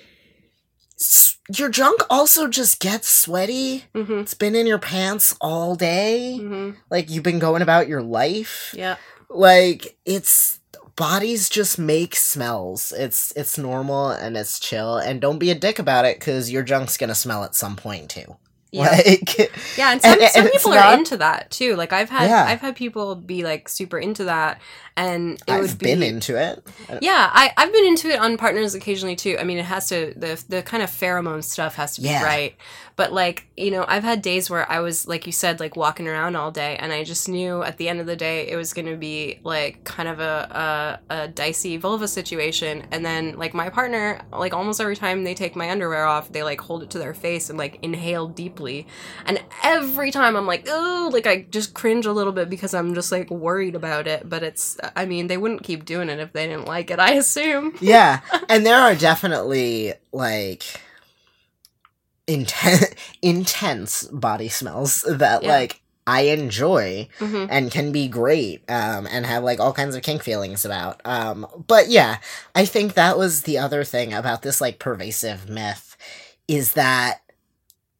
s- 1.00 1.38
your 1.56 1.68
junk 1.68 2.00
also 2.08 2.46
just 2.46 2.78
gets 2.80 3.08
sweaty. 3.08 3.84
Mm-hmm. 3.94 4.20
It's 4.20 4.34
been 4.34 4.54
in 4.54 4.66
your 4.66 4.78
pants 4.78 5.36
all 5.40 5.74
day. 5.74 6.38
Mm-hmm. 6.40 6.78
Like 6.90 7.10
you've 7.10 7.24
been 7.24 7.38
going 7.40 7.62
about 7.62 7.88
your 7.88 8.02
life. 8.02 8.72
Yeah. 8.76 8.96
Like 9.28 9.96
it's 10.04 10.59
bodies 11.00 11.48
just 11.48 11.78
make 11.78 12.14
smells. 12.14 12.92
It's 12.92 13.32
it's 13.34 13.58
normal 13.58 14.10
and 14.10 14.36
it's 14.36 14.60
chill. 14.60 14.98
And 14.98 15.20
don't 15.20 15.38
be 15.38 15.50
a 15.50 15.54
dick 15.56 15.78
about 15.80 16.04
it 16.04 16.18
because 16.20 16.52
your 16.52 16.62
junk's 16.62 16.96
gonna 16.96 17.14
smell 17.16 17.42
at 17.42 17.54
some 17.56 17.74
point 17.74 18.08
too. 18.10 18.36
Yeah. 18.72 18.82
Like 18.82 19.38
Yeah, 19.76 19.90
and 19.92 20.00
some, 20.02 20.12
And- 20.12 20.20
and 20.22 20.30
some 20.30 20.46
it's 20.46 20.56
people 20.58 20.70
not- 20.72 20.84
are 20.94 20.98
into 20.98 21.16
that 21.16 21.50
too. 21.50 21.74
Like 21.74 21.92
I've 21.92 22.08
had 22.10 22.28
Yeah. 22.30 22.44
I've 22.44 22.60
had 22.60 22.76
people 22.76 23.16
be 23.16 23.42
like 23.42 23.68
super 23.68 23.98
into 23.98 24.24
that 24.24 24.60
and 25.00 25.32
it 25.34 25.42
I've 25.48 25.62
would 25.62 25.78
be 25.78 25.86
been 25.86 26.02
into 26.02 26.36
it. 26.36 26.66
Yeah, 27.00 27.30
I, 27.32 27.52
I've 27.56 27.72
been 27.72 27.84
into 27.86 28.08
it 28.08 28.20
on 28.20 28.36
partners 28.36 28.74
occasionally 28.74 29.16
too. 29.16 29.36
I 29.38 29.44
mean, 29.44 29.58
it 29.58 29.64
has 29.64 29.88
to 29.88 30.12
the 30.16 30.42
the 30.48 30.62
kind 30.62 30.82
of 30.82 30.90
pheromone 30.90 31.42
stuff 31.42 31.76
has 31.76 31.94
to 31.94 32.02
be 32.02 32.08
Yeah. 32.08 32.24
right. 32.24 32.54
But 32.96 33.12
like 33.14 33.46
you 33.56 33.70
know, 33.70 33.84
I've 33.88 34.04
had 34.04 34.20
days 34.20 34.50
where 34.50 34.70
I 34.70 34.80
was 34.80 35.08
like 35.08 35.24
you 35.26 35.32
said, 35.32 35.58
like 35.58 35.74
walking 35.74 36.06
around 36.06 36.36
all 36.36 36.50
day, 36.50 36.76
and 36.76 36.92
I 36.92 37.02
just 37.04 37.28
knew 37.30 37.62
at 37.62 37.78
the 37.78 37.88
end 37.88 38.00
of 38.00 38.06
the 38.06 38.16
day 38.16 38.48
it 38.48 38.56
was 38.56 38.74
going 38.74 38.86
to 38.88 38.96
be 38.96 39.40
like 39.42 39.84
kind 39.84 40.08
of 40.08 40.20
a, 40.20 41.00
a 41.10 41.14
a 41.14 41.28
dicey 41.28 41.78
vulva 41.78 42.06
situation. 42.08 42.84
And 42.90 43.02
then 43.04 43.38
like 43.38 43.54
my 43.54 43.70
partner, 43.70 44.20
like 44.32 44.52
almost 44.52 44.80
every 44.82 44.96
time 44.96 45.24
they 45.24 45.32
take 45.34 45.56
my 45.56 45.70
underwear 45.70 46.04
off, 46.04 46.30
they 46.30 46.42
like 46.42 46.60
hold 46.60 46.82
it 46.82 46.90
to 46.90 46.98
their 46.98 47.14
face 47.14 47.48
and 47.48 47.58
like 47.58 47.78
inhale 47.80 48.28
deeply. 48.28 48.86
And 49.24 49.42
every 49.62 50.10
time 50.10 50.36
I'm 50.36 50.46
like, 50.46 50.66
oh, 50.68 51.08
like 51.10 51.26
I 51.26 51.46
just 51.50 51.72
cringe 51.72 52.04
a 52.04 52.12
little 52.12 52.32
bit 52.34 52.50
because 52.50 52.74
I'm 52.74 52.94
just 52.94 53.10
like 53.10 53.30
worried 53.30 53.74
about 53.76 54.06
it. 54.08 54.28
But 54.28 54.42
it's, 54.42 54.76
I 54.96 55.04
mean, 55.06 55.26
they 55.26 55.36
wouldn't 55.36 55.62
keep 55.62 55.84
doing 55.84 56.08
it 56.08 56.18
if 56.18 56.32
they 56.32 56.46
didn't 56.46 56.66
like 56.66 56.90
it. 56.90 56.98
I 56.98 57.12
assume. 57.14 57.74
yeah 57.80 58.20
and 58.48 58.64
there 58.66 58.78
are 58.78 58.94
definitely 58.94 59.94
like 60.12 60.64
intense 62.26 62.86
intense 63.22 64.04
body 64.04 64.48
smells 64.48 65.02
that 65.08 65.42
Yeah. 65.42 65.48
like 65.50 65.80
i 66.06 66.22
enjoy 66.22 67.08
hmm 67.18 67.46
and 67.50 67.70
can 67.70 67.92
be 67.92 68.08
great 68.08 68.62
um 68.70 69.06
and 69.10 69.26
have 69.26 69.42
like 69.44 69.60
all 69.60 69.72
kinds 69.72 69.94
of 69.96 70.02
kink 70.02 70.22
feelings 70.22 70.64
about 70.64 71.00
um 71.04 71.46
but 71.66 71.88
yeah 71.88 72.18
i 72.54 72.64
think 72.64 72.94
that 72.94 73.18
was 73.18 73.42
the 73.42 73.58
other 73.58 73.84
thing 73.84 74.12
about 74.12 74.42
this 74.42 74.60
like 74.60 74.78
pervasive 74.78 75.48
myth 75.48 75.96
is 76.48 76.72
that 76.74 77.20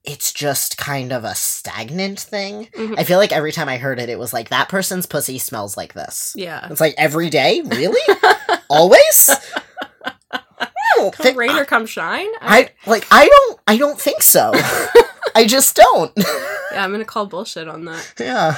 it's 0.04 0.32
just 0.32 0.78
kind 0.78 1.12
of 1.12 1.24
a 1.24 1.34
stagnant 1.34 2.18
thing 2.18 2.68
Mhm. 2.76 2.98
i 2.98 3.04
feel 3.04 3.18
like 3.18 3.32
every 3.32 3.52
time 3.52 3.68
i 3.68 3.76
heard 3.76 3.98
it 4.00 4.08
it 4.08 4.18
was 4.18 4.32
like 4.32 4.48
that 4.48 4.68
person's 4.68 5.04
pussy 5.06 5.38
smells 5.38 5.76
like 5.76 5.92
this 5.92 6.32
Yeah. 6.36 6.66
it's 6.70 6.80
like 6.80 6.94
every 6.96 7.28
day 7.30 7.60
really 7.64 8.00
always 8.70 9.30
I 10.32 10.68
Come 10.96 11.10
think- 11.12 11.38
rain 11.38 11.50
or 11.56 11.64
come 11.64 11.86
shine. 11.86 12.28
I 12.42 12.70
like 12.86 13.06
I 13.10 13.26
don't 13.26 13.60
I 13.66 13.76
don't 13.78 13.98
think 13.98 14.22
so. 14.22 14.52
I 15.34 15.46
just 15.46 15.74
don't. 15.76 16.12
yeah, 16.16 16.84
I'm 16.84 16.90
gonna 16.92 17.04
call 17.06 17.24
bullshit 17.26 17.68
on 17.68 17.86
that. 17.86 18.14
yeah. 18.18 18.56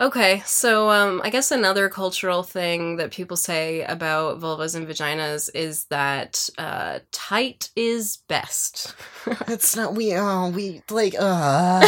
Okay, 0.00 0.42
so 0.46 0.88
um, 0.88 1.20
I 1.22 1.28
guess 1.28 1.50
another 1.50 1.90
cultural 1.90 2.42
thing 2.42 2.96
that 2.96 3.10
people 3.12 3.36
say 3.36 3.82
about 3.82 4.40
vulvas 4.40 4.74
and 4.74 4.88
vaginas 4.88 5.50
is 5.54 5.84
that 5.86 6.48
uh, 6.56 7.00
tight 7.12 7.68
is 7.76 8.16
best. 8.28 8.94
It's 9.46 9.76
not 9.76 9.94
we 9.94 10.14
oh 10.16 10.48
we 10.48 10.82
like 10.90 11.14
uh 11.18 11.86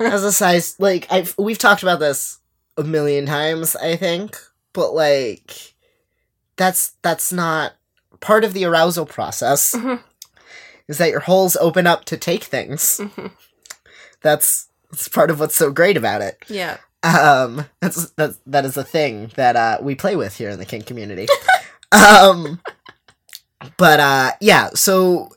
as 0.00 0.24
a 0.24 0.32
size 0.32 0.74
like 0.80 1.06
I've 1.10 1.34
we've 1.38 1.56
talked 1.58 1.84
about 1.84 2.00
this 2.00 2.40
a 2.76 2.82
million 2.82 3.26
times, 3.26 3.76
I 3.76 3.94
think. 3.94 4.36
But 4.72 4.92
like 4.94 5.74
that's 6.56 6.94
that's 7.02 7.32
not 7.32 7.74
part 8.20 8.42
of 8.42 8.52
the 8.54 8.64
arousal 8.64 9.06
process 9.06 9.72
Mhm. 9.76 10.00
is 10.88 10.98
that 10.98 11.10
your 11.10 11.20
holes 11.20 11.54
open 11.56 11.86
up 11.86 12.04
to 12.06 12.16
take 12.16 12.42
things. 12.44 12.98
Mhm. 13.00 13.30
That's 14.22 14.66
that's 14.90 15.06
part 15.08 15.30
of 15.30 15.38
what's 15.38 15.54
so 15.56 15.70
great 15.70 15.96
about 15.96 16.20
it. 16.22 16.38
yeah. 16.48 16.78
Um, 17.16 17.64
that's 17.80 18.10
that's 18.10 18.38
that 18.46 18.64
is 18.64 18.76
a 18.76 18.84
thing 18.84 19.30
that 19.36 19.56
uh 19.56 19.78
we 19.80 19.94
play 19.94 20.16
with 20.16 20.36
here 20.36 20.50
in 20.50 20.58
the 20.58 20.66
kink 20.66 20.86
community. 20.86 21.26
um, 21.92 22.60
but 23.76 24.00
uh, 24.00 24.32
yeah. 24.40 24.70
So 24.74 25.30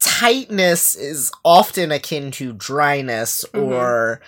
tightness 0.00 0.94
is 0.94 1.32
often 1.44 1.90
akin 1.92 2.30
to 2.32 2.52
dryness 2.52 3.44
Mhm. 3.52 3.62
or 3.62 4.20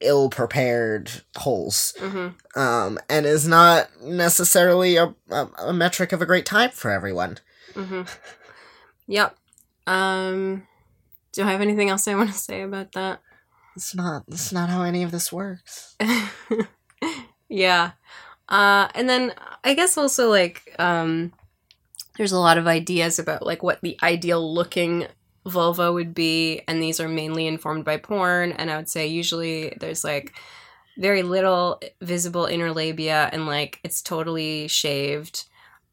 ill 0.00 0.28
prepared 0.30 1.10
holes. 1.36 1.94
hmm 1.98 2.28
Um, 2.54 2.98
and 3.08 3.26
is 3.26 3.46
not 3.48 3.88
necessarily 4.02 4.96
a, 4.96 5.14
a 5.30 5.48
a 5.58 5.72
metric 5.72 6.12
of 6.12 6.22
a 6.22 6.26
great 6.26 6.46
time 6.46 6.70
for 6.70 6.90
everyone. 6.90 7.38
hmm 7.74 8.02
Yep. 9.08 9.36
Um, 9.86 10.66
do 11.32 11.42
I 11.44 11.50
have 11.52 11.60
anything 11.60 11.90
else 11.90 12.08
I 12.08 12.14
want 12.14 12.30
to 12.32 12.38
say 12.38 12.62
about 12.62 12.92
that? 12.92 13.20
It's 13.76 13.94
not. 13.94 14.24
it's 14.28 14.52
not 14.52 14.70
how 14.70 14.82
any 14.82 15.02
of 15.02 15.10
this 15.10 15.30
works. 15.32 15.96
yeah. 17.48 17.92
Uh, 18.48 18.88
and 18.94 19.08
then 19.08 19.34
I 19.64 19.74
guess 19.74 19.98
also 19.98 20.30
like 20.30 20.74
um, 20.78 21.32
there's 22.16 22.32
a 22.32 22.38
lot 22.38 22.58
of 22.58 22.66
ideas 22.66 23.18
about 23.18 23.44
like 23.44 23.62
what 23.62 23.80
the 23.82 23.98
ideal 24.02 24.54
looking 24.54 25.06
vulva 25.46 25.92
would 25.92 26.14
be, 26.14 26.62
and 26.66 26.82
these 26.82 27.00
are 27.00 27.08
mainly 27.08 27.46
informed 27.46 27.84
by 27.84 27.98
porn. 27.98 28.52
And 28.52 28.70
I 28.70 28.76
would 28.76 28.88
say 28.88 29.06
usually 29.06 29.76
there's 29.78 30.04
like 30.04 30.32
very 30.98 31.22
little 31.22 31.80
visible 32.00 32.46
inner 32.46 32.72
labia, 32.72 33.28
and 33.32 33.46
like 33.46 33.78
it's 33.84 34.00
totally 34.00 34.68
shaved 34.68 35.44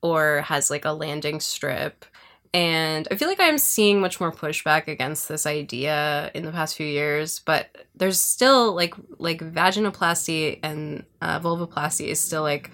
or 0.01 0.41
has 0.41 0.69
like 0.69 0.85
a 0.85 0.91
landing 0.91 1.39
strip. 1.39 2.05
And 2.53 3.07
I 3.09 3.15
feel 3.15 3.27
like 3.27 3.39
I'm 3.39 3.57
seeing 3.57 3.99
much 3.99 4.19
more 4.19 4.31
pushback 4.31 4.87
against 4.87 5.27
this 5.27 5.47
idea 5.47 6.29
in 6.35 6.43
the 6.45 6.51
past 6.51 6.75
few 6.75 6.85
years, 6.85 7.39
but 7.39 7.75
there's 7.95 8.19
still 8.19 8.75
like 8.75 8.93
like 9.17 9.39
vaginoplasty 9.39 10.59
and 10.61 11.03
uh, 11.21 11.39
vulvoplasty 11.39 12.07
is 12.07 12.19
still 12.19 12.43
like 12.43 12.69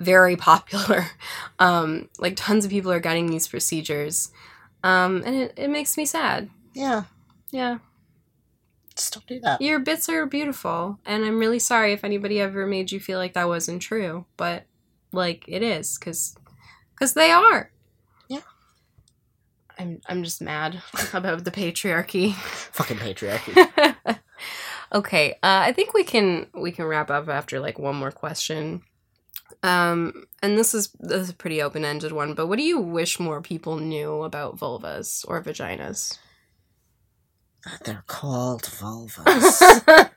very 0.00 0.34
popular. 0.50 1.06
Um, 1.60 2.08
like 2.18 2.34
tons 2.36 2.64
of 2.64 2.72
people 2.72 2.90
are 2.90 2.98
getting 3.00 3.28
these 3.30 3.46
procedures, 3.46 4.32
um, 4.82 5.22
and 5.24 5.36
it, 5.36 5.54
it 5.56 5.70
makes 5.70 5.96
me 5.96 6.04
sad. 6.04 6.50
Yeah. 6.74 7.04
Yeah, 7.52 7.80
Just 8.96 9.12
don't 9.12 9.26
do 9.26 9.38
that. 9.40 9.60
your 9.60 9.78
bits 9.78 10.08
are 10.08 10.24
beautiful, 10.24 10.98
and 11.04 11.22
I'm 11.22 11.38
really 11.38 11.58
sorry 11.58 11.92
if 11.92 12.02
anybody 12.02 12.40
ever 12.40 12.66
made 12.66 12.90
you 12.90 12.98
feel 12.98 13.18
like 13.18 13.34
that 13.34 13.46
wasn't 13.46 13.82
true, 13.82 14.24
but 14.38 14.64
like 15.12 15.44
it 15.46 15.62
is, 15.62 15.98
cause, 15.98 16.34
cause 16.98 17.12
they 17.12 17.30
are. 17.30 17.70
I'm 19.82 20.00
I'm 20.06 20.22
just 20.22 20.40
mad 20.40 20.80
about 21.12 21.44
the 21.44 21.50
patriarchy. 21.50 22.34
Fucking 22.34 22.98
patriarchy. 22.98 23.96
Okay, 24.94 25.32
uh, 25.42 25.64
I 25.64 25.72
think 25.72 25.94
we 25.94 26.04
can 26.04 26.46
we 26.54 26.70
can 26.70 26.84
wrap 26.84 27.10
up 27.10 27.28
after 27.28 27.60
like 27.60 27.78
one 27.78 27.96
more 27.96 28.10
question. 28.10 28.82
Um, 29.62 30.26
and 30.42 30.58
this 30.58 30.74
is 30.74 30.90
this 31.00 31.22
is 31.22 31.30
a 31.30 31.34
pretty 31.34 31.62
open 31.62 31.84
ended 31.84 32.12
one, 32.12 32.34
but 32.34 32.46
what 32.46 32.58
do 32.58 32.62
you 32.62 32.78
wish 32.78 33.18
more 33.18 33.40
people 33.40 33.76
knew 33.78 34.22
about 34.22 34.58
vulvas 34.58 35.24
or 35.26 35.42
vaginas? 35.42 36.18
They're 37.84 38.04
called 38.06 38.62
vulvas. 38.80 40.10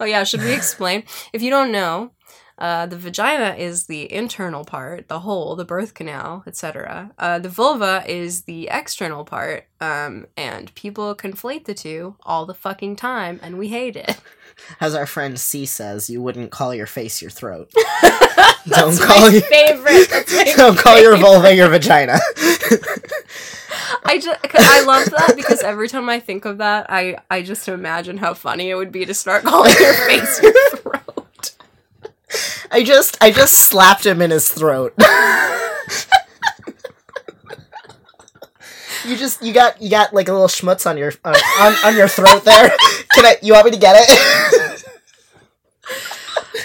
oh 0.00 0.04
yeah, 0.06 0.24
should 0.24 0.40
we 0.40 0.54
explain? 0.54 1.02
if 1.34 1.42
you 1.42 1.50
don't 1.50 1.70
know, 1.70 2.12
uh, 2.58 2.86
the 2.86 2.96
vagina 2.98 3.54
is 3.56 3.86
the 3.86 4.12
internal 4.12 4.64
part, 4.64 5.08
the 5.08 5.20
hole, 5.20 5.54
the 5.56 5.64
birth 5.64 5.94
canal, 5.94 6.42
etc. 6.46 7.12
Uh, 7.18 7.38
the 7.38 7.48
vulva 7.48 8.02
is 8.06 8.42
the 8.42 8.68
external 8.70 9.24
part, 9.24 9.66
um, 9.80 10.26
and 10.36 10.74
people 10.74 11.14
conflate 11.14 11.64
the 11.64 11.74
two 11.74 12.16
all 12.24 12.46
the 12.46 12.54
fucking 12.54 12.96
time, 12.96 13.38
and 13.42 13.58
we 13.58 13.68
hate 13.68 13.96
it. 13.96 14.20
As 14.80 14.94
our 14.96 15.06
friend 15.06 15.38
C 15.38 15.66
says, 15.66 16.10
you 16.10 16.20
wouldn't 16.20 16.50
call 16.50 16.74
your 16.74 16.86
face 16.86 17.22
your 17.22 17.30
throat. 17.30 17.72
Don't 18.66 18.98
call 19.00 19.20
my 19.28 19.34
you- 19.34 19.40
favorite. 19.40 20.08
Don't 20.56 20.76
call 20.76 21.00
your 21.00 21.16
vulva 21.16 21.54
your 21.54 21.68
vagina. 21.68 22.18
I 24.04 24.18
just 24.18 24.38
I 24.54 24.82
love 24.84 25.06
that 25.10 25.34
because 25.36 25.62
every 25.62 25.88
time 25.88 26.08
I 26.08 26.20
think 26.20 26.44
of 26.44 26.58
that, 26.58 26.86
I 26.88 27.18
I 27.30 27.42
just 27.42 27.68
imagine 27.68 28.18
how 28.18 28.34
funny 28.34 28.70
it 28.70 28.74
would 28.74 28.92
be 28.92 29.04
to 29.06 29.14
start 29.14 29.44
calling 29.44 29.72
your 29.78 29.94
face 29.94 30.42
your 30.42 30.52
throat. 30.70 30.87
I 32.70 32.82
just 32.84 33.16
I 33.20 33.30
just 33.30 33.54
slapped 33.54 34.04
him 34.06 34.20
in 34.22 34.30
his 34.30 34.48
throat. 34.48 34.94
you 39.06 39.16
just 39.16 39.42
you 39.42 39.52
got 39.52 39.80
you 39.80 39.90
got 39.90 40.12
like 40.12 40.28
a 40.28 40.32
little 40.32 40.48
schmutz 40.48 40.88
on 40.88 40.98
your 40.98 41.12
on, 41.24 41.34
on, 41.60 41.74
on 41.84 41.96
your 41.96 42.08
throat 42.08 42.44
there. 42.44 42.68
Can 43.14 43.24
I 43.26 43.36
you 43.42 43.54
want 43.54 43.66
me 43.66 43.70
to 43.72 43.78
get 43.78 43.96
it? 43.98 44.84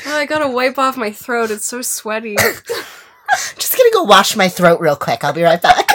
Oh, 0.06 0.18
I 0.18 0.26
gotta 0.26 0.50
wipe 0.50 0.78
off 0.78 0.98
my 0.98 1.12
throat. 1.12 1.50
It's 1.50 1.66
so 1.66 1.82
sweaty. 1.82 2.36
just 2.36 3.76
gonna 3.76 3.90
go 3.94 4.04
wash 4.04 4.36
my 4.36 4.48
throat 4.48 4.80
real 4.80 4.96
quick. 4.98 5.24
I'll 5.24 5.34
be 5.34 5.42
right 5.44 5.62
back. 5.62 5.90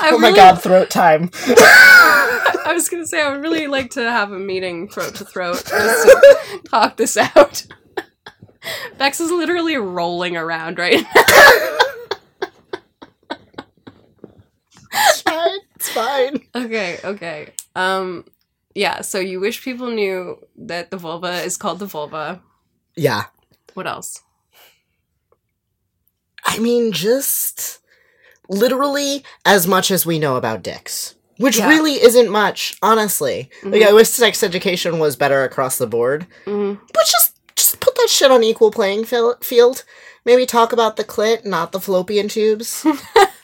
Oh 0.00 0.18
my 0.18 0.28
really- 0.28 0.36
god, 0.36 0.62
throat 0.62 0.90
time. 0.90 1.30
I 2.64 2.72
was 2.72 2.88
gonna 2.88 3.06
say 3.06 3.22
I 3.22 3.30
would 3.30 3.42
really 3.42 3.66
like 3.66 3.90
to 3.92 4.02
have 4.02 4.32
a 4.32 4.38
meeting 4.38 4.88
throat 4.88 5.14
to 5.16 5.24
throat 5.24 5.62
just 5.66 6.06
to 6.06 6.60
talk 6.70 6.96
this 6.96 7.16
out. 7.16 7.66
Bex 8.98 9.20
is 9.20 9.30
literally 9.30 9.76
rolling 9.76 10.36
around 10.36 10.78
right 10.78 11.02
now. 11.02 11.22
it's 15.76 15.88
fine. 15.90 16.40
Okay, 16.54 16.98
okay. 17.04 17.52
Um 17.76 18.24
yeah, 18.74 19.02
so 19.02 19.20
you 19.20 19.38
wish 19.38 19.62
people 19.62 19.90
knew 19.90 20.38
that 20.56 20.90
the 20.90 20.96
vulva 20.96 21.42
is 21.42 21.56
called 21.56 21.78
the 21.78 21.86
vulva. 21.86 22.42
Yeah. 22.96 23.24
What 23.74 23.86
else? 23.86 24.22
I 26.44 26.58
mean, 26.58 26.92
just 26.92 27.80
literally 28.48 29.24
as 29.44 29.66
much 29.66 29.90
as 29.90 30.04
we 30.04 30.18
know 30.18 30.36
about 30.36 30.62
dicks. 30.62 31.14
Which 31.38 31.58
Yeah. 31.58 31.68
really 31.68 31.94
isn't 32.02 32.28
much, 32.30 32.76
honestly. 32.82 33.50
Like, 33.64 33.82
Mhm. 33.82 33.88
I 33.88 33.92
wish 33.92 34.08
sex 34.10 34.42
education 34.42 34.98
was 34.98 35.16
better 35.16 35.42
across 35.42 35.78
the 35.78 35.86
board. 35.86 36.26
Mhm. 36.46 36.78
But 36.92 37.06
just 37.06 37.32
just 37.56 37.78
put 37.80 37.94
that 37.96 38.08
shit 38.10 38.30
on 38.32 38.42
equal 38.42 38.70
playing 38.72 39.04
field. 39.04 39.84
Maybe 40.24 40.44
talk 40.46 40.72
about 40.72 40.96
the 40.96 41.04
clit, 41.04 41.44
not 41.44 41.70
the 41.72 41.80
fallopian 41.80 42.28
tubes. 42.28 42.84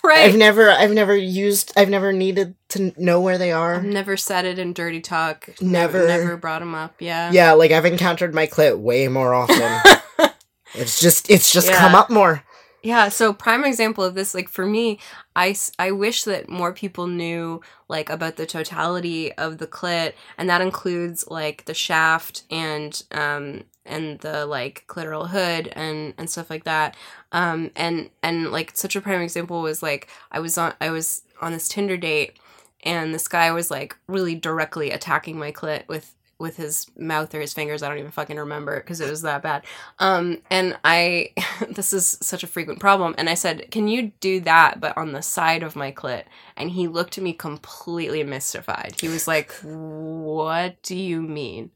Right. 0.03 0.31
I've 0.31 0.37
never, 0.37 0.71
I've 0.71 0.93
never 0.93 1.15
used, 1.15 1.73
I've 1.77 1.91
never 1.91 2.11
needed 2.11 2.55
to 2.71 2.91
know 2.97 3.21
where 3.21 3.37
they 3.37 3.53
are. 3.53 3.75
I've 3.75 3.85
never 3.85 4.17
said 4.17 4.47
it 4.47 4.59
in 4.59 4.73
dirty 4.73 5.01
talk. 5.03 5.51
Never. 5.61 6.07
Never 6.07 6.39
brought 6.39 6.61
them 6.61 6.75
up. 6.75 6.95
Yeah. 7.01 7.31
Yeah, 7.31 7.53
like 7.53 7.71
I've 7.71 7.85
encountered 7.85 8.35
my 8.35 8.47
clit 8.47 8.79
way 8.79 9.09
more 9.09 9.35
often. 9.35 9.61
it's 10.75 10.99
just, 11.01 11.29
it's 11.31 11.53
just 11.53 11.69
Yeah. 11.69 11.79
come 11.79 11.95
up 11.95 12.09
more. 12.09 12.43
Yeah, 12.83 13.11
so 13.11 13.35
prime 13.35 13.65
example 13.65 14.05
of 14.05 14.15
this, 14.15 14.35
like 14.35 14.49
for 14.49 14.65
me, 14.65 14.99
i 15.37 15.55
i 15.79 15.91
wish 15.91 16.25
that 16.25 16.49
more 16.49 16.73
people 16.73 17.07
knew 17.07 17.61
like 17.89 18.09
about 18.09 18.37
the 18.37 18.47
totality 18.47 19.33
of 19.35 19.59
the 19.59 19.67
clit, 19.67 20.15
and 20.39 20.49
that 20.49 20.63
includes 20.63 21.27
like 21.29 21.67
the 21.67 21.75
shaft 21.75 22.45
and 22.51 23.03
um 23.13 23.65
and 23.85 24.19
the 24.21 24.47
like 24.47 24.85
clitoral 24.89 25.29
hood 25.29 25.69
and 25.77 26.15
and 26.17 26.31
stuff 26.31 26.49
like 26.49 26.65
that. 26.65 26.97
Um 27.33 27.71
and 27.77 28.09
and 28.23 28.51
like 28.51 28.73
such 28.75 28.97
a 28.97 29.01
prime 29.03 29.21
example 29.21 29.61
was 29.61 29.83
like 29.83 30.09
I 30.33 30.41
was 30.41 30.57
on 30.57 30.73
I 30.81 30.89
was 30.91 31.23
on 31.43 31.53
this 31.53 31.69
Tinder 31.69 31.99
date, 31.99 32.39
and 32.83 33.13
this 33.15 33.29
guy 33.29 33.51
was 33.53 33.71
like 33.71 33.95
really 34.07 34.35
directly 34.35 34.91
attacking 34.91 35.39
my 35.39 35.53
clit 35.53 35.87
with 35.87 36.15
with 36.41 36.57
his 36.57 36.87
mouth 36.97 37.35
or 37.35 37.41
his 37.41 37.53
fingers. 37.53 37.83
I 37.83 37.89
don't 37.89 37.99
even 37.99 38.11
fucking 38.11 38.39
remember 38.39 38.81
because 38.81 39.01
it 39.01 39.11
was 39.11 39.23
that 39.23 39.43
bad. 39.43 39.65
Um, 39.99 40.39
and 40.51 40.77
I, 40.83 41.35
this 41.69 41.93
is 41.93 42.19
such 42.21 42.43
a 42.43 42.49
frequent 42.49 42.81
problem. 42.81 43.15
And 43.19 43.29
I 43.29 43.35
said, 43.35 43.71
"Can 43.71 43.87
you 43.87 44.13
do 44.21 44.41
that, 44.41 44.81
but 44.81 44.97
on 44.97 45.13
the 45.13 45.23
side 45.23 45.63
of 45.63 45.77
my 45.77 45.93
clit?" 45.93 46.25
And 46.57 46.71
he 46.71 46.89
looked 46.89 47.19
at 47.19 47.25
me 47.25 47.35
completely 47.35 48.25
mystified. 48.25 48.97
He 49.01 49.09
was 49.09 49.29
like, 49.29 49.53
"What 49.63 50.83
do 50.83 50.97
you 50.97 51.21
mean?" 51.21 51.71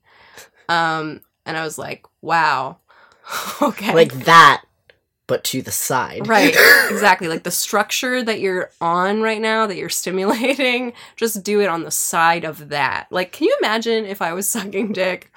Um, 0.69 1.21
and 1.45 1.57
I 1.57 1.63
was 1.63 1.79
like, 1.79 2.07
"Wow, 2.23 2.79
okay." 3.63 3.95
Like 3.95 4.13
that, 4.25 4.65
but 5.27 5.45
to 5.45 5.63
the 5.63 5.71
side. 5.71 6.27
Right, 6.27 6.55
exactly. 6.91 7.29
Like 7.29 7.45
the 7.45 7.51
structure 7.51 8.23
that 8.23 8.41
you're 8.41 8.71
on 8.81 9.23
right 9.23 9.41
now, 9.41 9.67
that 9.67 9.77
you're 9.77 9.89
stimulating, 9.91 10.93
just 11.17 11.43
do 11.43 11.61
it 11.61 11.69
on 11.69 11.83
the 11.83 11.91
side 11.91 12.45
of 12.45 12.69
that. 12.71 13.07
Like, 13.11 13.33
can 13.33 13.47
you 13.47 13.57
imagine 13.63 14.05
if 14.05 14.21
I 14.21 14.33
was 14.33 14.49
sucking 14.55 14.93
dick 14.93 15.33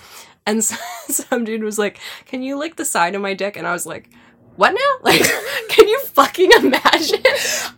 and 0.46 0.64
some 0.64 1.44
dude 1.44 1.64
was 1.64 1.78
like, 1.78 2.00
Can 2.26 2.42
you 2.42 2.58
lick 2.58 2.76
the 2.76 2.86
side 2.86 3.16
of 3.16 3.22
my 3.22 3.34
dick? 3.34 3.58
And 3.58 3.68
I 3.68 3.74
was 3.74 3.86
like, 3.86 4.10
What 4.56 4.72
now? 4.72 4.80
Like, 5.04 5.24
can 5.70 5.88
you 5.88 6.00
fucking 6.06 6.52
imagine? 6.52 7.24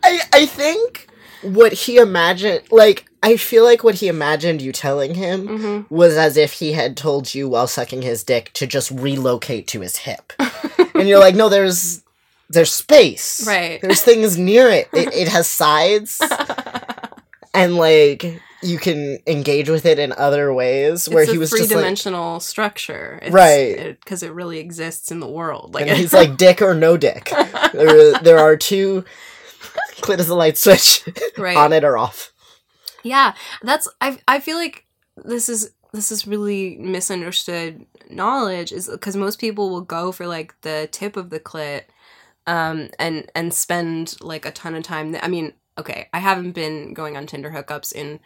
I, 0.04 0.22
I 0.34 0.46
think 0.46 1.08
what 1.42 1.74
he 1.74 1.98
imagined, 1.98 2.64
like, 2.72 3.09
I 3.22 3.36
feel 3.38 3.64
like 3.64 3.84
what 3.84 3.96
he 3.96 4.08
imagined 4.08 4.62
you 4.62 4.72
telling 4.72 5.16
him 5.16 5.48
hmm 5.48 5.94
was 5.94 6.16
as 6.16 6.38
if 6.38 6.54
he 6.54 6.74
had 6.74 6.96
told 6.96 7.34
you 7.34 7.50
while 7.50 7.68
sucking 7.68 8.02
his 8.02 8.24
dick 8.24 8.52
to 8.54 8.68
just 8.68 8.92
relocate 8.92 9.68
to 9.68 9.82
his 9.82 9.98
hip. 9.98 10.34
and 10.96 11.08
you're 11.08 11.20
like, 11.20 11.36
no, 11.36 11.50
there's 11.50 12.04
there's 12.50 12.72
space. 12.72 13.46
Right. 13.48 13.82
There's 13.82 14.02
things 14.02 14.38
near 14.38 14.70
it. 14.70 14.90
It, 14.94 15.14
it 15.14 15.28
has 15.28 15.48
sides. 15.48 16.22
and 17.54 17.76
like 17.76 18.42
you 18.62 18.78
can 18.78 19.20
engage 19.26 19.70
with 19.70 19.86
it 19.86 20.00
in 20.00 20.12
other 20.14 20.54
ways 20.54 21.08
where 21.08 21.24
it's 21.24 21.32
he 21.32 21.38
a 21.38 21.40
was 21.40 21.50
three 21.50 21.60
just 21.60 21.72
like 21.72 21.80
dimensional 21.80 22.40
structure. 22.40 23.20
It's, 23.22 23.32
Right. 23.32 23.98
Because 24.00 24.24
it, 24.24 24.34
really 24.34 24.60
exists 24.60 25.12
in 25.12 25.20
the 25.20 25.28
world. 25.28 25.74
Like, 25.74 25.88
and 25.88 25.98
he's 25.98 26.14
like 26.22 26.38
dick 26.38 26.62
or 26.62 26.74
no 26.74 26.98
dick. 26.98 27.32
there, 27.74 28.14
there 28.20 28.40
are 28.40 28.58
two 28.58 29.06
clit 30.02 30.20
is 30.20 30.30
a 30.30 30.36
light 30.36 30.58
switch 30.58 31.04
right. 31.38 31.58
on 31.58 31.74
it 31.74 31.84
or 31.84 31.98
off. 31.98 32.34
Yeah, 33.04 33.34
that's 33.62 33.88
I 34.02 34.20
I 34.28 34.40
feel 34.40 34.58
like 34.58 34.86
this 35.18 35.50
is 35.50 35.72
this 35.94 36.12
is 36.12 36.28
really 36.28 36.78
misunderstood 36.78 37.86
knowledge 38.10 38.72
is 38.72 38.88
because 38.88 39.16
most 39.16 39.40
people 39.40 39.70
will 39.70 39.82
go 39.82 40.12
for 40.12 40.28
like 40.28 40.60
the 40.62 40.88
tip 40.92 41.18
of 41.18 41.30
the 41.30 41.40
clit 41.40 41.84
um 42.48 42.90
and 43.00 43.30
and 43.36 43.54
spend 43.54 44.16
like 44.22 44.46
a 44.46 44.52
ton 44.52 44.76
of 44.76 44.84
time 44.84 45.16
I 45.22 45.28
mean, 45.28 45.54
okay, 45.78 46.10
I 46.14 46.20
haven't 46.20 46.52
been 46.54 46.94
going 46.94 47.18
on 47.18 47.28
Tinder 47.28 47.52
hookups 47.52 47.94
in 47.94 48.20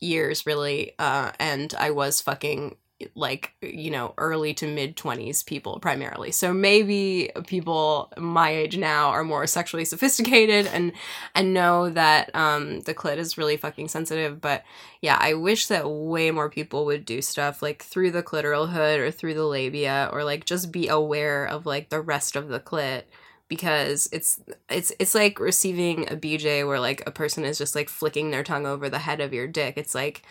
years 0.00 0.46
really 0.46 0.92
uh 0.98 1.32
and 1.40 1.74
I 1.78 1.90
was 1.90 2.20
fucking 2.20 2.76
like 3.14 3.52
you 3.60 3.90
know 3.90 4.14
early 4.16 4.54
to 4.54 4.66
mid 4.66 4.96
20s 4.96 5.42
people 5.44 5.78
primarily. 5.80 6.32
So 6.32 6.54
maybe 6.54 7.30
people 7.46 8.12
my 8.16 8.50
age 8.50 8.78
now 8.78 9.08
are 9.10 9.24
more 9.24 9.46
sexually 9.46 9.84
sophisticated 9.84 10.66
and 10.68 10.92
and 11.34 11.52
know 11.52 11.90
that 11.90 12.34
um 12.34 12.80
the 12.80 12.94
clit 12.94 13.18
is 13.18 13.36
really 13.36 13.56
fucking 13.56 13.88
sensitive. 13.88 14.40
But 14.40 14.64
yeah 15.02 15.18
i 15.20 15.34
wish 15.34 15.66
that 15.66 15.88
way 15.88 16.30
more 16.30 16.48
people 16.48 16.84
would 16.86 17.04
do 17.04 17.20
stuff 17.20 17.62
like 17.62 17.82
through 17.82 18.10
the 18.10 18.22
clitoral 18.22 18.68
hood 18.70 18.98
or 18.98 19.10
through 19.10 19.34
the 19.34 19.44
labia 19.44 20.08
or 20.12 20.24
like 20.24 20.44
just 20.44 20.72
be 20.72 20.88
aware 20.88 21.46
of 21.46 21.66
like 21.66 21.90
the 21.90 22.00
rest 22.00 22.36
of 22.36 22.48
the 22.48 22.60
clit. 22.60 23.02
Because 23.48 24.08
it's 24.10 24.40
it's 24.68 24.92
it's 24.98 25.14
like 25.14 25.38
receiving 25.38 26.10
a 26.10 26.16
bj 26.16 26.66
where 26.66 26.80
like 26.80 27.04
a 27.06 27.12
person 27.12 27.44
is 27.44 27.58
just 27.58 27.76
like 27.76 27.88
flicking 27.88 28.32
their 28.32 28.42
tongue 28.42 28.66
over 28.66 28.88
the 28.88 28.98
head 28.98 29.20
of 29.20 29.32
your 29.32 29.46
dick. 29.46 29.74
It's 29.76 29.94
like 29.94 30.22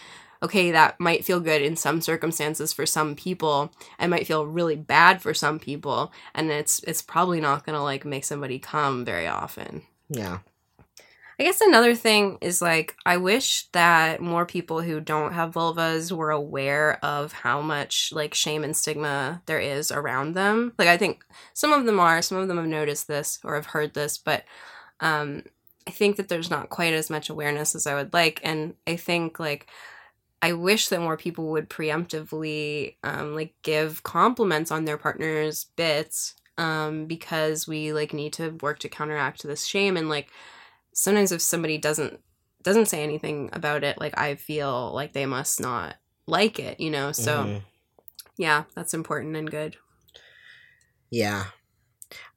okay, 0.45 0.71
that 0.71 0.99
might 0.99 1.25
feel 1.25 1.39
good 1.39 1.61
in 1.61 1.75
some 1.75 2.01
circumstances 2.01 2.71
for 2.71 2.85
some 2.85 3.15
people. 3.15 3.71
It 3.99 4.07
might 4.07 4.27
feel 4.27 4.45
really 4.45 4.75
bad 4.75 5.21
for 5.21 5.33
some 5.33 5.59
people, 5.59 6.13
and 6.33 6.51
it's 6.51 6.81
it's 6.83 7.01
probably 7.01 7.41
not 7.41 7.65
gonna 7.65 7.83
like 7.83 8.05
make 8.05 8.23
somebody 8.23 8.59
come 8.59 9.03
very 9.03 9.27
often. 9.27 9.81
Yeah. 10.09 10.39
I 11.37 11.43
guess 11.43 11.59
another 11.59 11.95
thing 11.95 12.37
is 12.39 12.61
like 12.61 12.95
I 13.05 13.17
wish 13.17 13.67
that 13.73 14.21
more 14.21 14.45
people 14.45 14.81
who 14.81 15.01
don't 15.01 15.33
have 15.33 15.53
vulvas 15.53 16.11
were 16.11 16.31
aware 16.31 17.03
of 17.03 17.33
how 17.33 17.59
much 17.59 18.11
like 18.13 18.33
shame 18.33 18.63
and 18.63 18.77
stigma 18.77 19.41
there 19.45 19.59
is 19.59 19.91
around 19.91 20.33
them. 20.33 20.73
Like 20.77 20.87
I 20.87 20.95
think 20.95 21.25
some 21.53 21.73
of 21.73 21.85
them 21.85 21.99
are, 21.99 22.21
some 22.21 22.37
of 22.37 22.47
them 22.47 22.57
have 22.57 22.67
noticed 22.67 23.07
this 23.07 23.39
or 23.43 23.55
have 23.55 23.65
heard 23.65 23.93
this, 23.93 24.17
but 24.17 24.45
um 25.01 25.43
I 25.87 25.91
think 25.91 26.15
that 26.15 26.29
there's 26.29 26.49
not 26.49 26.69
quite 26.69 26.93
as 26.93 27.09
much 27.09 27.29
awareness 27.29 27.75
as 27.75 27.85
I 27.85 27.95
would 27.95 28.13
like. 28.13 28.39
And 28.43 28.75
I 28.87 28.95
think 28.95 29.39
like 29.39 29.67
I 30.45 30.53
wish 30.53 30.89
that 30.89 31.01
more 31.01 31.17
people 31.17 31.47
would 31.47 31.71
preemptively 31.71 32.97
um, 33.03 33.33
like 33.33 33.55
give 33.63 34.03
compliments 34.03 34.69
on 34.69 34.85
their 34.85 34.95
partner's 34.95 35.63
bits 35.75 36.35
um, 36.59 37.07
because 37.07 37.67
we 37.67 37.93
like 37.93 38.13
need 38.13 38.33
to 38.33 38.51
work 38.61 38.77
to 38.79 38.87
counteract 38.87 39.41
this 39.41 39.65
shame 39.65 39.97
and 39.97 40.07
like 40.07 40.29
sometimes 40.93 41.31
if 41.31 41.41
somebody 41.41 41.79
doesn't 41.79 42.19
doesn't 42.61 42.85
say 42.85 43.01
anything 43.01 43.49
about 43.53 43.83
it 43.83 43.99
like 43.99 44.15
I 44.19 44.35
feel 44.35 44.93
like 44.93 45.13
they 45.13 45.25
must 45.25 45.59
not 45.59 45.95
like 46.27 46.59
it 46.59 46.79
you 46.79 46.91
know 46.91 47.11
so 47.11 47.45
Mhm. 47.45 47.61
yeah 48.37 48.65
that's 48.75 48.93
important 48.93 49.35
and 49.35 49.49
good 49.49 49.77
Yeah. 51.09 51.45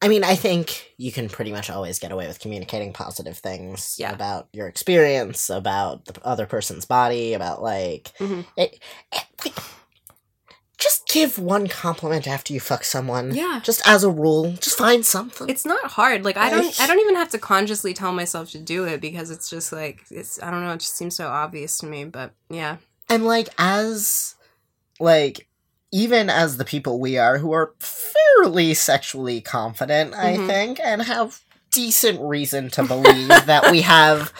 I 0.01 0.09
mean, 0.09 0.23
I 0.25 0.35
think 0.37 0.93
you 0.97 1.11
can 1.13 1.29
pretty 1.29 1.51
much 1.53 1.71
always 1.71 1.99
get 1.99 2.13
away 2.13 2.27
with 2.29 2.39
communicating 2.41 2.93
positive 2.93 3.37
things 3.39 3.97
Yeah. 3.99 4.13
about 4.13 4.49
your 4.53 4.69
experience, 4.69 5.51
about 5.51 6.05
the 6.05 6.25
other 6.25 6.47
person's 6.47 6.85
body, 6.85 7.35
about 7.35 7.63
like, 7.63 8.13
Mhm. 8.19 8.45
it, 8.57 8.79
it- 9.13 9.25
like, 9.45 9.55
just 10.79 11.09
give 11.09 11.39
one 11.41 11.67
compliment 11.67 12.29
after 12.29 12.53
you 12.53 12.61
fuck 12.61 12.85
someone. 12.85 13.35
yeah 13.35 13.61
Just 13.65 13.83
as 13.85 14.05
a 14.05 14.11
rule, 14.11 14.53
just 14.61 14.79
find 14.79 15.05
something. 15.05 15.49
it's 15.49 15.65
not 15.65 15.91
hard 15.91 16.25
like 16.25 16.37
i 16.37 16.49
don't 16.51 16.81
i 16.81 16.87
don't 16.87 17.01
even 17.01 17.17
have 17.17 17.31
to 17.31 17.39
consciously 17.39 17.93
tell 17.93 18.13
myself 18.13 18.51
to 18.53 18.59
do 18.59 18.85
it 18.85 19.01
because 19.01 19.31
it's 19.31 19.51
just 19.51 19.73
like 19.73 20.05
it's 20.11 20.41
i 20.41 20.51
don't 20.53 20.63
know 20.65 20.73
it 20.73 20.79
just 20.81 20.95
seems 20.97 21.17
so 21.17 21.27
obvious 21.27 21.79
to 21.79 21.87
me 21.87 22.05
but 22.05 22.33
yeah 22.49 22.77
and 23.09 23.25
like 23.27 23.49
as 23.59 24.37
like 25.01 25.48
even 25.93 26.29
as 26.31 26.57
the 26.57 26.65
people 26.65 27.01
we 27.01 27.17
are 27.19 27.39
who 27.39 27.53
are 27.53 27.73
fairly 27.81 28.75
sexually 28.75 29.41
confident 29.41 30.15
i 30.15 30.37
Mhm. 30.37 30.47
think 30.47 30.81
and 30.83 31.03
have 31.03 31.41
decent 31.71 32.21
reason 32.21 32.71
to 32.71 32.83
believe 32.83 33.29
that 33.47 33.71
we 33.71 33.83
have 33.83 34.33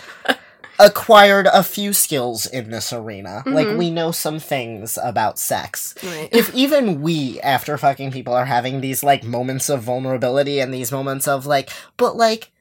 acquired 0.79 1.47
a 1.53 1.63
few 1.65 1.93
skills 1.93 2.47
in 2.47 2.71
this 2.71 2.93
arena. 2.93 3.43
Like 3.45 3.67
Mhm. 3.67 3.79
we 3.79 3.91
know 3.91 4.13
some 4.13 4.39
things 4.39 4.97
about 5.03 5.37
sex. 5.39 5.93
Right. 6.05 6.29
If 6.31 6.55
even 6.55 7.03
we 7.03 7.41
after 7.41 7.77
fucking 7.77 8.13
people 8.13 8.33
are 8.33 8.45
having 8.45 8.81
these 8.81 9.03
like 9.03 9.25
moments 9.25 9.69
of 9.69 9.83
vulnerability 9.83 10.61
and 10.61 10.73
these 10.73 10.93
moments 10.93 11.27
of 11.27 11.47
like 11.47 11.71
but 11.97 12.17
like 12.17 12.53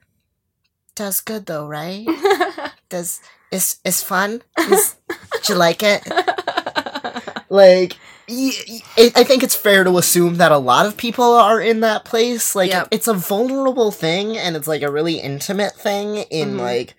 does 0.96 1.20
good 1.22 1.46
though 1.46 1.68
right? 1.68 2.08
Does 2.90 3.20
is 3.52 3.78
is 3.86 4.02
fun? 4.02 4.42
Is, 4.58 4.96
do 5.44 5.54
you 5.54 5.60
like 5.60 5.84
it? 5.84 6.02
Like 7.50 7.98
I 8.30 9.12
I 9.16 9.24
think 9.24 9.44
it's 9.44 9.56
fair 9.56 9.84
to 9.84 9.98
assume 9.98 10.36
that 10.38 10.52
a 10.52 10.58
lot 10.58 10.86
of 10.86 10.98
people 10.98 11.34
are 11.34 11.62
in 11.62 11.80
that 11.82 12.04
place 12.06 12.56
like 12.56 12.70
Yep. 12.72 12.90
it's 12.92 13.08
a 13.08 13.14
vulnerable 13.14 13.92
thing 13.92 14.38
and 14.38 14.56
it's 14.56 14.68
like 14.68 14.82
a 14.82 14.92
really 14.92 15.16
intimate 15.20 15.74
thing 15.76 16.18
in 16.30 16.56
Mhm. 16.56 16.60
like 16.60 16.96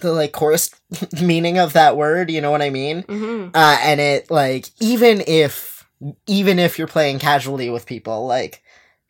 the 0.00 0.12
like 0.12 0.32
coarse 0.32 0.70
meaning 1.20 1.58
of 1.58 1.72
that 1.74 1.96
word 1.96 2.30
you 2.30 2.40
know 2.40 2.50
what 2.50 2.62
i 2.62 2.70
mean 2.70 3.02
hmm 3.02 3.48
uh 3.52 3.78
and 3.82 4.00
it 4.00 4.30
like 4.30 4.70
even 4.80 5.22
if 5.26 5.86
even 6.26 6.58
if 6.58 6.78
you're 6.78 6.86
playing 6.86 7.18
casually 7.18 7.68
with 7.68 7.84
people 7.84 8.26
like 8.26 8.62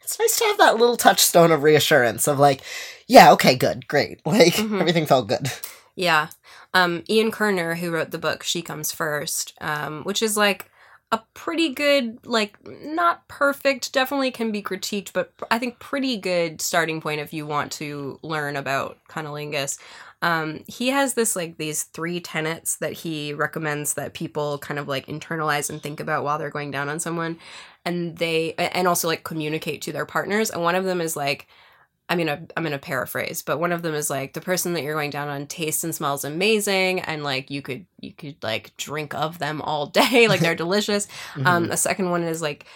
it's 0.03 0.19
nice 0.19 0.37
to 0.39 0.45
have 0.47 0.59
that 0.59 0.79
little 0.79 0.97
touchstone 0.97 1.53
of 1.53 1.63
reassurance 1.63 2.27
of 2.27 2.39
like 2.41 2.63
yeah 3.07 3.31
okay 3.33 3.55
good 3.55 3.87
great 3.87 4.21
like 4.27 4.55
Mhm. 4.55 4.81
everything 4.81 5.07
felt 5.07 5.29
good 5.29 5.51
Yeah. 5.97 6.29
Um, 6.73 7.03
Ian 7.11 7.31
Kerner, 7.31 7.75
who 7.75 7.91
wrote 7.91 8.11
the 8.11 8.19
book 8.19 8.43
She 8.43 8.63
Comes 8.63 8.91
First, 8.93 9.53
um, 9.61 10.03
which 10.05 10.23
is 10.23 10.37
like 10.37 10.70
a 11.13 11.21
pretty 11.35 11.75
good, 11.75 12.25
like, 12.25 12.57
not 12.85 13.27
perfect, 13.27 13.93
definitely 13.93 14.31
can 14.31 14.53
be 14.53 14.63
critiqued, 14.63 15.13
but 15.13 15.33
I 15.51 15.59
think 15.59 15.81
pretty 15.81 16.17
good 16.17 16.61
starting 16.61 17.01
point 17.01 17.21
if 17.21 17.33
you 17.33 17.47
want 17.47 17.73
to 17.73 18.21
learn 18.23 18.55
about 18.57 18.99
cunnilingus. 19.09 19.79
Um, 20.23 20.63
he 20.69 20.89
has 20.89 21.15
this, 21.15 21.35
like, 21.35 21.57
these 21.57 21.85
three 21.85 22.21
tenets 22.21 22.77
that 22.77 22.93
he 22.93 23.35
recommends 23.35 23.95
that 23.95 24.15
people 24.15 24.59
kind 24.59 24.79
of 24.79 24.87
like 24.87 25.07
internalize 25.07 25.69
and 25.69 25.83
think 25.83 25.99
about 25.99 26.23
while 26.23 26.39
they're 26.39 26.51
going 26.51 26.71
down 26.71 26.89
on 26.89 27.01
someone. 27.01 27.39
And 27.85 28.17
they, 28.19 28.55
and 28.55 28.87
also 28.87 29.09
like 29.09 29.25
communicate 29.25 29.83
to 29.83 29.93
their 29.93 30.07
partners. 30.07 30.51
And 30.51 30.63
one 30.63 30.75
of 30.75 30.85
them 30.85 31.01
is 31.01 31.17
like, 31.17 31.49
I 32.11 32.17
mean, 32.17 32.29
I'm 32.29 32.49
I'm 32.57 32.65
gonna 32.65 32.79
paraphrase, 32.79 33.41
but 33.41 33.59
one 33.61 33.73
of 33.73 33.83
them 33.83 33.95
is 33.95 34.11
like 34.11 34.35
the 34.35 34.41
person 34.43 34.75
that 34.75 34.83
you're 34.83 34.95
going 34.97 35.11
down 35.11 35.29
on 35.29 35.47
tastes 35.47 35.85
and 35.85 35.95
smells 35.95 36.25
amazing, 36.25 37.01
and 37.01 37.23
like 37.25 37.51
you 37.51 37.63
could 37.63 37.87
you 38.01 38.13
could 38.13 38.37
like 38.43 38.77
drink 38.77 39.15
of 39.15 39.39
them 39.39 39.63
all 39.63 39.87
day, 39.87 40.27
like 40.29 40.41
they're 40.41 40.55
delicious. 40.67 41.07
Um, 41.47 41.71
a 41.71 41.77
second 41.77 42.11
one 42.11 42.25
is 42.25 42.43
like 42.43 42.67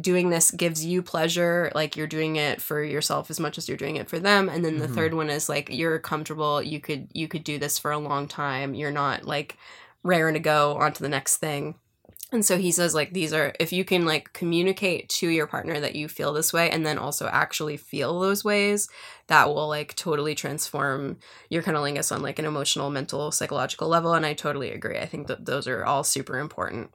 doing 0.00 0.30
this 0.30 0.50
gives 0.50 0.84
you 0.84 1.02
pleasure, 1.02 1.72
like 1.74 1.96
you're 1.96 2.06
doing 2.06 2.36
it 2.36 2.60
for 2.62 2.82
yourself 2.82 3.30
as 3.30 3.40
much 3.40 3.58
as 3.58 3.68
you're 3.68 3.76
doing 3.76 3.96
it 3.96 4.08
for 4.08 4.18
them. 4.18 4.48
And 4.48 4.64
then 4.64 4.78
the 4.78 4.86
Mhm. 4.88 4.94
third 4.94 5.14
one 5.14 5.30
is 5.30 5.48
like 5.48 5.68
you're 5.70 5.98
comfortable, 5.98 6.62
you 6.62 6.80
could 6.80 7.08
you 7.12 7.26
could 7.28 7.44
do 7.44 7.58
this 7.58 7.78
for 7.78 7.90
a 7.90 7.98
long 7.98 8.28
time. 8.28 8.74
You're 8.74 8.90
not 8.90 9.24
like 9.24 9.56
raring 10.02 10.34
to 10.34 10.40
go 10.40 10.76
on 10.76 10.92
to 10.92 11.02
the 11.02 11.08
next 11.08 11.38
thing. 11.38 11.74
And 12.34 12.44
so 12.44 12.58
he 12.58 12.72
says 12.72 12.94
like 12.94 13.12
these 13.12 13.32
are 13.32 13.54
if 13.60 13.72
you 13.72 13.84
can 13.84 14.04
like 14.04 14.32
communicate 14.32 15.08
to 15.10 15.28
your 15.28 15.46
partner 15.46 15.78
that 15.78 15.94
you 15.94 16.08
feel 16.08 16.32
this 16.32 16.52
way 16.52 16.68
and 16.68 16.84
then 16.84 16.98
also 16.98 17.28
actually 17.28 17.76
feel 17.76 18.18
those 18.18 18.44
ways, 18.44 18.88
that 19.28 19.48
will 19.48 19.68
like 19.68 19.94
totally 19.94 20.34
transform 20.34 21.18
your 21.48 21.62
cunnilingus 21.62 22.10
on 22.14 22.22
like 22.22 22.40
an 22.40 22.44
emotional, 22.44 22.90
mental, 22.90 23.30
psychological 23.30 23.88
level. 23.88 24.14
And 24.14 24.26
I 24.26 24.34
totally 24.34 24.72
agree. 24.72 24.98
I 24.98 25.06
think 25.06 25.28
that 25.28 25.46
those 25.46 25.68
are 25.68 25.84
all 25.84 26.02
super 26.02 26.38
important. 26.38 26.90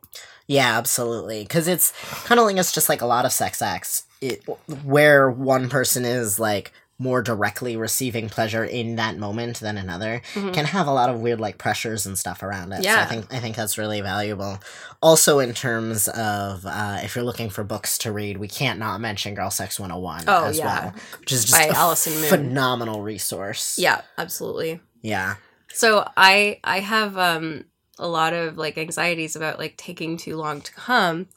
Yeah, 0.45 0.77
absolutely. 0.77 1.43
Because 1.43 1.67
it's 1.67 1.93
cunnilingus, 2.25 2.73
just 2.73 2.89
like 2.89 3.01
a 3.01 3.07
lot 3.07 3.25
of 3.25 3.31
sex 3.31 3.61
acts, 3.61 4.03
it, 4.19 4.43
where 4.83 5.31
one 5.31 5.69
person 5.69 6.03
is 6.03 6.37
like 6.37 6.73
more 7.02 7.22
directly 7.22 7.78
receiving 7.78 8.28
pleasure 8.30 8.64
in 8.66 8.97
that 8.97 9.18
moment 9.18 9.60
than 9.62 9.78
another, 9.78 10.22
Mhm. 10.36 10.54
can 10.54 10.66
have 10.66 10.86
a 10.86 10.91
lot 10.91 11.10
of 11.10 11.20
weird 11.22 11.39
like 11.39 11.58
pressures 11.58 12.06
and 12.06 12.18
stuff 12.20 12.43
around 12.43 12.74
it. 12.74 12.84
So 12.84 12.89
I 12.89 12.93
Yeah. 12.93 13.06
think 13.06 13.34
I 13.34 13.39
think 13.39 13.56
that's 13.56 13.78
really 13.78 14.02
valuable. 14.02 14.60
Also, 15.02 15.39
in 15.39 15.54
terms 15.54 16.10
of 16.10 16.66
uh, 16.66 17.00
if 17.02 17.16
you're 17.16 17.24
looking 17.24 17.50
for 17.50 17.64
books 17.64 17.97
to 18.00 18.12
read, 18.12 18.38
we 18.38 18.50
can't 18.50 18.78
not 18.80 19.00
mention 19.00 19.34
Girl 19.34 19.50
Sex 19.50 19.80
101 19.80 20.26
Oh, 20.28 20.43
as 20.45 20.58
yeah. 20.58 20.66
well, 20.66 20.93
which 21.22 21.32
is 21.32 21.45
just 21.45 21.58
By 21.58 21.68
a 21.68 21.74
Allison 21.74 22.14
Moon. 22.20 22.30
phenomenal 22.30 23.02
resource. 23.02 23.80
Yeah, 23.80 24.02
absolutely. 24.18 24.82
yeah. 25.02 25.36
So 25.74 26.06
I 26.18 26.60
I 26.64 26.80
have 26.82 27.18
um 27.18 27.64
a 27.97 28.08
lot 28.08 28.34
of 28.34 28.58
like 28.58 28.78
anxieties 28.78 29.36
about 29.36 29.58
like 29.60 29.78
taking 29.78 30.18
too 30.18 30.36
long 30.36 30.62
to 30.62 30.72
come. 30.74 31.28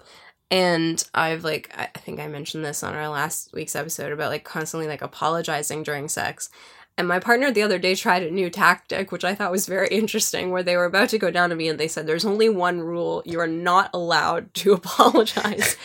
And 0.53 1.03
I've 1.15 1.45
like 1.45 1.75
I 1.77 1.87
think 1.99 2.21
I 2.21 2.29
mentioned 2.29 2.63
this 2.63 2.83
on 2.83 2.95
our 2.95 3.09
last 3.09 3.55
week's 3.55 3.75
episode 3.75 4.13
about 4.13 4.31
like 4.31 4.45
constantly 4.45 4.87
like 4.87 5.01
apologizing 5.01 5.83
during 5.83 6.09
sex. 6.09 6.51
And 6.99 7.09
my 7.09 7.19
partner 7.19 7.51
the 7.51 7.63
other 7.63 7.79
day 7.79 7.95
tried 7.95 8.23
a 8.23 8.31
new 8.31 8.51
tactic, 8.51 9.11
which 9.11 9.25
I 9.25 9.35
thought 9.35 9.51
was 9.51 9.67
very 9.67 9.89
interesting, 9.91 10.51
where 10.51 10.63
they 10.63 10.77
were 10.77 10.85
about 10.85 11.09
to 11.09 11.19
go 11.19 11.31
down 11.31 11.49
to 11.49 11.57
me 11.57 11.69
and 11.69 11.81
they 11.81 11.89
said, 11.89 12.07
There's 12.07 12.27
only 12.27 12.51
one 12.51 12.81
rule. 12.81 13.23
You 13.25 13.41
are 13.41 13.47
not 13.47 13.89
allowed 13.95 14.53
to 14.57 14.73
apologize. 14.75 15.79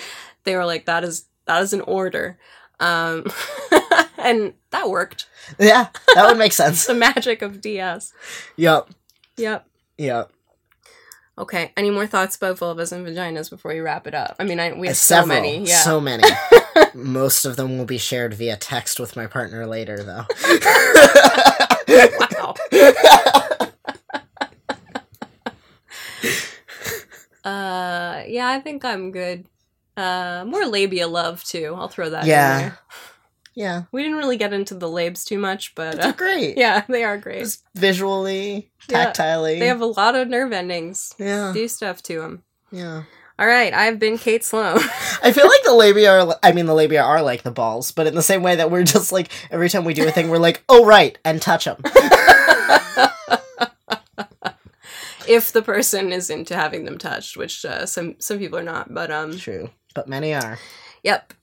they 0.43 0.57
were 0.57 0.65
like, 0.65 0.85
That 0.85 1.05
is 1.05 1.27
that 1.45 1.63
is 1.63 1.71
an 1.71 1.81
order. 1.81 2.37
Um 2.81 3.25
and 4.17 4.53
that 4.71 4.89
worked. 4.89 5.29
Yeah, 5.57 5.87
that 6.13 6.27
would 6.27 6.37
make 6.37 6.51
sense. 6.51 6.85
The 6.85 6.93
magic 6.93 7.41
of 7.41 7.61
DS. 7.61 8.11
Yep. 8.57 8.89
Yep. 9.37 9.65
Yep. 9.97 10.31
Okay. 11.37 11.71
Any 11.77 11.89
more 11.91 12.07
thoughts 12.07 12.35
about 12.35 12.57
vulvas 12.57 12.91
and 12.91 13.05
vaginas 13.05 13.49
before 13.49 13.71
we 13.73 13.79
wrap 13.79 14.07
it 14.07 14.15
up? 14.15 14.35
I 14.39 14.43
mean, 14.43 14.59
I, 14.59 14.73
we 14.73 14.87
have 14.87 14.93
Uh, 14.95 14.97
so 14.97 15.25
many. 15.25 15.63
Yeah. 15.65 15.75
So 15.77 16.01
many. 16.01 16.23
Most 16.95 17.45
of 17.45 17.55
them 17.57 17.77
will 17.77 17.85
be 17.85 17.97
shared 17.99 18.33
via 18.33 18.57
text 18.57 18.99
with 18.99 19.15
my 19.15 19.27
partner 19.27 19.65
later, 19.67 20.03
though. 20.03 20.25
wow. 22.19 22.55
Uh, 27.43 28.23
yeah, 28.27 28.49
I 28.49 28.59
think 28.59 28.83
I'm 28.83 29.11
good. 29.11 29.45
Uh, 29.95 30.43
more 30.45 30.65
labia 30.65 31.07
love 31.07 31.43
too. 31.43 31.73
I'll 31.77 31.87
throw 31.87 32.09
that. 32.09 32.23
in 32.23 32.29
Yeah. 32.29 32.71
Yeah, 33.57 33.83
We 33.91 34.03
didn't 34.03 34.17
really 34.17 34.37
get 34.37 34.53
into 34.53 34.75
the 34.75 34.87
labes 34.87 35.25
too 35.25 35.39
much, 35.39 35.73
but 35.73 35.97
they're 35.97 36.09
uh, 36.09 36.13
great. 36.13 36.57
yeah, 36.63 36.83
they 36.87 37.03
are 37.03 37.17
great. 37.17 37.39
Just 37.39 37.63
visually, 37.73 38.69
Yeah. 38.87 39.11
tactilely. 39.11 39.57
They 39.59 39.65
have 39.67 39.81
a 39.81 39.85
lot 39.87 40.13
of 40.15 40.27
nerve 40.27 40.53
endings. 40.53 41.15
yeah, 41.17 41.51
Do 41.53 41.67
stuff 41.67 42.03
to 42.03 42.19
them. 42.21 42.43
yeah. 42.71 43.03
All 43.39 43.45
right, 43.47 43.71
I've 43.73 43.99
been 43.99 44.17
Kate 44.17 44.43
Sloan. 44.43 44.77
I 45.23 45.31
feel 45.31 45.47
like 45.47 45.63
the 45.63 45.73
labia 45.75 46.11
are. 46.11 46.35
I 46.41 46.51
mean, 46.53 46.65
the 46.65 46.73
labia 46.73 47.03
are 47.03 47.21
like 47.21 47.43
the 47.43 47.51
balls, 47.51 47.91
but 47.91 48.07
in 48.07 48.15
the 48.15 48.23
same 48.23 48.41
way 48.41 48.55
that 48.55 48.71
we're 48.71 48.83
just 48.83 49.11
like 49.11 49.29
every 49.51 49.69
time 49.69 49.85
we 49.85 49.93
do 49.93 50.07
a 50.07 50.11
thing, 50.11 50.29
we're 50.29 50.39
like, 50.39 50.63
oh 50.69 50.83
right, 50.85 51.17
and 51.23 51.39
touch 51.39 51.65
them. 51.65 51.77
if 55.27 55.51
the 55.51 55.61
person 55.61 56.11
is 56.11 56.29
into 56.29 56.55
having 56.55 56.85
them 56.85 56.97
touched, 56.97 57.37
which 57.37 57.63
uh, 57.65 57.85
some 57.85 58.15
some 58.19 58.39
people 58.39 58.57
are 58.57 58.63
not, 58.63 58.91
but 58.93 59.11
um, 59.11 59.37
True, 59.37 59.69
but 59.93 60.07
many 60.07 60.33
are. 60.33 60.57
Yep. 61.03 61.33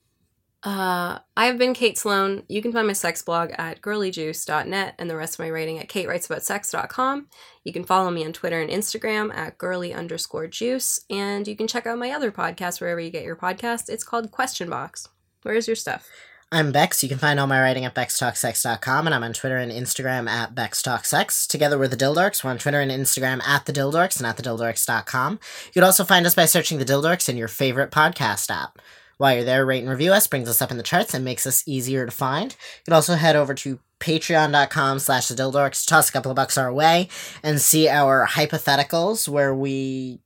Uh, 0.65 1.19
I 1.37 1.45
have 1.45 1.59
been 1.59 1.75
Kate 1.75 1.95
Sloan. 1.95 2.41
You 2.49 2.59
can 2.59 2.73
find 2.73 2.87
my 2.87 2.93
sex 2.93 3.21
blog 3.21 3.51
at 3.55 3.81
girlyjuice.net 3.81 4.95
and 4.97 5.07
the 5.07 5.15
rest 5.15 5.35
of 5.35 5.39
my 5.39 5.51
writing 5.51 5.77
at 5.77 5.87
katewritesaboutsexx.com. 5.87 7.27
You 7.63 7.71
can 7.71 7.83
follow 7.83 8.09
me 8.09 8.25
on 8.25 8.33
Twitter 8.33 8.59
and 8.59 8.71
Instagram 8.71 9.31
at 9.35 9.59
girly 9.59 9.93
underscore 9.93 10.47
juice. 10.47 11.01
And 11.07 11.47
you 11.47 11.55
can 11.55 11.67
check 11.67 11.85
out 11.85 11.99
my 11.99 12.09
other 12.09 12.31
podcast 12.31 12.81
wherever 12.81 12.99
you 12.99 13.11
get 13.11 13.23
your 13.23 13.35
podcast. 13.35 13.89
It's 13.89 14.03
called 14.03 14.31
Question 14.31 14.67
Box. 14.67 15.07
Where's 15.43 15.67
your 15.67 15.75
stuff? 15.75 16.09
I'm 16.51 16.71
Bex. 16.71 17.03
You 17.03 17.09
can 17.09 17.19
find 17.19 17.39
all 17.39 17.47
my 17.47 17.61
writing 17.61 17.85
at 17.85 17.93
bextalksex.com, 17.93 19.05
and 19.05 19.13
I'm 19.13 19.23
on 19.23 19.33
Twitter 19.33 19.57
and 19.57 19.71
Instagram 19.71 20.27
at 20.27 20.55
bextalksex. 20.55 21.47
Together 21.47 21.77
with 21.77 21.91
the 21.91 21.97
Dildorks, 21.97 22.43
we're 22.43 22.51
on 22.51 22.57
Twitter 22.59 22.79
and 22.79 22.91
Instagram 22.91 23.43
at 23.43 23.65
the 23.65 23.73
Dildorks 23.73 24.17
and 24.17 24.25
at 24.25 24.37
thedildorks.com. 24.37 25.33
You 25.65 25.71
can 25.73 25.83
also 25.83 26.03
find 26.03 26.25
us 26.25 26.35
by 26.35 26.45
searching 26.45 26.79
the 26.79 26.85
Dildorks 26.85 27.29
in 27.29 27.37
your 27.37 27.47
favorite 27.47 27.91
podcast 27.91 28.49
app. 28.49 28.79
While 29.17 29.35
you're 29.35 29.43
there, 29.45 29.65
rate 29.65 29.81
and 29.81 29.89
review 29.89 30.11
us, 30.13 30.27
brings 30.27 30.49
us 30.49 30.61
up 30.61 30.71
in 30.71 30.77
the 30.77 30.83
charts, 30.83 31.13
and 31.13 31.23
makes 31.23 31.47
us 31.47 31.63
easier 31.67 32.05
to 32.05 32.11
find. 32.11 32.51
You 32.51 32.83
can 32.85 32.93
also 32.93 33.15
head 33.15 33.35
over 33.35 33.53
to 33.53 33.79
patreon.com 33.99 34.99
slash 34.99 35.27
the 35.29 35.35
Dildorks, 35.35 35.87
toss 35.87 36.09
a 36.09 36.11
couple 36.11 36.31
of 36.31 36.35
bucks 36.35 36.57
our 36.57 36.73
way, 36.73 37.07
and 37.43 37.61
see 37.61 37.87
our 37.87 38.27
hypotheticals 38.27 39.27
where 39.29 39.55
we 39.55 40.19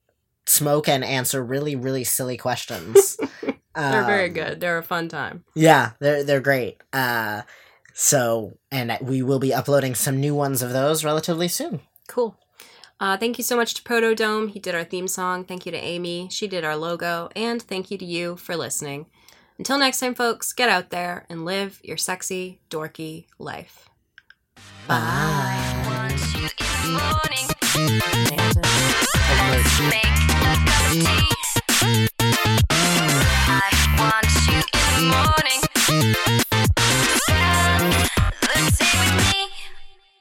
smoke 0.47 0.87
and 0.89 1.03
answer 1.03 1.43
really, 1.43 1.75
really 1.75 2.03
silly 2.03 2.37
questions. 2.37 3.17
They're 3.75 4.03
very 4.05 4.27
Um, 4.29 4.33
good. 4.33 4.59
They're 4.59 4.79
a 4.79 4.83
fun 4.83 5.07
time. 5.07 5.45
yeah, 5.55 5.91
they're 5.99 6.23
they're 6.23 6.41
great. 6.41 6.81
Uh, 6.91 7.43
so 7.93 8.57
and 8.71 8.97
we 9.01 9.21
will 9.21 9.39
be 9.39 9.53
uploading 9.53 9.95
some 9.95 10.19
new 10.19 10.33
ones 10.35 10.61
of 10.61 10.71
those 10.73 11.05
relatively 11.05 11.47
soon. 11.47 11.79
Cool. 12.07 12.35
Uh, 12.99 13.15
thank 13.17 13.37
you 13.37 13.43
so 13.43 13.55
much 13.55 13.73
to 13.75 13.81
Pododome. 13.83 14.49
He 14.49 14.59
did 14.59 14.75
our 14.75 14.83
theme 14.83 15.07
song. 15.07 15.45
Thank 15.45 15.65
you 15.65 15.71
to 15.71 15.77
Amy. 15.77 16.27
She 16.31 16.47
did 16.47 16.65
our 16.65 16.75
logo. 16.75 17.29
And 17.35 17.61
thank 17.61 17.91
you 17.91 17.97
to 17.97 18.05
you 18.05 18.35
for 18.35 18.55
listening. 18.55 19.05
Until 19.57 19.77
next 19.77 19.99
time, 19.99 20.15
folks, 20.15 20.53
get 20.53 20.69
out 20.69 20.89
there 20.89 21.25
and 21.29 21.45
live 21.45 21.79
your 21.83 21.97
sexy, 21.97 22.59
dorky 22.69 23.27
life. 23.37 23.89
Bye. 24.87 25.69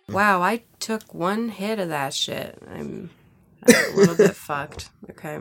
Wow, 0.08 0.42
I 0.42 0.62
took 0.80 1.12
one 1.14 1.48
hit 1.50 1.78
of 1.78 1.88
that 1.90 2.14
shit. 2.14 2.58
I'm, 2.68 3.10
I'm 3.66 3.74
a 3.92 3.96
little 3.96 4.16
bit 4.16 4.34
fucked. 4.36 4.88
Okay. 5.10 5.40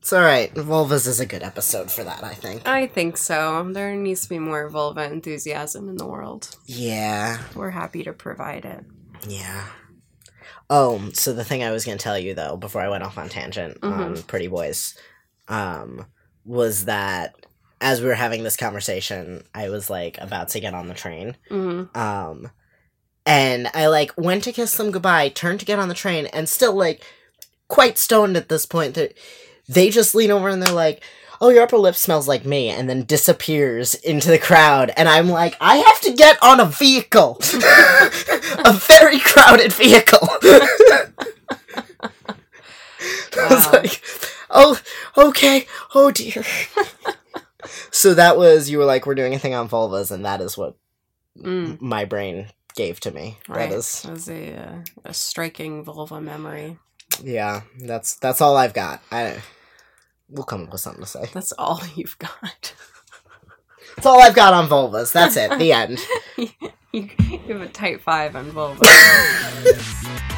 It's 0.00 0.12
all 0.12 0.22
right. 0.22 0.52
Vulvas 0.54 1.06
is 1.06 1.20
a 1.20 1.26
good 1.26 1.42
episode 1.42 1.90
for 1.90 2.04
that, 2.04 2.22
I 2.24 2.34
think. 2.34 2.66
I 2.66 2.86
think 2.86 3.16
so. 3.16 3.68
There 3.72 3.94
needs 3.96 4.22
to 4.22 4.28
be 4.28 4.38
more 4.38 4.68
vulva 4.68 5.04
enthusiasm 5.10 5.88
in 5.88 5.96
the 5.96 6.06
world. 6.06 6.56
Yeah, 6.66 7.38
We're 7.54 7.70
happy 7.70 8.04
to 8.04 8.12
provide 8.12 8.64
it. 8.64 8.84
yeah. 9.28 9.66
Oh, 10.70 11.10
so 11.14 11.32
the 11.32 11.44
thing 11.44 11.62
I 11.64 11.70
was 11.70 11.86
gonna 11.86 11.96
tell 11.96 12.18
you 12.18 12.34
though, 12.34 12.56
before 12.58 12.82
I 12.82 12.90
went 12.90 13.02
off 13.02 13.16
on 13.16 13.30
tangent 13.30 13.78
on 13.82 14.22
Pretty 14.24 14.48
Boys, 14.48 14.94
um, 15.48 16.04
was 16.44 16.84
that 16.84 17.34
as 17.80 18.02
we 18.02 18.06
were 18.08 18.14
having 18.14 18.42
this 18.42 18.56
conversation, 18.58 19.44
I 19.54 19.70
was 19.70 19.88
like 19.88 20.18
about 20.18 20.50
to 20.50 20.60
get 20.60 20.74
on 20.74 20.88
the 20.88 20.94
train, 20.94 21.36
hmm 21.48 21.84
Um, 21.94 22.50
and 23.28 23.70
I 23.74 23.88
like 23.88 24.16
went 24.16 24.42
to 24.44 24.52
kiss 24.52 24.74
them 24.74 24.90
goodbye, 24.90 25.28
turned 25.28 25.60
to 25.60 25.66
get 25.66 25.78
on 25.78 25.88
the 25.88 25.94
train, 25.94 26.26
and 26.26 26.48
still 26.48 26.74
like 26.74 27.04
quite 27.68 27.98
stoned 27.98 28.38
at 28.38 28.48
this 28.48 28.64
point. 28.64 28.94
That 28.94 29.12
they 29.68 29.90
just 29.90 30.14
lean 30.14 30.30
over 30.30 30.48
and 30.48 30.62
they're 30.62 30.72
like, 30.72 31.04
"Oh, 31.38 31.50
your 31.50 31.62
upper 31.62 31.76
lip 31.76 31.94
smells 31.94 32.26
like 32.26 32.46
me," 32.46 32.70
and 32.70 32.88
then 32.88 33.04
disappears 33.04 33.94
into 33.94 34.30
the 34.30 34.38
crowd. 34.38 34.92
And 34.96 35.10
I'm 35.10 35.28
like, 35.28 35.54
I 35.60 35.76
have 35.76 36.00
to 36.00 36.12
get 36.14 36.42
on 36.42 36.58
a 36.58 36.64
vehicle, 36.64 37.38
a 38.64 38.72
very 38.72 39.18
crowded 39.18 39.74
vehicle. 39.74 40.26
I 43.40 43.54
was 43.54 43.72
like, 43.72 44.02
oh, 44.50 44.80
okay, 45.18 45.66
oh 45.94 46.10
dear. 46.10 46.42
so 47.90 48.14
that 48.14 48.38
was 48.38 48.70
you 48.70 48.78
were 48.78 48.86
like, 48.86 49.04
we're 49.04 49.14
doing 49.14 49.34
a 49.34 49.38
thing 49.38 49.54
on 49.54 49.68
vulvas, 49.68 50.10
and 50.10 50.24
that 50.24 50.40
is 50.40 50.56
what 50.56 50.76
Mm, 51.42 51.80
my 51.80 52.04
brain 52.04 52.46
gave 52.78 53.00
to 53.00 53.10
me. 53.10 53.38
right. 53.48 53.68
That 53.68 53.76
is, 53.76 54.02
That 54.02 54.28
a, 54.28 54.56
uh, 54.56 54.78
a 55.04 55.12
striking 55.12 55.84
vulva 55.84 56.20
memory. 56.20 56.78
yeah, 57.22 57.62
that's 57.80 58.14
that's 58.16 58.40
all 58.40 58.56
I've 58.56 58.72
got. 58.74 59.02
I 59.10 59.42
we'll 60.30 60.44
come 60.44 60.62
up 60.64 60.72
with 60.72 60.80
something 60.80 61.02
to 61.02 61.08
say. 61.08 61.24
That's 61.34 61.52
all 61.58 61.82
you've 61.96 62.18
got. 62.18 62.74
That's 63.96 64.06
all 64.06 64.22
I've 64.22 64.34
got 64.34 64.54
on 64.54 64.68
vulvas. 64.68 65.12
That's 65.12 65.36
it. 65.36 65.58
The 65.58 65.72
end. 65.72 65.98
you, 66.36 66.48
you 66.92 67.08
have 67.48 67.62
a 67.62 67.68
type 67.68 68.00
5 68.00 68.36
on 68.36 68.50
vulva. 68.52 68.84